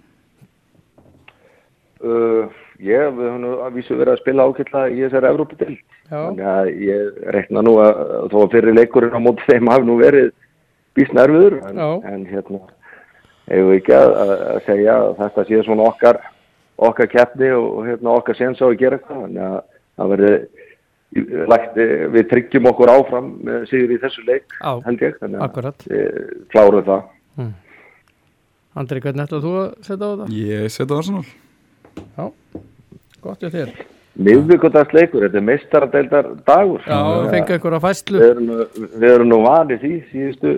Uh, 2.05 2.45
ég, 2.85 3.09
við 3.17 3.25
höfum 3.31 3.45
að 3.65 3.77
vísu 3.79 3.97
verið 3.97 4.15
að 4.15 4.21
spila 4.23 4.45
ákveðla 4.51 4.83
í 4.93 4.99
þessari 5.05 5.31
Evrópudel. 5.33 5.77
Já, 6.07 6.17
Þannig 6.21 6.49
að 6.53 6.69
ég 6.87 7.21
rekna 7.35 7.63
nú 7.67 7.73
að 7.83 8.01
að 8.05 8.27
þó 8.33 8.39
að 8.45 8.51
fyrir 8.55 8.77
leikurinn 8.77 9.17
á 9.17 9.21
móti 9.25 9.47
þeim 9.49 9.71
hafi 9.73 9.89
nú 9.89 9.97
verið 10.01 10.29
býst 10.97 11.17
nerviður. 11.17 11.57
En, 11.71 11.81
en 12.13 12.27
hérna, 12.31 12.61
eigum 13.49 13.73
við 13.73 13.79
ekki 13.81 13.97
að, 13.97 14.13
að 14.23 14.33
að 14.53 14.61
segja 14.69 14.97
að 15.01 15.09
þetta 15.23 15.47
sé 15.49 15.63
svona 15.67 15.89
okkar, 15.91 16.21
okkar 16.79 17.07
keppni 17.13 17.51
og, 17.57 17.85
hérna, 17.87 18.15
okkar 18.21 18.37
sens 18.39 18.61
á 18.61 18.67
að 18.69 18.79
gera 18.81 18.99
eitthvað. 18.99 19.23
Þannig 19.27 19.43
að 19.47 19.61
það 19.97 20.11
verið 20.15 21.47
lagt, 21.49 21.77
við 22.13 22.27
tryggjum 22.31 22.67
okkur 22.73 22.91
áfram 22.93 23.29
með 23.47 23.63
sigur 23.71 23.95
í 23.95 24.01
þessu 24.03 24.25
leik, 24.29 24.45
Já, 24.61 24.73
held 24.85 25.05
ég. 25.07 25.15
Þannig 25.23 25.41
að 25.41 25.51
klárum 26.53 26.85
það. 26.85 27.03
Andri, 28.77 29.01
hvernig 29.01 29.25
ætlaðu 29.25 29.43
þú 29.47 29.53
að 29.57 29.69
setja 29.87 30.05
á 30.05 30.13
það? 30.21 30.33
ég 30.37 30.67
setja 30.75 30.97
Arsenal 31.01 31.23
Já, 31.97 32.25
gott 33.25 33.41
hjá 33.41 33.49
þér. 33.55 33.71
Miðvíkudagsleikur, 34.27 35.25
þetta 35.27 35.39
er 35.41 35.45
meistaradeildar 35.45 36.29
dagur. 36.49 36.83
Já, 36.85 36.99
við 37.05 37.31
fengum 37.35 37.55
einhverja 37.57 37.81
fæslu. 37.85 38.21
Við 38.21 38.31
erum, 38.33 38.47
nú- 38.51 39.33
nú 39.33 39.39
vanið 39.45 39.81
því 39.83 39.93
síðustu, 40.11 40.53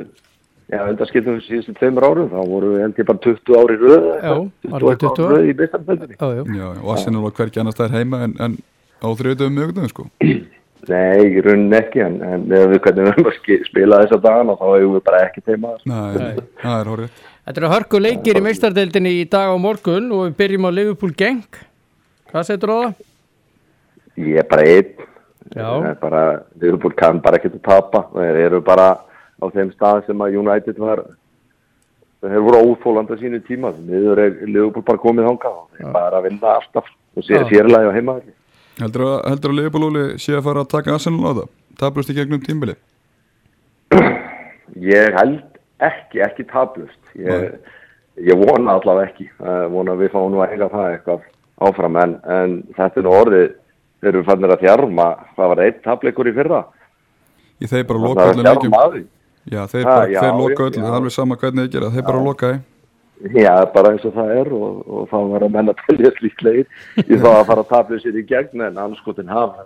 já, 0.72 0.80
undarskiptum 0.90 1.38
síðustu 1.46 1.74
tveimur 1.78 2.06
árum, 2.08 2.28
þá 2.32 2.38
vorum 2.50 2.74
við 2.76 3.00
ég 3.02 3.08
bara 3.08 3.22
20 3.24 3.56
ári 3.62 3.78
röð, 3.80 4.06
Já, 4.22 4.34
var 4.74 4.86
ekki 4.92 5.06
20 5.06 5.08
ári 5.08 5.24
ár? 5.24 5.32
röð 5.32 5.48
í 5.52 5.56
meistaradeildinni. 5.62 6.18
Já, 6.20 6.28
já, 6.38 6.42
Já, 6.58 6.68
og 6.82 6.92
Arsenal 6.94 7.24
var 7.24 7.34
hverki 7.38 7.62
annars 7.62 7.78
staðar 7.78 7.96
heima 7.98 8.22
en, 8.26 8.34
en 8.46 8.58
á 9.00 9.06
þriðutöfum 9.18 9.56
mögundum 9.58 9.88
sko 9.92 10.06
Nei, 10.88 11.24
í 11.36 11.40
rauninni 11.44 11.74
ekki, 11.76 12.00
en, 12.00 12.20
en 12.22 12.44
við 12.48 12.78
hvernig 12.80 13.02
við 13.02 13.08
erum 13.10 13.26
að 13.28 13.34
ski- 13.40 13.58
spila 13.66 13.98
þessa 14.04 14.18
dagana, 14.24 14.54
þá 14.56 14.66
hefur 14.70 14.92
við 14.94 15.02
bara 15.08 15.22
ekki 15.26 15.42
teima 15.44 15.72
það. 15.74 15.88
Nei, 15.90 16.44
það 16.62 16.76
er 16.84 16.90
horrið 16.92 17.24
Þetta 17.48 17.60
eru 17.62 17.70
hörku 17.72 17.98
leikir 18.00 18.38
í 18.38 18.44
meistardeildinni 18.44 19.10
í 19.18 19.24
dag 19.32 19.50
og 19.54 19.60
morgun 19.64 20.06
og 20.12 20.22
við 20.28 20.34
byrjum 20.38 20.66
á 20.68 20.70
Liverpool 20.76 21.12
Genk. 21.16 21.58
Hvað 22.28 22.44
setur 22.44 22.72
á 22.72 22.76
það? 22.78 22.90
Ég 24.20 24.40
er 24.42 24.48
bara 24.50 24.66
einn. 24.68 24.90
Já. 25.56 25.68
Bara, 26.02 26.22
Liverpool 26.60 26.92
kann 26.98 27.22
bara 27.24 27.38
ekkert 27.40 27.56
að 27.56 27.62
tapa. 27.70 28.02
Þeir 28.12 28.40
eru 28.46 28.60
bara 28.66 28.88
á 29.38 29.44
þeim 29.54 29.72
stað 29.74 30.04
sem 30.08 30.24
að 30.24 30.38
United 30.40 30.80
var, 30.82 31.04
þeir 32.24 32.44
voru 32.46 32.62
óþólanda 32.72 33.18
sínu 33.20 33.40
tíma. 33.46 33.72
Niður 33.78 34.22
er 34.24 34.36
Liverpool 34.46 34.86
bara 34.86 35.02
komið 35.02 35.30
þangað. 35.30 35.60
Þeir 35.76 35.86
er 35.86 35.94
bara 35.94 36.20
að 36.20 36.28
vinna 36.28 36.54
alltaf 36.56 36.90
og 37.18 37.26
sér, 37.26 37.46
sérlega 37.50 37.90
á 37.90 37.96
heimaðalli. 37.96 38.34
Heldur 38.78 39.06
að, 39.08 39.16
heldur 39.32 39.54
að 39.54 39.58
Leifbúl 39.58 39.86
Óli 39.88 40.04
sé 40.22 40.36
að 40.38 40.44
fara 40.46 40.62
að 40.62 40.70
taka 40.74 40.94
Arsenal 40.94 41.26
á 41.26 41.32
það? 41.40 41.48
Tablust 41.78 42.12
í 42.12 42.16
gegnum 42.18 42.42
tímbili? 42.44 42.76
Ég 44.94 45.16
held 45.18 45.40
ekki, 45.82 46.22
ekki 46.22 46.46
tablust. 46.50 47.00
Ég, 47.18 47.58
ég 48.22 48.38
vona 48.38 48.76
allavega 48.78 49.10
ekki. 49.10 49.28
Uh, 49.38 49.66
vona 49.72 49.94
að 49.94 50.04
við 50.04 50.12
fáum 50.14 50.30
nú 50.34 50.42
að 50.44 50.54
eiga 50.54 50.70
það 50.70 50.90
eitthvað 50.92 51.26
áfram. 51.68 51.98
En, 52.02 52.16
en 52.38 52.56
þetta 52.76 53.02
er 53.02 53.10
orðið, 53.10 53.48
þeir 54.02 54.12
eru 54.12 54.24
fannir 54.28 54.54
að 54.54 54.64
þjarma. 54.66 55.08
Það 55.38 55.52
var 55.52 55.62
eitt 55.66 55.80
tableikur 55.86 56.30
í 56.30 56.34
fyrra. 56.38 56.64
Í 57.58 57.70
þeir 57.70 57.86
bara 57.88 58.02
Það 58.02 58.08
loka 58.08 58.28
allir 58.28 58.46
leikjum. 58.46 59.08
Já, 59.48 59.62
þeir, 59.70 59.84
Ha, 59.84 59.92
bara, 59.94 60.08
já, 60.12 60.20
þeir 60.20 60.34
loka 60.38 60.62
já, 60.62 60.66
öll, 60.66 60.74
já. 60.74 60.80
það 60.82 60.88
er 60.90 60.98
alveg 60.98 61.14
sama 61.14 61.38
hvernig 61.40 61.64
þeir 61.64 61.74
gera, 61.76 61.92
þeir 61.94 62.08
bara 62.08 62.24
loka 62.24 62.50
þeir 62.52 62.66
Já, 63.34 63.52
bara 63.74 63.90
eins 63.94 64.04
og 64.06 64.12
það 64.14 64.28
er 64.38 64.50
og, 64.54 64.82
og 64.86 65.06
þá 65.10 65.16
að 65.18 65.46
menna 65.50 65.74
telja 65.84 66.10
slíklegir 66.18 66.68
í 67.02 67.18
þá 67.18 67.28
að 67.32 67.46
fara 67.48 67.64
að 67.64 67.72
tapja 67.72 68.00
sér 68.04 68.18
í 68.20 68.26
gegn 68.28 68.62
en 68.68 68.78
anskotin 68.78 69.32
hafa. 69.32 69.64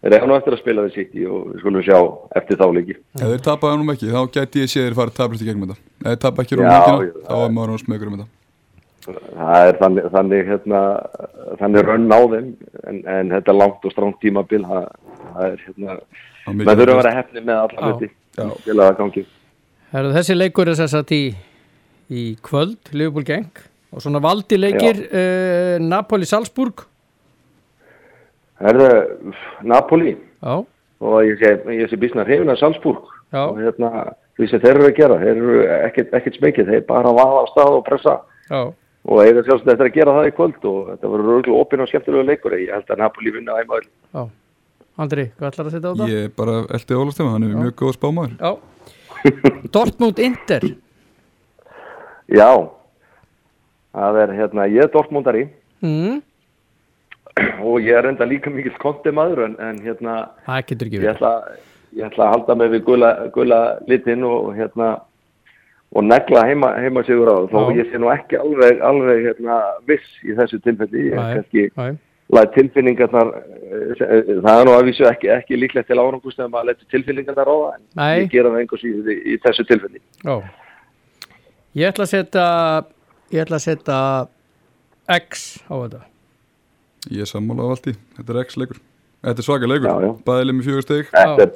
Þeir 0.00 0.14
eru 0.16 0.30
nú 0.30 0.36
eftir 0.38 0.56
að 0.56 0.62
spila 0.62 0.84
við 0.86 0.94
sitt 0.96 1.16
í 1.20 1.26
og 1.28 1.50
við 1.50 1.58
skulum 1.60 1.84
sjá 1.84 1.98
eftir 2.40 2.56
þá 2.56 2.66
leiki. 2.72 2.94
Ef 3.18 3.26
þeir 3.26 3.42
tapaði 3.44 3.74
hann 3.74 3.84
um 3.84 3.92
ekki, 3.92 4.12
þá 4.14 4.20
gæti 4.38 4.62
ég 4.62 4.72
sé 4.72 4.84
þeir 4.86 4.96
fara 4.96 5.16
tablust 5.18 5.44
í 5.44 5.48
gegnum 5.50 5.68
þetta 5.68 5.80
Ef 6.00 6.06
þeir 6.14 6.22
tapa 6.24 6.44
ekki 6.46 6.56
um 6.56 6.62
Já, 6.64 6.70
já, 6.80 7.10
þá 7.26 7.34
er 7.36 7.52
maður 7.58 7.82
smegur 7.84 8.08
um 8.12 8.16
þetta 8.16 8.38
Það 9.10 9.66
er 9.66 9.78
þannig, 9.80 10.08
þannig, 10.14 10.42
hérna, 10.48 10.80
þannig 11.60 11.86
rönn 11.88 12.10
á 12.12 12.20
þeim 12.32 12.48
en, 12.86 12.98
en 13.08 13.30
þetta 13.34 13.52
er 13.52 13.58
langt 13.60 13.86
og 13.88 13.94
stránt 13.94 14.18
tímabil, 14.24 14.60
það, 14.68 14.88
það 15.20 15.46
er 15.46 15.62
hérna, 15.66 15.96
maður 16.48 16.82
þurfa 16.82 16.96
að 16.96 17.00
vera 17.00 17.14
hefni 17.16 17.44
með 17.44 17.62
alla 17.64 17.78
Já. 17.80 17.86
hluti 17.88 18.10
Það 18.36 18.96
gangi. 18.98 19.24
Herðu, 19.90 20.14
þessi 20.14 20.36
leikur 20.36 20.70
er 20.70 20.78
þess 20.78 20.96
að 21.00 21.14
í, 21.16 21.22
í 22.14 22.24
kvöld, 22.46 22.92
Liverpool 22.94 23.26
Gang 23.26 23.62
og 23.90 24.04
svona 24.04 24.20
valdi 24.22 24.58
leikir 24.58 25.00
uh, 25.08 25.76
Napoli-Salzburg. 25.82 26.84
Herðu, 28.60 28.90
Napoli. 29.66 30.14
Já, 30.40 30.60
og 31.00 31.16
ég 31.26 31.40
sé, 31.40 31.56
ég 31.74 31.90
sé 31.90 31.98
bísna 31.98 32.26
hrifin 32.28 32.52
að 32.52 32.62
Salzburg. 32.62 33.08
Já. 33.30 33.44
og 33.46 33.60
hérna, 33.62 34.10
því 34.34 34.46
sem 34.50 34.62
þeir 34.62 34.72
eru 34.72 34.86
að 34.88 34.96
gera, 34.96 35.16
þeir 35.20 35.36
eru 35.36 35.58
ekkert, 35.86 36.14
ekkert 36.18 36.38
smekið, 36.40 36.70
þeir 36.72 36.80
bara 36.88 37.12
vaða 37.14 37.44
á 37.46 37.50
stað 37.52 37.76
og 37.76 37.84
pressa. 37.86 38.14
Já, 38.50 38.60
og 39.10 39.20
eiga 39.22 39.44
sjálfsög 39.46 39.70
eftir 39.70 39.86
að 39.86 39.94
gera 39.94 40.14
það 40.16 40.28
í 40.28 40.32
kvöld 40.36 40.66
og 40.70 40.80
þetta 40.90 41.10
verður 41.12 41.36
örgulega 41.36 41.62
opinn 41.62 41.84
og 41.84 41.90
skemmtilegu 41.90 42.26
leikur. 42.26 42.56
Ég 42.58 42.74
held 42.74 42.90
að 42.90 43.02
Napoli 43.04 43.34
vinna 43.34 43.58
já 43.62 44.22
Andri, 45.00 45.30
hvað 45.38 45.48
ætlar 45.50 45.68
að 45.68 45.74
setja 45.76 45.90
á 45.90 45.94
það? 45.96 46.10
Ég 46.12 46.26
er 46.26 46.32
bara 46.36 46.56
eldi 46.76 46.96
Ólafstefn, 46.98 47.32
hann 47.32 47.46
er 47.46 47.56
mjög 47.56 47.76
góð 47.80 47.96
spámaður 47.96 48.36
Já 48.36 48.50
Dortmund 49.74 50.20
Inter 50.22 50.66
Já, 52.30 52.50
það 53.96 54.18
er 54.22 54.34
hérna, 54.38 54.66
ég 54.70 54.84
er 54.84 54.92
Dortmundari 54.92 55.46
mm. 55.82 56.20
og 57.66 57.80
ég 57.82 57.96
er 57.98 58.10
enda 58.12 58.28
líka 58.28 58.52
mikill 58.52 58.76
konti 58.82 59.12
maður 59.14 59.46
en, 59.48 59.56
en 59.58 59.80
hérna, 59.82 60.16
Það 60.46 60.74
ég 60.86 61.08
ætla, 61.14 61.32
ég 61.96 62.06
ætla 62.06 62.28
að 62.28 62.34
halda 62.36 62.58
mig 62.60 62.74
við 62.76 62.84
gula, 62.86 63.14
gula 63.34 63.60
litin 63.90 64.26
og 64.28 64.52
hérna 64.58 64.92
og 65.90 66.06
negla 66.06 66.44
heima, 66.46 66.70
heima 66.78 67.02
sigur 67.08 67.32
á 67.32 67.34
það, 67.34 67.48
þó 67.50 67.58
Já. 67.64 67.80
ég 67.80 67.90
sé 67.90 67.98
nú 67.98 68.12
ekki 68.12 68.38
alveg, 68.38 68.84
alveg 68.86 69.24
hérna, 69.26 69.58
viss 69.90 70.22
í 70.22 70.36
þessu 70.38 70.60
tilfelli, 70.62 71.08
ég 71.08 71.18
Nei, 71.18 71.32
kannski. 71.40 71.66
Læt 72.36 72.52
tilfinningarnar 72.54 73.30
eh, 73.36 74.30
það 74.44 74.54
er 74.54 74.68
nú 74.68 74.74
að 74.76 74.86
vísu 74.90 75.06
ekki, 75.08 75.30
ekki 75.34 75.58
líklegt 75.58 75.88
til 75.90 75.98
árangust 75.98 76.38
ef 76.40 76.50
maður 76.52 76.70
lætur 76.70 76.90
tilfinningarnar 76.94 77.50
á 77.50 77.56
það 77.56 77.72
en 77.74 77.82
Nei. 78.00 78.16
ég 78.22 78.30
gera 78.34 78.52
það 78.52 78.62
einhvers 78.62 78.84
í, 78.86 78.92
í 79.34 79.38
þessu 79.44 79.66
tilfelli. 79.70 80.02
Já 80.24 80.36
Ég 81.78 81.86
ætla 81.86 82.02
að 82.02 82.10
setja 82.10 82.46
ég 83.30 83.44
ætla 83.44 83.58
að 83.60 83.66
setja 83.68 83.98
X 85.20 85.44
á 85.70 85.74
þetta. 85.74 86.00
Ég 87.10 87.22
er 87.22 87.30
sammála 87.30 87.66
á 87.66 87.70
allt 87.74 87.90
í, 87.90 87.94
þetta 88.18 88.34
er 88.34 88.40
X-leikur 88.44 88.80
Þetta 89.20 89.42
er 89.42 89.44
svaka 89.44 89.68
leikur, 89.68 89.86
Já, 89.90 90.06
já. 90.06 90.12
bæðileg 90.24 90.56
með 90.56 90.66
fjögur 90.70 90.84
steg 90.86 91.10
þetta 91.12 91.44
er 91.44 91.50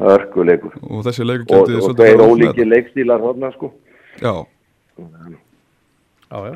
hörkuleikur 0.00 0.76
og 0.80 1.02
þessi 1.04 1.26
leikur 1.28 1.44
og, 1.44 1.68
gæti 1.68 1.76
og 1.76 1.82
farið 1.84 1.92
út 1.92 2.00
með 2.00 2.22
ólíki 2.26 2.66
leikstílar 2.66 3.20
þarna 3.20 3.50
sko. 3.52 3.68
Þetta. 4.20 4.32
Já, 6.30 6.38
já 6.48 6.54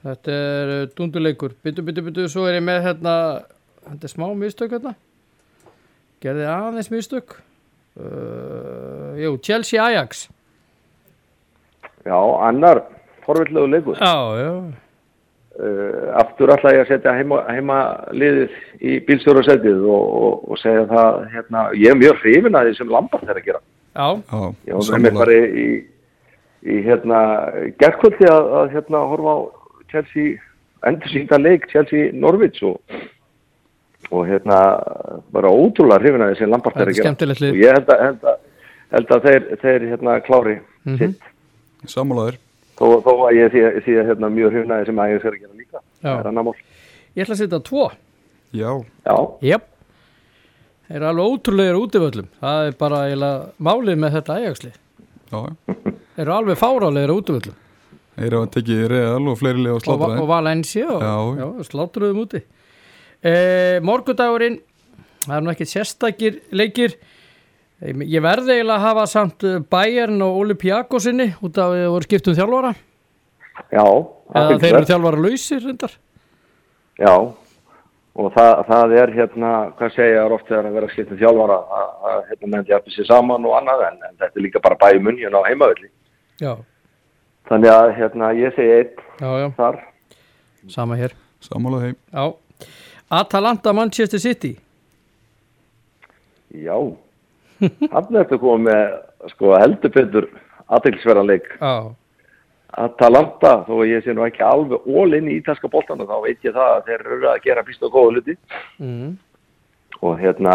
Þetta 0.00 0.34
er 0.34 0.74
uh, 0.74 0.82
dunduleikur 0.96 1.54
Byttu, 1.60 1.84
byttu, 1.84 2.04
byttu, 2.06 2.26
svo 2.32 2.46
er 2.48 2.58
ég 2.58 2.66
með 2.66 2.82
hérna 2.88 3.14
Þetta 3.84 4.06
er 4.06 4.12
smá 4.12 4.26
mistök 4.36 4.74
hérna. 4.76 4.96
Gerði 6.20 6.44
aðeins 6.52 6.90
mistök. 6.92 7.38
Uh, 7.96 9.16
Jú, 9.18 9.34
Chelsea 9.44 9.80
Ajax 9.82 10.28
já, 12.04 12.18
annar 12.48 12.82
forvillegu 13.26 13.66
leikur. 13.66 13.96
Já, 13.96 14.14
já. 14.38 14.72
Uh, 15.60 16.08
aftur 16.16 16.52
ætla 16.54 16.72
ég 16.72 16.84
að 16.84 16.92
setja 16.94 17.12
heima, 17.12 17.42
heima 17.50 17.78
liðið 18.16 18.52
í 18.86 18.94
bílstjórasætið 19.04 19.82
og, 19.82 20.04
og, 20.20 20.44
og 20.48 20.60
segja 20.60 20.86
það 20.88 21.18
hérna, 21.34 21.64
ég 21.76 21.92
er 21.92 21.98
mjög 22.00 22.22
hrifin 22.22 22.56
að 22.56 22.70
því 22.70 22.76
sem 22.78 22.92
Lampart 22.94 23.28
er 23.28 23.40
að 23.40 23.48
gera. 23.48 23.60
Já, 23.90 24.06
Já, 24.30 24.40
ég 24.70 24.78
var 24.78 24.92
með 24.94 25.04
mér 25.04 25.18
bara 25.18 25.36
í, 25.36 25.66
í 26.64 26.78
hérna, 26.86 27.20
gerðkvöldi 27.82 28.30
að, 28.30 28.48
að 28.60 28.72
hérna 28.76 29.02
horfa 29.10 29.34
á 29.36 29.38
Chelsea 29.90 30.38
endur 30.86 31.08
sínda 31.12 31.38
leik 31.40 31.66
Chelsea 31.72 32.10
Norwich 32.12 32.62
og, 32.64 32.80
og 34.10 34.26
hérna 34.26 34.58
bara 35.32 35.50
ótrúlega 35.52 36.00
hrifin 36.02 36.24
að 36.24 36.38
sem 36.38 36.50
Lampart 36.50 36.76
er 36.76 36.86
er 36.88 36.92
að 36.92 36.96
gera. 37.00 37.10
og 37.50 37.60
ég 37.60 37.74
held 37.76 37.90
að, 37.94 38.00
held 38.06 38.24
að, 38.32 38.36
held 38.96 39.10
að 39.16 39.26
þeir, 39.28 39.48
þeir 39.62 39.88
hérna 39.92 40.20
klári 40.26 40.58
Mhm. 40.86 40.96
sitt. 40.98 41.20
Sammálaður. 41.86 42.38
Þó, 42.80 42.86
þó 43.04 43.12
að 43.28 43.34
ég 43.36 43.52
sé, 43.52 43.62
hérna 44.08 44.30
mjög 44.32 44.52
hrifin 44.54 44.70
að 44.72 44.86
sem 44.86 44.98
Ajax 44.98 45.24
er 45.24 45.34
að 45.36 45.40
gera 45.40 45.58
líka. 45.58 45.82
Það 46.02 46.20
er 46.20 46.26
annar 46.30 46.44
mál. 46.44 46.54
Ég 47.16 47.24
ætla 47.26 47.34
að 47.34 47.42
setja 47.42 47.60
tvo. 47.60 47.90
Já, 48.52 48.70
já, 49.06 49.16
Jep. 49.42 49.66
Þeir 50.88 50.96
eru 50.96 51.06
alveg 51.06 51.26
ótrúlegir 51.30 51.76
útivöllum 51.78 52.26
Það 52.40 52.66
er 52.66 52.72
bara 52.80 52.96
eiginlega 53.06 53.50
málið 53.62 53.98
með 54.02 54.14
þetta 54.16 54.38
já. 55.30 55.42
Þeir 55.70 56.24
eru 56.24 56.32
alveg 56.34 56.58
fárálegir 56.58 57.12
útivöllum 57.14 57.54
Þeir 58.20 58.36
að 58.36 58.48
tekið 58.56 58.82
Real 58.92 59.28
og 59.32 59.38
fleiri 59.40 59.62
leið 59.64 59.72
og 59.72 59.78
og, 59.78 59.84
slátra 59.86 60.08
og 60.08 60.16
þeim 60.18 60.26
Valencia 60.28 60.88
og, 60.92 61.38
já, 61.40 61.46
slátturuðum 61.70 62.20
úti. 62.26 62.42
E, 63.20 63.32
morgundagurinn 63.84 64.60
það 65.24 65.36
er 65.38 65.46
nú 65.46 65.52
ekki 65.54 65.68
sérstakir 65.68 66.38
leikir. 66.52 66.96
Eh, 67.80 67.96
ég 68.04 68.20
verði 68.24 68.58
eiginlega 68.58 68.76
að 68.76 68.86
hafa 68.86 69.06
samt 69.08 69.44
eh, 69.48 69.60
Bayern 69.72 70.20
og 70.24 70.40
Olympiakosinni 70.42 71.30
út 71.40 71.60
af 71.60 71.72
að 71.72 71.84
það 71.84 71.92
voru 71.94 72.08
skipt 72.08 72.30
um 72.30 72.38
þjálfara. 72.38 72.72
Já 73.70 73.84
eða 73.84 74.58
þeir 74.60 74.70
eru 74.70 74.80
mér. 74.80 74.88
þjálfara 74.90 75.22
lausir 75.24 75.62
reyndar. 75.64 75.94
Já 77.00 77.14
og 78.20 78.32
það, 78.34 78.50
það 78.68 78.94
er 79.00 79.12
hérna 79.14 79.52
hvað 79.78 79.94
segja 79.94 80.24
er 80.24 80.34
oft 80.34 80.48
þegar 80.48 80.68
að 80.68 80.76
vera 80.76 80.90
skiptum 80.92 81.20
þjálfara 81.20 81.56
að, 81.78 82.18
hérna 82.28 82.50
menn 82.52 82.68
jafnir 82.68 82.96
sér 82.96 83.08
saman 83.08 83.46
og 83.48 83.56
annað 83.56 83.86
en, 83.86 84.00
en 84.08 84.18
þetta 84.18 84.36
er 84.36 84.44
líka 84.44 84.62
bara 84.64 84.90
hérna 84.90 85.40
á 85.40 85.48
heimavelli. 85.48 85.90
Já, 86.40 86.52
þannig 87.50 87.74
að 87.74 87.92
hérna 87.98 88.32
ég 88.38 88.56
segi 88.56 88.76
einn 88.78 89.04
já, 89.20 89.30
já, 89.42 89.46
þar. 89.58 89.78
Sama 90.70 90.98
hér. 91.00 91.14
Sammála 91.40 91.84
þeim. 91.84 92.34
Atalanta 93.10 93.72
Manchester 93.72 94.20
City. 94.22 94.54
Já. 96.54 96.76
Hann 97.60 98.12
er 98.14 98.22
þetta 98.24 98.38
komið 98.40 98.68
með 98.68 99.32
sko 99.34 99.56
heldur 99.58 99.92
betur 99.94 100.28
aðtilsverðan 100.70 101.28
leik. 101.28 101.48
Já, 101.60 101.90
Atalanta 102.78 103.56
þó 103.66 103.72
að 103.80 103.88
ég 103.90 104.04
sé 104.04 104.14
nú 104.14 104.22
ekki 104.26 104.44
alveg 104.46 104.86
all 104.86 105.16
inn 105.18 105.28
í 105.30 105.40
ítalska 105.40 105.68
boltana 105.70 106.06
þá 106.06 106.16
veit 106.22 106.46
ég 106.46 106.54
það 106.54 106.76
að 106.76 106.86
þeir 106.86 107.00
eru 107.00 107.28
að 107.32 107.42
gera 107.48 107.64
býst 107.66 107.82
og 107.86 107.92
góða 107.96 108.14
hluti. 108.14 108.36
Mm. 108.78 109.18
og 110.00 110.14
hérna 110.16 110.54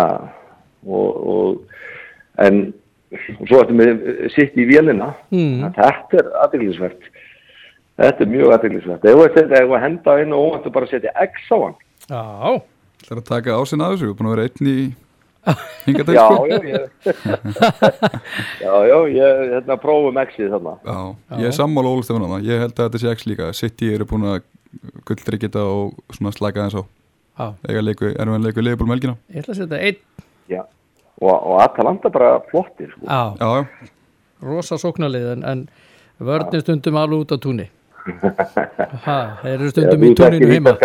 og, 0.88 1.10
og 1.30 2.42
en 2.42 2.74
og 3.40 3.48
svo 3.48 3.62
eftir 3.62 3.78
með 3.80 4.04
sitt 4.34 4.56
í 4.58 4.66
vélina. 4.70 5.12
Mm. 5.32 5.72
þetta 5.78 6.20
er 6.20 6.30
aðeinsvert 6.46 7.06
þetta 8.02 8.26
er 8.26 8.32
mjög 8.34 8.54
aðeinsvert 8.58 9.06
ef 9.12 9.20
við 9.22 9.34
setja- 9.38 9.62
ef 9.64 9.70
við 9.72 9.84
henda 9.86 10.16
inn 10.24 10.34
og 10.36 10.46
óvænt 10.50 10.72
bara 10.76 10.88
setja 10.92 11.12
X 11.30 11.48
á 11.54 11.58
hann? 11.64 11.76
Já, 12.10 12.62
Það 13.06 13.12
er 13.12 13.20
að 13.22 13.28
taka 13.30 13.56
á 13.56 13.62
sinna 13.70 13.86
að 13.86 13.92
þessu, 13.96 14.06
við 14.06 14.10
erum 14.10 14.18
búin 14.18 14.30
að 14.30 14.36
vera 14.36 14.48
einn 14.50 14.68
í 14.72 14.78
hinga 15.86 16.04
til 16.08 16.16
já, 16.16 16.26
sko. 16.26 16.46
já, 16.50 16.58
ég 16.66 16.82
já, 18.66 18.74
já, 18.90 18.98
ég 19.14 19.42
hérna 19.54 19.76
prófum 19.82 20.18
X-ið 20.24 20.50
þarna. 20.56 20.74
Já, 20.82 20.98
ég 21.44 21.50
er 21.52 21.56
sammála 21.56 21.92
Ólafstefn 21.94 22.26
á 22.26 22.30
það 22.34 22.48
Ég 22.50 22.64
held 22.64 22.74
að 22.80 22.88
þetta 22.88 23.02
sé 23.04 23.12
X 23.14 23.28
líka. 23.30 23.50
City 23.54 23.92
eru 23.94 24.08
búin 24.10 24.26
að 24.32 24.40
gulltryggja 25.06 25.50
þetta 25.52 25.66
og 25.70 26.18
slæka 26.18 26.66
þess 26.66 26.82
á. 26.82 26.84
Já, 27.36 27.46
Ega 27.70 27.84
leiku, 27.86 28.10
erum 28.16 28.34
við 28.34 28.40
að 28.40 28.48
leiku 28.48 28.66
leifból 28.66 28.90
melgina 28.90 29.16
ég 29.30 29.44
ætla 29.44 29.54
að 29.54 29.62
setja 29.62 29.82
einn. 29.86 30.02
Já. 30.50 30.62
Og, 31.22 31.32
og 31.32 31.62
Atalanta 31.64 32.10
bara 32.10 32.40
flottir 32.52 32.92
sko. 32.92 33.06
já, 33.08 33.36
Já, 33.40 33.66
rosa 34.44 34.78
sóknarlið 34.82 35.32
en, 35.38 35.44
en 35.44 35.66
vörnir 36.20 36.62
stundum 36.66 36.98
alveg 37.02 37.26
út 37.26 37.36
á 37.36 37.38
túnni 37.40 37.70
þeir 38.06 39.54
eru 39.56 39.70
stundum 39.72 40.04
í 40.06 40.12
tóninu 40.14 40.50
heima. 40.52 40.76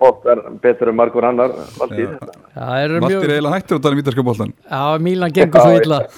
bótt 0.00 0.24
er 0.32 0.38
betur 0.62 0.88
en 0.88 0.96
margur 0.96 1.26
annar 1.28 1.52
þeir 1.76 2.06
eru 2.06 3.00
Valtir 3.02 3.04
mjög 3.04 3.26
er 3.26 3.34
eiginlega 3.34 3.56
hættur 3.58 3.76
að 3.76 3.82
tala 3.84 3.94
um 3.98 4.00
ítalska 4.00 4.24
boltan 4.24 4.54
Já, 4.64 4.84
Mílan 5.04 5.34
gengur 5.36 5.60
svo 5.60 5.74
illa. 5.76 5.98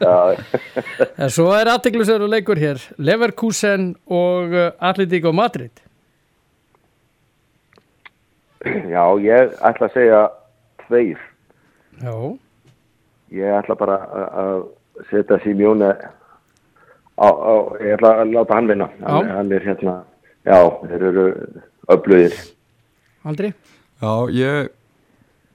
En 1.20 1.30
svo 1.32 1.50
er 1.52 1.68
aðteglusveru 1.68 2.26
leikur 2.30 2.58
hér. 2.60 2.80
Leverkusen 2.96 3.90
og 4.08 4.54
uh, 4.54 4.70
Atletico 4.80 5.32
Madrid. 5.36 5.72
Já, 8.64 9.04
ég 9.24 9.52
ætla 9.64 9.88
að 9.88 9.94
segja 9.96 10.20
tveir. 10.86 11.20
Já, 12.00 12.14
Ég 13.30 13.52
ætla 13.60 13.76
bara 13.78 13.96
að- 14.34 14.68
setja 15.10 15.38
Simjóni 15.44 15.86
á, 15.86 17.28
á, 17.28 17.54
ég 17.80 17.94
ætla 17.96 18.10
að 18.20 18.32
láta 18.34 18.54
hann 18.58 18.66
vinna. 18.68 18.88
Hann, 19.06 19.28
hann 19.30 19.52
er 19.52 19.60
hérna, 19.64 19.94
já, 20.44 20.58
þeir 20.90 21.02
eru 21.10 21.24
öflugir. 21.88 22.34
Aldrei? 23.24 23.52
Já, 24.02 24.12
ég 24.32 24.68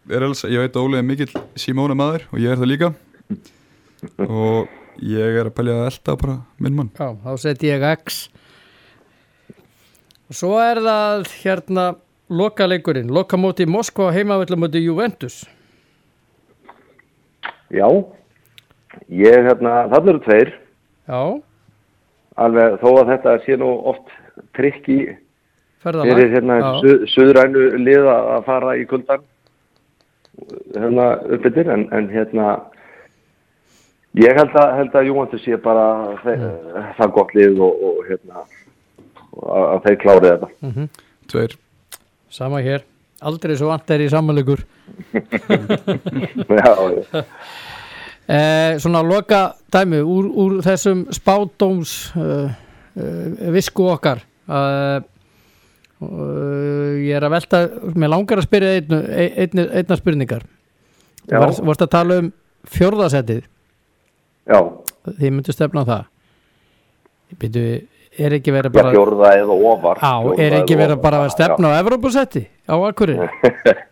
er 0.10 0.22
alveg, 0.26 0.50
ég 0.54 0.64
veit 0.64 0.74
að 0.78 0.86
Óli 0.86 0.98
er 0.98 1.04
mikill 1.04 1.34
Simóna 1.56 1.96
maður 1.98 2.26
og 2.32 2.40
ég 2.40 2.52
er 2.54 2.62
það 2.62 2.72
líka. 2.72 2.90
Og 4.26 4.68
ég 5.02 5.40
er 5.42 5.46
að 5.50 5.56
pælja 5.58 5.76
að 5.82 5.88
elda 5.92 6.16
bara 6.22 6.38
minn 6.62 6.76
mann. 6.78 6.92
Já, 6.98 7.10
þá 7.26 7.32
seti 7.42 7.68
ég 7.74 7.86
X. 8.06 8.30
Og 10.30 10.34
svo 10.40 10.56
er 10.62 10.80
það 10.82 11.26
hérna 11.44 11.86
lokaleikurinn, 12.30 13.10
lokamóti 13.14 13.68
Moskva 13.70 14.12
heimavöldumóti 14.16 14.82
Juventus 14.82 15.44
Já, 17.76 17.90
ég 19.12 19.46
hérna, 19.50 19.76
þannig 19.92 20.14
eru 20.14 20.24
tveir. 20.26 20.54
Já, 21.06 21.22
alveg 22.46 22.80
þó 22.82 22.90
að 22.96 23.14
þetta 23.14 23.38
sé 23.46 23.58
nú 23.60 23.72
oft 23.92 24.16
trikki 24.58 25.00
fyrir 25.86 26.32
hérna 26.34 26.60
suðrænu 27.14 27.66
lið 27.78 28.08
að 28.10 28.46
fara 28.48 28.74
í 28.80 28.86
kuldan 28.90 29.22
hérna 30.76 31.10
uppbyttir 31.32 31.70
en, 31.72 31.86
en 31.96 32.10
hérna 32.12 32.56
ég 34.20 34.36
held 34.36 34.56
að, 34.58 34.74
held 34.80 34.98
að 34.98 35.08
Júvantur 35.10 35.44
sé 35.44 35.60
bara 35.62 35.86
þe 36.24 36.36
það 36.98 37.14
gott 37.20 37.36
lið 37.38 37.62
og, 37.64 37.86
og 37.90 38.02
hérna 38.10 38.44
og 39.36 39.48
að, 39.52 39.80
þeir 39.86 39.98
klárið 40.04 40.28
þetta. 40.34 40.90
Tveir, 41.32 41.56
Sama 42.32 42.62
hér, 42.64 42.84
aldrei 43.26 43.58
svo 43.58 43.72
vant 43.72 43.92
er 43.96 44.06
í 44.06 44.12
samanleikur 44.12 44.62
já, 46.60 46.70
já. 46.70 47.24
eh, 48.36 48.78
Svona 48.82 49.02
loka 49.06 49.42
dæmi 49.74 50.04
úr, 50.04 50.30
úr 50.30 50.62
þessum 50.66 51.08
spátdóms 51.14 51.98
uh, 52.18 52.48
uh, 52.50 53.52
visku 53.54 53.90
okkar. 53.92 54.24
Uh, 54.46 55.02
Ég 56.06 57.16
er 57.16 57.24
að 57.24 57.34
velta 57.34 57.60
mér 57.96 58.12
langar 58.12 58.42
að 58.42 58.48
spyrja 58.50 58.74
einn, 58.78 58.96
einn, 59.16 59.62
einna 59.80 59.98
spurningar. 59.98 60.44
Þú 61.26 61.40
varst, 61.42 61.62
varst 61.66 61.84
að 61.86 61.92
tala 61.94 62.18
um 62.22 62.28
fjórðasettið 62.70 63.46
já, 64.50 64.60
þið 65.06 65.32
myndu 65.32 65.56
stefna 65.56 65.86
á 65.86 65.90
það. 65.90 66.04
Býtu, 67.42 67.64
er 68.20 68.38
ekki 68.38 68.54
verið 68.56 68.72
já 68.72 68.78
bara 68.78 68.94
fjórða 68.94 69.34
eða 69.40 69.58
ofar 69.72 70.00
á, 70.00 70.14
Fjórða 70.22 70.46
er 70.46 70.56
ekki 70.62 70.80
verið 70.80 71.02
bara 71.04 71.24
að 71.24 71.34
stefna 71.36 71.74
á 71.74 71.80
Evrópusetti 71.82 72.46
á 72.68 72.76
Akureyri? 72.78 73.30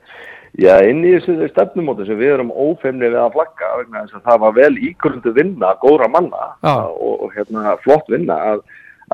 Já, 0.53 0.76
inn 0.86 0.99
í 1.01 1.15
þessu 1.15 1.47
stefnumóti 1.49 2.05
sem 2.05 2.19
við 2.19 2.36
erum 2.36 2.51
ófemni 2.53 3.07
við 3.07 3.17
að 3.17 3.32
flagga 3.34 4.19
það 4.21 4.41
var 4.43 4.51
vel 4.53 4.76
ígrundu 4.78 5.32
vinna 5.34 5.71
góðra 5.82 6.05
manna. 6.13 6.51
Já. 6.61 6.76
og, 6.93 7.24
og 7.26 7.34
hérna, 7.34 7.74
flott 7.82 8.05
vinna 8.13 8.38
að, 8.51 8.61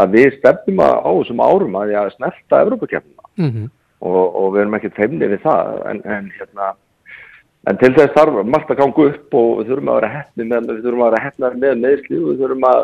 að 0.04 0.18
við 0.18 0.34
stefnum 0.36 0.84
á 0.84 1.08
þessum 1.08 1.40
árum 1.40 1.78
að, 1.80 1.94
að 2.02 2.12
snerta 2.18 2.60
Evrópakefnina 2.66 3.30
mm 3.40 3.70
og, 4.00 4.36
og 4.36 4.54
við 4.54 4.64
erum 4.64 4.78
ekki 4.78 4.94
feimni 4.96 5.30
við 5.32 5.44
það 5.44 5.82
en, 5.90 6.02
en 6.08 6.32
hérna 6.38 6.72
en 7.70 7.80
til 7.82 7.92
þess 7.98 8.16
þarf 8.16 8.40
margt 8.48 8.72
að 8.72 8.82
ganga 8.82 9.08
upp 9.12 9.38
og 9.40 9.50
við 9.60 9.72
þurfum 9.72 9.92
að 9.92 10.00
vera 10.00 10.12
hefni 10.16 10.48
með, 10.48 10.70
við 10.70 10.86
þurfum 10.86 11.04
að 11.04 11.10
vera 11.10 11.24
hefnar 11.26 11.58
með 11.64 11.82
meðsli 11.84 12.20
og 12.20 12.30
við 12.30 12.44
þurfum 12.44 12.68
að, 12.70 12.84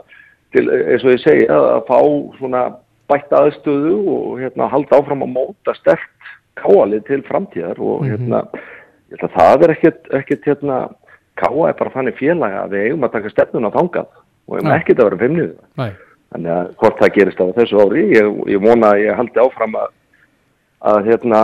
til, 0.56 0.66
eins 0.72 1.06
og 1.06 1.14
ég 1.14 1.24
segi, 1.24 1.48
að, 1.52 1.70
fá 1.90 2.00
svona 2.40 2.66
bætta 3.12 3.44
aðstöðu 3.46 3.96
og 4.10 4.40
hérna 4.42 4.70
halda 4.72 5.00
áfram 5.00 5.26
að 5.26 5.34
móta 5.36 5.76
stert 5.78 6.32
káalið 6.60 7.04
til 7.10 7.22
framtíðar 7.28 7.82
og 7.84 8.06
hérna 8.08 8.46
ég 9.12 9.18
held 9.18 9.28
að 9.28 9.36
það 9.36 9.66
er 9.66 9.74
ekkert, 9.76 10.08
ekkert 10.20 10.48
hérna 10.50 10.80
káa 11.40 11.70
er 11.70 11.78
bara 11.78 11.94
þannig 11.94 12.18
félaga 12.20 12.64
að 12.64 12.76
við 12.76 12.88
eigum 12.88 13.06
að 13.06 13.14
taka 13.18 13.34
stefnuna 13.34 13.74
þangað 13.76 14.08
og 14.46 14.62
Já. 14.62 14.72
ekkert 14.78 15.02
að 15.02 15.10
vera 15.12 15.30
Nei, 15.82 15.92
þannig 16.34 16.52
að 16.56 16.72
hvort 16.82 17.02
það 17.02 17.14
gerist 17.18 17.44
á 17.44 17.46
þessu 17.60 17.82
ári 17.84 18.08
ég, 18.14 18.32
ég 18.56 18.64
vona 18.64 18.94
að 18.94 19.04
ég 19.04 19.20
haldi 19.20 19.44
áfram 19.44 19.78
að 19.82 19.94
að 20.86 21.08
hérna 21.10 21.40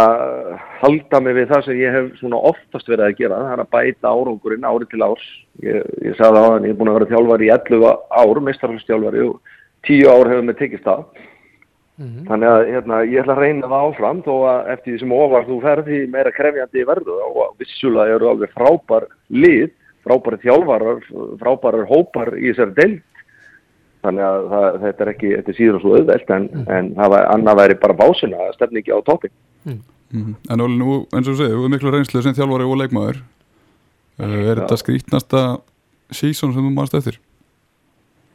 halda 0.82 1.22
mig 1.24 1.36
við 1.40 1.50
það 1.50 1.64
sem 1.66 1.80
ég 1.80 1.96
hef 1.96 2.12
svona 2.20 2.42
oftast 2.52 2.90
verið 2.90 3.08
að 3.08 3.18
gera, 3.18 3.40
það 3.42 3.56
er 3.56 3.64
að 3.64 3.72
bæta 3.74 4.14
árangurinn 4.14 4.68
ári 4.70 4.88
til 4.92 5.02
árs. 5.06 5.28
Ég, 5.66 5.90
ég 6.06 6.18
sagði 6.20 6.44
á 6.46 6.46
þannig, 6.46 6.70
ég 6.70 6.76
er 6.76 6.80
búin 6.80 6.92
að 6.92 6.98
vera 7.00 7.10
þjálfari 7.12 7.48
í 7.48 7.52
11 7.56 7.88
ár, 8.22 8.42
meistarhalsþjálfari 8.48 9.26
og 9.26 9.54
10 9.90 10.10
ár 10.14 10.32
hefur 10.32 10.48
mig 10.48 10.60
tekist 10.62 10.86
það. 10.86 11.04
Mhm. 12.02 12.24
Þannig 12.30 12.50
að 12.52 12.62
hérna, 12.70 13.02
ég 13.10 13.22
ætla 13.22 13.36
að 13.36 13.44
reyna 13.46 13.72
það 13.72 13.86
áfram 13.88 14.24
þó 14.26 14.34
að 14.52 14.72
eftir 14.76 14.94
því 14.94 15.00
sem 15.02 15.16
ofar 15.18 15.48
þú 15.50 15.58
ferði 15.66 16.00
meira 16.10 16.34
krefjandi 16.38 16.88
verðu 16.90 17.18
og 17.26 17.56
vissulega 17.62 18.16
eru 18.16 18.30
alveg 18.32 18.54
frábær 18.58 19.08
lið, 19.30 19.72
frábæri 20.06 20.42
þjálfarar, 20.46 21.02
frábærar 21.42 21.90
hópar 21.90 22.34
í 22.38 22.50
þessari 22.50 22.78
deild 22.78 23.02
þannig 24.06 24.26
að 24.28 24.46
það, 24.52 24.68
þetta 24.84 25.04
er 25.04 25.12
ekki, 25.14 25.32
þetta 25.38 25.52
er 25.52 25.58
síður 25.58 25.78
og 25.78 25.84
svo 25.84 25.96
auðvelt 25.98 26.34
en, 26.36 26.48
en 26.78 26.92
það 26.98 27.14
var, 27.14 27.28
annað 27.36 27.60
væri 27.62 27.78
bara 27.82 27.98
básina 28.00 28.46
að 28.46 28.56
stefni 28.58 28.82
ekki 28.82 28.96
á 28.96 29.00
toppin. 29.08 29.34
mm. 30.14 30.32
En 30.52 30.64
Óli 30.66 30.80
nú, 30.80 30.96
eins 31.12 31.28
og 31.28 31.36
þú 31.36 31.38
segir, 31.42 31.58
þú 31.58 31.68
er 31.68 31.74
miklu 31.76 31.94
reynslu 31.96 32.24
sem 32.26 32.38
þjálfari 32.38 32.68
og 32.68 32.82
leikmaður. 32.82 33.22
Uh, 34.22 34.40
Er 34.52 34.64
þetta 34.64 34.80
skrítnasta 34.82 35.44
sísón 36.12 36.56
sem 36.56 36.66
þú 36.66 36.74
mannst 36.74 36.98
eftir? 36.98 37.22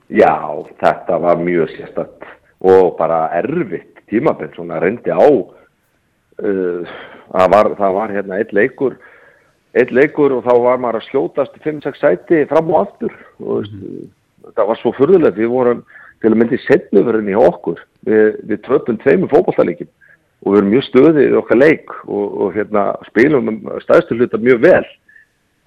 Já, 0.06 0.32
þetta 0.80 1.18
var 1.22 1.42
mjög 1.42 1.74
sérstætt 1.74 2.30
og 2.66 2.94
bara 3.00 3.26
erfitt 3.36 4.04
tímabill, 4.10 4.52
svona 4.54 4.78
reyndi 4.80 5.10
á 5.10 5.26
uh, 5.26 6.96
það, 7.34 7.46
var, 7.52 7.72
það 7.78 7.96
var 7.98 8.14
hérna 8.14 8.38
eitt 8.38 8.54
leikur 8.54 8.96
eitt 9.76 9.92
leikur 9.92 10.32
og 10.36 10.46
þá 10.46 10.52
var 10.64 10.80
maður 10.80 11.00
að 11.00 11.08
skjótast 11.10 11.58
5-6 11.64 12.00
sæti 12.00 12.44
fram 12.50 12.70
og 12.72 12.86
aftur. 12.86 13.16
Og 13.42 13.66
veist, 13.66 13.74
það 14.56 14.70
var 14.70 14.80
svo 14.80 14.92
furðulegt 14.96 15.38
við 15.38 15.52
vorum 15.52 15.84
til 16.22 16.32
að 16.32 16.38
myndi 16.40 16.58
setnufurinn 16.64 17.30
í 17.32 17.38
okkur. 17.38 17.80
Við, 18.08 18.26
við 18.48 18.62
tröpum 18.66 18.98
tveimur 19.02 19.32
fótballtaleikjum 19.32 19.90
og 20.46 20.52
við 20.52 20.60
erum 20.60 20.72
mjög 20.74 20.86
stöðið 20.86 21.22
í 21.24 21.38
okkar 21.40 21.58
leik 21.58 21.92
og, 22.04 22.24
og 22.44 22.56
hérna, 22.56 22.86
spilum 23.08 23.52
stæðstu 23.84 24.18
hluta 24.18 24.40
mjög 24.40 24.62
vel. 24.64 24.84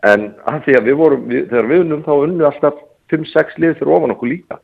En 0.07 0.29
af 0.47 0.61
því 0.65 0.77
að 0.79 0.89
við 0.89 0.99
vorum, 1.01 1.25
við, 1.29 1.47
þegar 1.51 1.71
við 1.71 1.85
unnum 1.85 2.03
þá 2.05 2.13
unnum 2.15 2.41
við 2.41 2.49
alltaf 2.49 2.83
5-6 3.11 3.57
lið 3.59 3.79
fyrir 3.79 3.95
ofan 3.97 4.13
okkur 4.15 4.31
líka. 4.31 4.59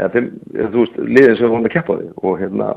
Ja, 0.00 0.08
eða, 0.08 0.24
þú 0.72 0.80
veist, 0.80 0.96
liðin 0.96 1.36
sem 1.36 1.44
við 1.44 1.52
vorum 1.52 1.68
að 1.68 1.76
keppa 1.76 1.98
við 2.00 2.24
og 2.24 2.40
hérna 2.40 2.70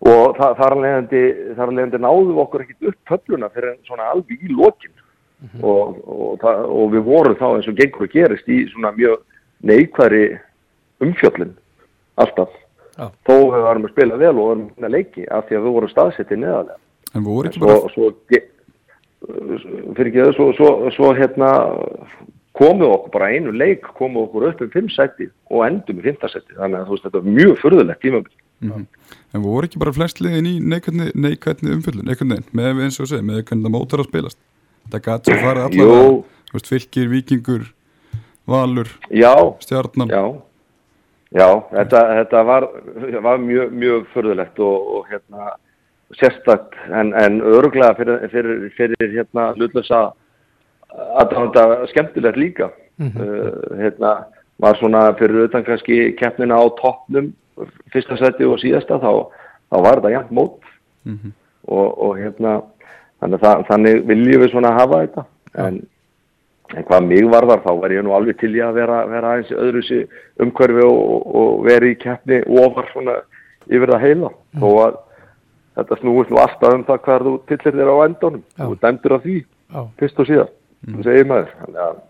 og 0.00 0.38
það, 0.38 0.54
þar 0.56 0.74
að 0.74 0.84
leiðandi 0.86 1.98
að 1.98 2.04
náðum 2.06 2.30
við 2.30 2.42
okkur 2.44 2.64
ekkit 2.64 2.88
upp 2.90 3.12
höfluna 3.12 3.50
fyrir 3.52 3.74
svona 3.84 4.08
alveg 4.14 4.40
í 4.40 4.54
lokin. 4.56 4.94
Og, 5.64 6.00
og, 6.04 6.32
það, 6.42 6.62
og 6.68 6.90
við 6.92 7.04
vorum 7.06 7.36
þá 7.40 7.46
eins 7.50 7.68
og 7.70 7.76
gengur 7.78 8.04
að 8.04 8.14
gerist 8.16 8.48
í 8.52 8.58
svona 8.72 8.90
mjög 8.96 9.22
neikværi 9.66 10.24
umfjöllin 11.04 11.54
alltaf. 12.20 12.52
Já. 13.00 13.06
þó 13.24 13.36
við 13.48 13.62
varum 13.64 13.86
að 13.86 13.92
spila 13.94 14.16
vel 14.20 14.32
og 14.34 14.46
varum 14.50 14.64
að 14.84 14.94
leiki 14.96 15.22
af 15.32 15.46
því 15.48 15.56
að 15.56 15.62
við 15.64 15.76
vorum 15.76 15.92
staðsettið 15.92 16.42
neðarlega. 16.42 16.80
En 17.16 17.24
voru 17.24 17.48
ekki 17.48 17.62
bara 17.62 17.92
svo, 17.94 18.10
fyrir 19.96 20.10
ekki 20.10 20.20
það, 20.20 20.32
svo, 20.36 20.48
svo, 20.58 20.68
svo 20.96 21.12
hérna 21.16 21.48
komum 22.56 22.82
við 22.82 22.92
okkur 22.96 23.14
bara 23.14 23.30
einu 23.32 23.54
leik, 23.56 23.88
komum 23.96 24.18
við 24.18 24.26
okkur 24.26 24.46
upp 24.50 24.62
um 24.66 24.72
fimm 24.74 24.92
seti 24.92 25.30
og 25.48 25.64
endum 25.64 26.02
í 26.02 26.04
fymta 26.04 26.28
seti, 26.28 26.52
þannig 26.58 26.82
að 26.82 26.90
þú 26.90 26.96
veist 26.96 27.08
þetta 27.08 27.22
er 27.22 27.32
mjög 27.38 27.56
furðulegt 27.64 28.04
tímabil. 28.04 28.36
mm 28.66 28.86
En 29.30 29.44
voru 29.44 29.68
ekki 29.68 29.78
bara 29.78 29.94
flest 29.94 30.18
liðin 30.18 30.46
í 30.50 30.56
neikvætni, 30.58 31.12
neikvætni 31.14 31.70
einhvern 31.70 32.32
veginn, 32.34 32.46
með 32.50 32.80
eins 32.82 32.96
og 32.98 33.06
segir, 33.06 33.22
með 33.22 33.44
hvernig 33.46 33.68
það 33.68 33.74
mótar 33.76 34.02
að 34.02 34.08
spilast? 34.08 34.38
Það 34.90 35.04
gæti 35.04 35.30
svo 35.30 35.36
farið 35.44 35.66
allavega, 35.68 36.64
fylgir, 36.66 37.10
vikingur, 37.12 37.68
valur, 38.50 38.90
Já, 39.10 39.34
stjarnan. 39.64 40.10
Já, 40.10 40.24
já, 41.30 41.48
þetta, 41.72 42.04
þetta 42.20 42.44
var, 42.48 42.68
var 43.26 43.42
mjög, 43.42 43.74
mjög 43.82 44.06
furðulegt 44.14 44.62
og, 44.66 44.94
og 44.96 45.10
hérna 45.10 45.52
sérstakt 46.18 46.74
en, 46.90 47.12
en 47.14 47.38
örglega 47.46 47.94
fyrir, 47.98 48.24
fyrir, 48.32 48.64
fyrir 48.76 49.12
hérna 49.14 49.52
hlutlösa 49.54 50.08
að 50.90 51.36
þetta 51.36 51.66
skemmtilegt 51.92 52.38
líka. 52.40 52.70
uh, 53.00 53.76
hérna, 53.78 54.26
var 54.60 54.76
svona 54.76 55.06
fyrir 55.16 55.46
utan 55.46 55.64
kannski 55.64 56.10
keppnina 56.18 56.58
á 56.58 56.64
toppnum 56.80 57.30
fyrsta 57.92 58.18
seti 58.20 58.44
og 58.44 58.58
síðasta 58.60 58.98
þá, 59.00 59.30
þá 59.70 59.76
var 59.86 60.00
þetta 60.00 60.12
jæmt 60.16 60.34
mót. 60.36 60.58
Mhm. 61.04 61.32
og, 61.70 61.88
og 62.02 62.18
hérna 62.18 62.58
þannig, 63.20 63.64
þannig 63.68 64.02
viljum 64.08 64.42
við 64.42 64.50
svona 64.52 64.72
hafa 64.76 65.00
þetta 65.04 65.24
en 65.64 65.80
en 66.76 66.86
hvað 66.86 67.06
mig 67.06 67.28
varðar 67.30 67.62
þá 67.64 67.70
var 67.82 67.94
ég 67.94 68.04
nú 68.06 68.14
alveg 68.14 68.38
til 68.40 68.52
ég 68.54 68.66
að 68.68 68.78
vera, 68.78 68.98
vera 69.10 69.36
eins 69.38 69.50
öðru 69.50 70.02
umhverfi 70.44 70.84
og, 70.86 71.30
og 71.40 71.64
veri 71.66 71.94
í 71.94 71.98
keppni 71.98 72.42
ofar 72.62 72.90
svona 72.92 73.16
yfir 73.66 73.92
það 73.94 74.04
heila 74.04 74.30
mm. 74.30 74.60
þó 74.60 74.68
að 74.84 75.00
þetta 75.80 75.98
snúist 76.00 76.30
nú 76.30 76.40
alltaf 76.42 76.76
um 76.76 76.86
það 76.86 77.02
hvað 77.06 77.26
þú 77.26 77.34
tillir 77.50 77.78
þér 77.80 77.90
á 77.90 77.96
endunum 78.06 78.44
Já. 78.44 78.64
og 78.68 78.78
dæmdur 78.84 79.16
af 79.16 79.26
því 79.26 79.36
Já. 79.40 79.82
fyrst 80.02 80.22
og 80.22 80.30
síðan, 80.30 80.54
þú 80.86 81.04
segir 81.06 81.28
maður 81.30 81.52
þannig 81.58 81.82
að, 81.86 82.00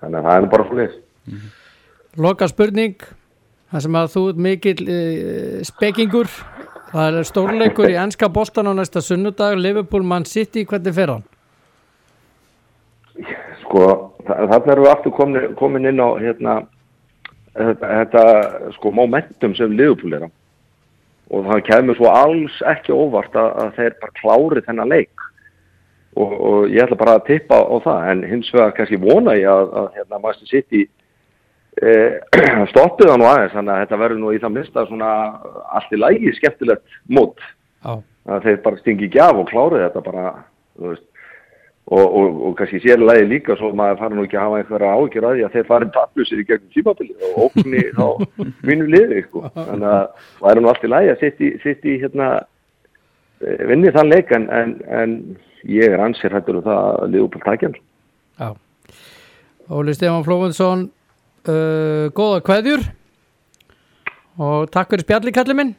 þannig 0.00 0.18
að 0.18 0.28
það 0.28 0.40
er 0.40 0.50
bara 0.56 0.68
svona 0.70 0.88
Loka 2.16 2.48
spurning 2.48 3.08
það 3.72 3.86
sem 3.86 3.98
að 4.00 4.12
þú 4.14 4.22
ert 4.30 4.44
mikil 4.46 4.76
uh, 4.86 5.56
spekingur 5.68 6.30
það 6.92 7.20
er 7.20 7.28
stórleikur 7.28 7.92
í 7.92 7.98
ennska 8.04 8.30
bóstan 8.32 8.70
á 8.70 8.72
næsta 8.76 9.04
sunnudag 9.04 9.58
Liverpool 9.60 10.06
mann 10.06 10.28
City, 10.28 10.64
hvernig 10.64 10.96
fer 10.96 11.16
hann? 11.16 11.26
sko, 13.66 13.84
þa- 14.26 14.40
þarna 14.54 14.72
erum 14.74 14.86
við 14.86 14.92
aftur 14.94 15.14
komin, 15.58 15.86
inn 15.90 16.00
á 16.02 16.08
hérna 16.22 16.56
þetta, 17.56 17.92
þetta 18.00 18.24
sko 18.78 18.92
momentum 18.94 19.54
sem 19.58 19.76
Liverpool 19.76 20.16
er 20.18 20.26
á. 20.26 20.30
Og 21.34 21.46
það 21.48 21.64
kemur 21.66 21.96
svo 21.98 22.10
alls 22.14 22.58
ekki 22.70 22.94
óvart 22.94 23.34
að, 23.34 23.48
að 23.62 23.70
þeir 23.80 23.96
bara 24.02 24.18
klári 24.20 24.62
þennan 24.66 24.92
leik. 24.94 25.24
Og, 26.16 26.30
og 26.32 26.68
ég 26.72 26.84
ætla 26.86 26.96
bara 26.96 27.16
að 27.18 27.26
tippa 27.28 27.58
á 27.60 27.76
það 27.84 28.10
en 28.12 28.22
hins 28.30 28.52
vegar 28.54 28.70
kannski 28.76 28.96
vona 29.02 29.34
ég 29.36 29.50
að, 29.52 29.72
að 29.82 29.88
hérna 29.98 30.20
Master 30.22 30.48
City 30.48 30.86
eh, 31.82 32.14
stoppið 32.72 33.10
það 33.10 33.18
nú 33.20 33.26
aðeins 33.28 33.52
þannig 33.52 33.74
að 33.74 33.82
þetta 33.82 33.98
verður 34.00 34.22
nú 34.22 34.30
í 34.32 34.40
það 34.40 34.54
mista 34.54 34.86
svona 34.88 35.10
allt 35.76 35.92
í 35.92 36.00
lægi 36.00 36.32
skemmtilegt 36.38 36.96
mót. 37.12 37.42
Já, 37.84 37.98
að 38.32 38.46
þeir 38.48 38.62
bara 38.64 38.80
stingi 38.80 39.10
ekki 39.10 39.20
af 39.26 39.42
og 39.42 39.50
klári 39.50 39.82
þetta 39.82 40.04
bara 40.06 40.24
þú 40.78 40.94
veist 40.94 41.04
og, 41.86 42.16
og, 42.18 42.46
og 42.46 42.56
kannski 42.58 42.80
sérlega 42.82 43.26
líka 43.30 43.54
svo 43.58 43.70
maður 43.78 44.00
fara 44.00 44.16
nú 44.16 44.24
ekki 44.26 44.38
að 44.38 44.46
hafa 44.46 44.58
einhverja 44.60 44.94
ágjör 44.98 45.26
að 45.28 45.36
því 45.36 45.44
að 45.46 45.54
þeir 45.54 45.68
farin 45.68 45.92
taplusir 45.94 46.42
í 46.42 46.46
gegnum 46.48 46.72
tímabili 46.74 47.14
og 47.28 47.44
ókni 47.46 47.82
þá 47.94 48.06
mínu 48.68 48.88
liði 48.90 49.22
sko. 49.28 49.44
þannig 49.54 49.88
að 49.92 50.04
það 50.40 50.50
er 50.50 50.60
nú 50.60 50.72
allt 50.72 50.86
í 50.86 50.90
lagi 50.90 51.12
að 51.12 51.22
sitt 51.62 51.86
í, 51.86 51.94
hérna 52.02 52.30
eh, 53.46 53.62
vinni 53.70 53.94
þann 53.94 54.10
leik 54.10 54.34
en, 54.34 54.48
en, 54.50 54.74
en 54.90 55.16
ég 55.70 55.94
er 55.94 56.02
ansir 56.02 56.34
hættur 56.34 56.58
um 56.58 56.66
það 56.66 56.90
að 56.90 57.14
liða 57.14 57.28
upp 57.28 57.38
á 57.38 57.46
takjan 57.46 57.78
já. 57.78 58.48
Óli 59.66 59.94
Stefán 59.94 60.26
Flófundsson 60.26 60.86
uh, 61.46 62.06
góða 62.14 62.42
kveðjur 62.46 62.86
og 64.42 64.70
takk 64.74 64.90
fyrir 64.90 65.06
spjalli 65.06 65.34
kallið 65.34 65.60
minn 65.62 65.74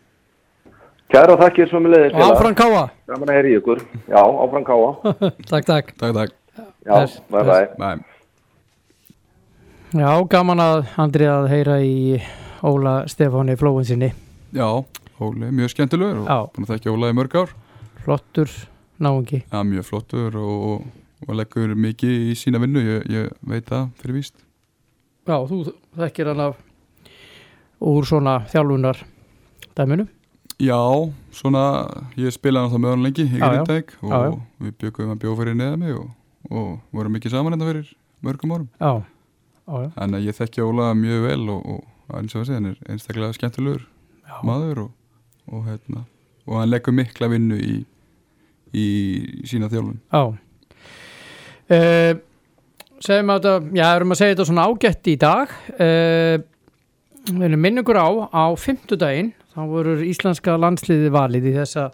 Kæra 1.08 1.38
þakkir 1.39 1.70
svo 1.72 1.80
með 1.84 1.93
leiðis 1.95 2.18
og 2.18 2.34
áfram 2.34 2.55
káa 2.60 2.82
Gaman 3.08 3.30
að 3.32 3.38
heyri 3.38 3.53
ykkur. 3.62 3.80
Já, 4.12 4.20
áfram 4.20 4.66
káa 4.68 4.89
Takk, 5.51 5.68
takk. 5.70 5.93
Takk, 6.01 6.14
takk. 6.18 6.34
Já, 6.88 6.93
Bless, 6.97 7.14
bye 7.32 7.43
bless. 7.47 7.76
bye. 7.80 7.95
Nei, 9.95 10.03
Já, 10.03 10.12
gaman 10.28 10.60
að 10.60 10.82
Andri 10.99 11.28
að 11.32 11.47
heyra 11.53 11.78
í 11.86 12.18
Óla 12.68 12.97
Stefáni 13.08 13.55
Flófunsinni 13.60 14.10
já, 14.55 14.66
Óli, 15.22 15.49
mjög 15.53 15.72
skemmtilegur 15.74 16.24
og 16.24 16.28
Já. 16.28 16.38
búin 16.55 16.66
að 16.68 16.74
þekkja 16.76 16.93
Óla 16.95 17.10
í 17.12 17.16
mörg 17.18 17.36
ár. 17.39 17.53
Flottur 18.03 18.51
náungi. 19.03 19.41
Já, 19.51 19.60
mjög 19.68 19.86
flottur 19.88 20.36
og, 20.41 20.84
og 21.28 21.34
leggur 21.39 21.74
mikið 21.76 22.28
í 22.32 22.36
sína 22.39 22.60
vinnu, 22.64 22.84
ég, 22.84 23.08
ég 23.12 23.32
veit 23.47 23.68
það 23.70 23.88
fyrir 24.01 24.18
víst. 24.20 24.36
Já, 25.28 25.38
þú 25.49 25.62
þekkir 25.99 26.32
hann 26.34 26.43
af 26.49 26.60
úr 27.84 28.08
svona 28.08 28.39
þjálfunar 28.51 29.01
dæminu 29.78 30.08
Já, 30.58 30.80
svona, 31.38 31.64
ég 32.18 32.34
spilaði 32.34 32.66
náttúrulega 32.66 32.82
með 32.82 32.93
hann 32.95 33.03
lengi 33.05 33.26
í. 33.28 33.38
Grindavík 33.38 33.91
og 34.01 34.10
Já, 34.10 34.18
já. 34.26 34.32
við 34.66 34.72
byggum 34.82 35.12
að 35.14 35.20
bjóða 35.22 35.38
fyrir 35.41 35.58
neða 35.60 35.76
mig 35.78 35.93
og, 35.93 36.08
og 36.49 36.72
vorum 36.97 37.14
mikið 37.14 37.36
saman 37.36 37.53
þetta 37.53 37.68
fyrir 37.70 37.91
mörgum 38.26 38.55
árum 38.55 38.70
Já, 38.82 38.93
Þannig 39.68 40.18
að 40.18 40.26
ég 40.26 40.38
þekki 40.39 40.64
Óla 40.64 40.88
mjög 40.97 41.26
vel 41.28 41.43
og, 41.53 41.70
og 42.08 42.18
eins 42.18 42.34
og 42.39 42.47
segja, 42.47 42.58
hann 42.58 42.72
er 42.72 42.78
einstaklega 42.89 43.36
skemmtilegur 43.36 43.84
maður 44.47 44.82
og, 44.88 44.91
og, 45.51 45.62
hérna, 45.68 46.05
og 46.47 46.58
hann 46.62 46.72
leggur 46.72 46.95
mikla 46.95 47.30
vinnu 47.32 47.58
í, 47.62 47.78
í 48.74 48.88
sína 49.47 49.70
þjálfun 49.72 49.99
já. 50.01 50.24
Uh, 51.68 52.14
segjum 53.03 53.34
að 53.34 53.43
þetta 53.43 53.78
já, 53.78 53.88
erum 53.91 54.14
að 54.16 54.22
segja 54.24 54.36
þetta 54.38 54.49
svona 54.49 54.68
ágætt 54.72 55.10
í 55.12 55.18
dag 55.22 55.51
uh, 55.78 56.38
við 57.28 57.45
erum 57.51 57.66
minningur 57.68 57.99
á 57.99 58.08
á 58.32 58.45
fimmtudaginn 58.58 59.34
þá 59.58 59.64
voru 59.66 59.95
íslenska 60.05 60.53
landsliði 60.62 61.10
valið 61.14 61.49
í 61.49 61.55
þessa 61.55 61.88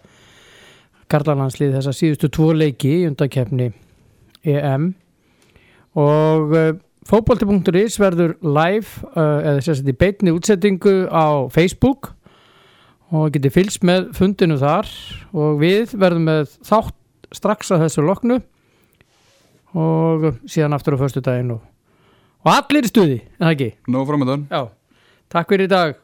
karlalandsliði 1.08 1.78
þessa 1.78 1.94
síðustu 1.96 2.28
tvo 2.32 2.50
leiki 2.52 2.90
í 2.98 3.06
undakefni 3.08 3.70
EM 4.44 4.90
og 5.96 6.52
uh, 6.52 6.74
fótbolti.is 7.08 7.96
verður 8.02 8.34
live 8.44 9.06
uh, 9.14 9.40
eða 9.40 9.64
sagt 9.64 9.88
í 9.88 9.96
beinni 9.96 10.34
útsettingu 10.34 11.06
á 11.08 11.48
Facebook. 11.52 12.12
Og 13.14 13.30
getið 13.36 13.54
fylgst 13.54 13.84
með 13.86 14.08
fundinu 14.16 14.56
þar. 14.58 14.88
Og 15.36 15.60
við 15.60 15.92
verðum 16.00 16.26
með 16.26 16.56
þátt 16.66 16.96
strax 17.36 17.70
að 17.70 17.84
þessu 17.84 18.04
loknu. 18.08 18.40
Og 19.78 20.26
síðan 20.48 20.74
aftur 20.76 20.96
á 20.98 21.02
föstu 21.04 21.22
daginn 21.24 21.54
og, 21.54 21.62
og 22.42 22.50
allir 22.56 22.88
stuði, 22.88 23.20
en 23.38 23.46
það 23.46 23.54
ekki? 23.54 23.70
Nó 23.90 24.04
framöndan 24.08 24.44
Já, 24.50 24.68
takk 25.34 25.50
fyrir 25.50 25.66
í 25.66 25.72
dag 25.72 26.03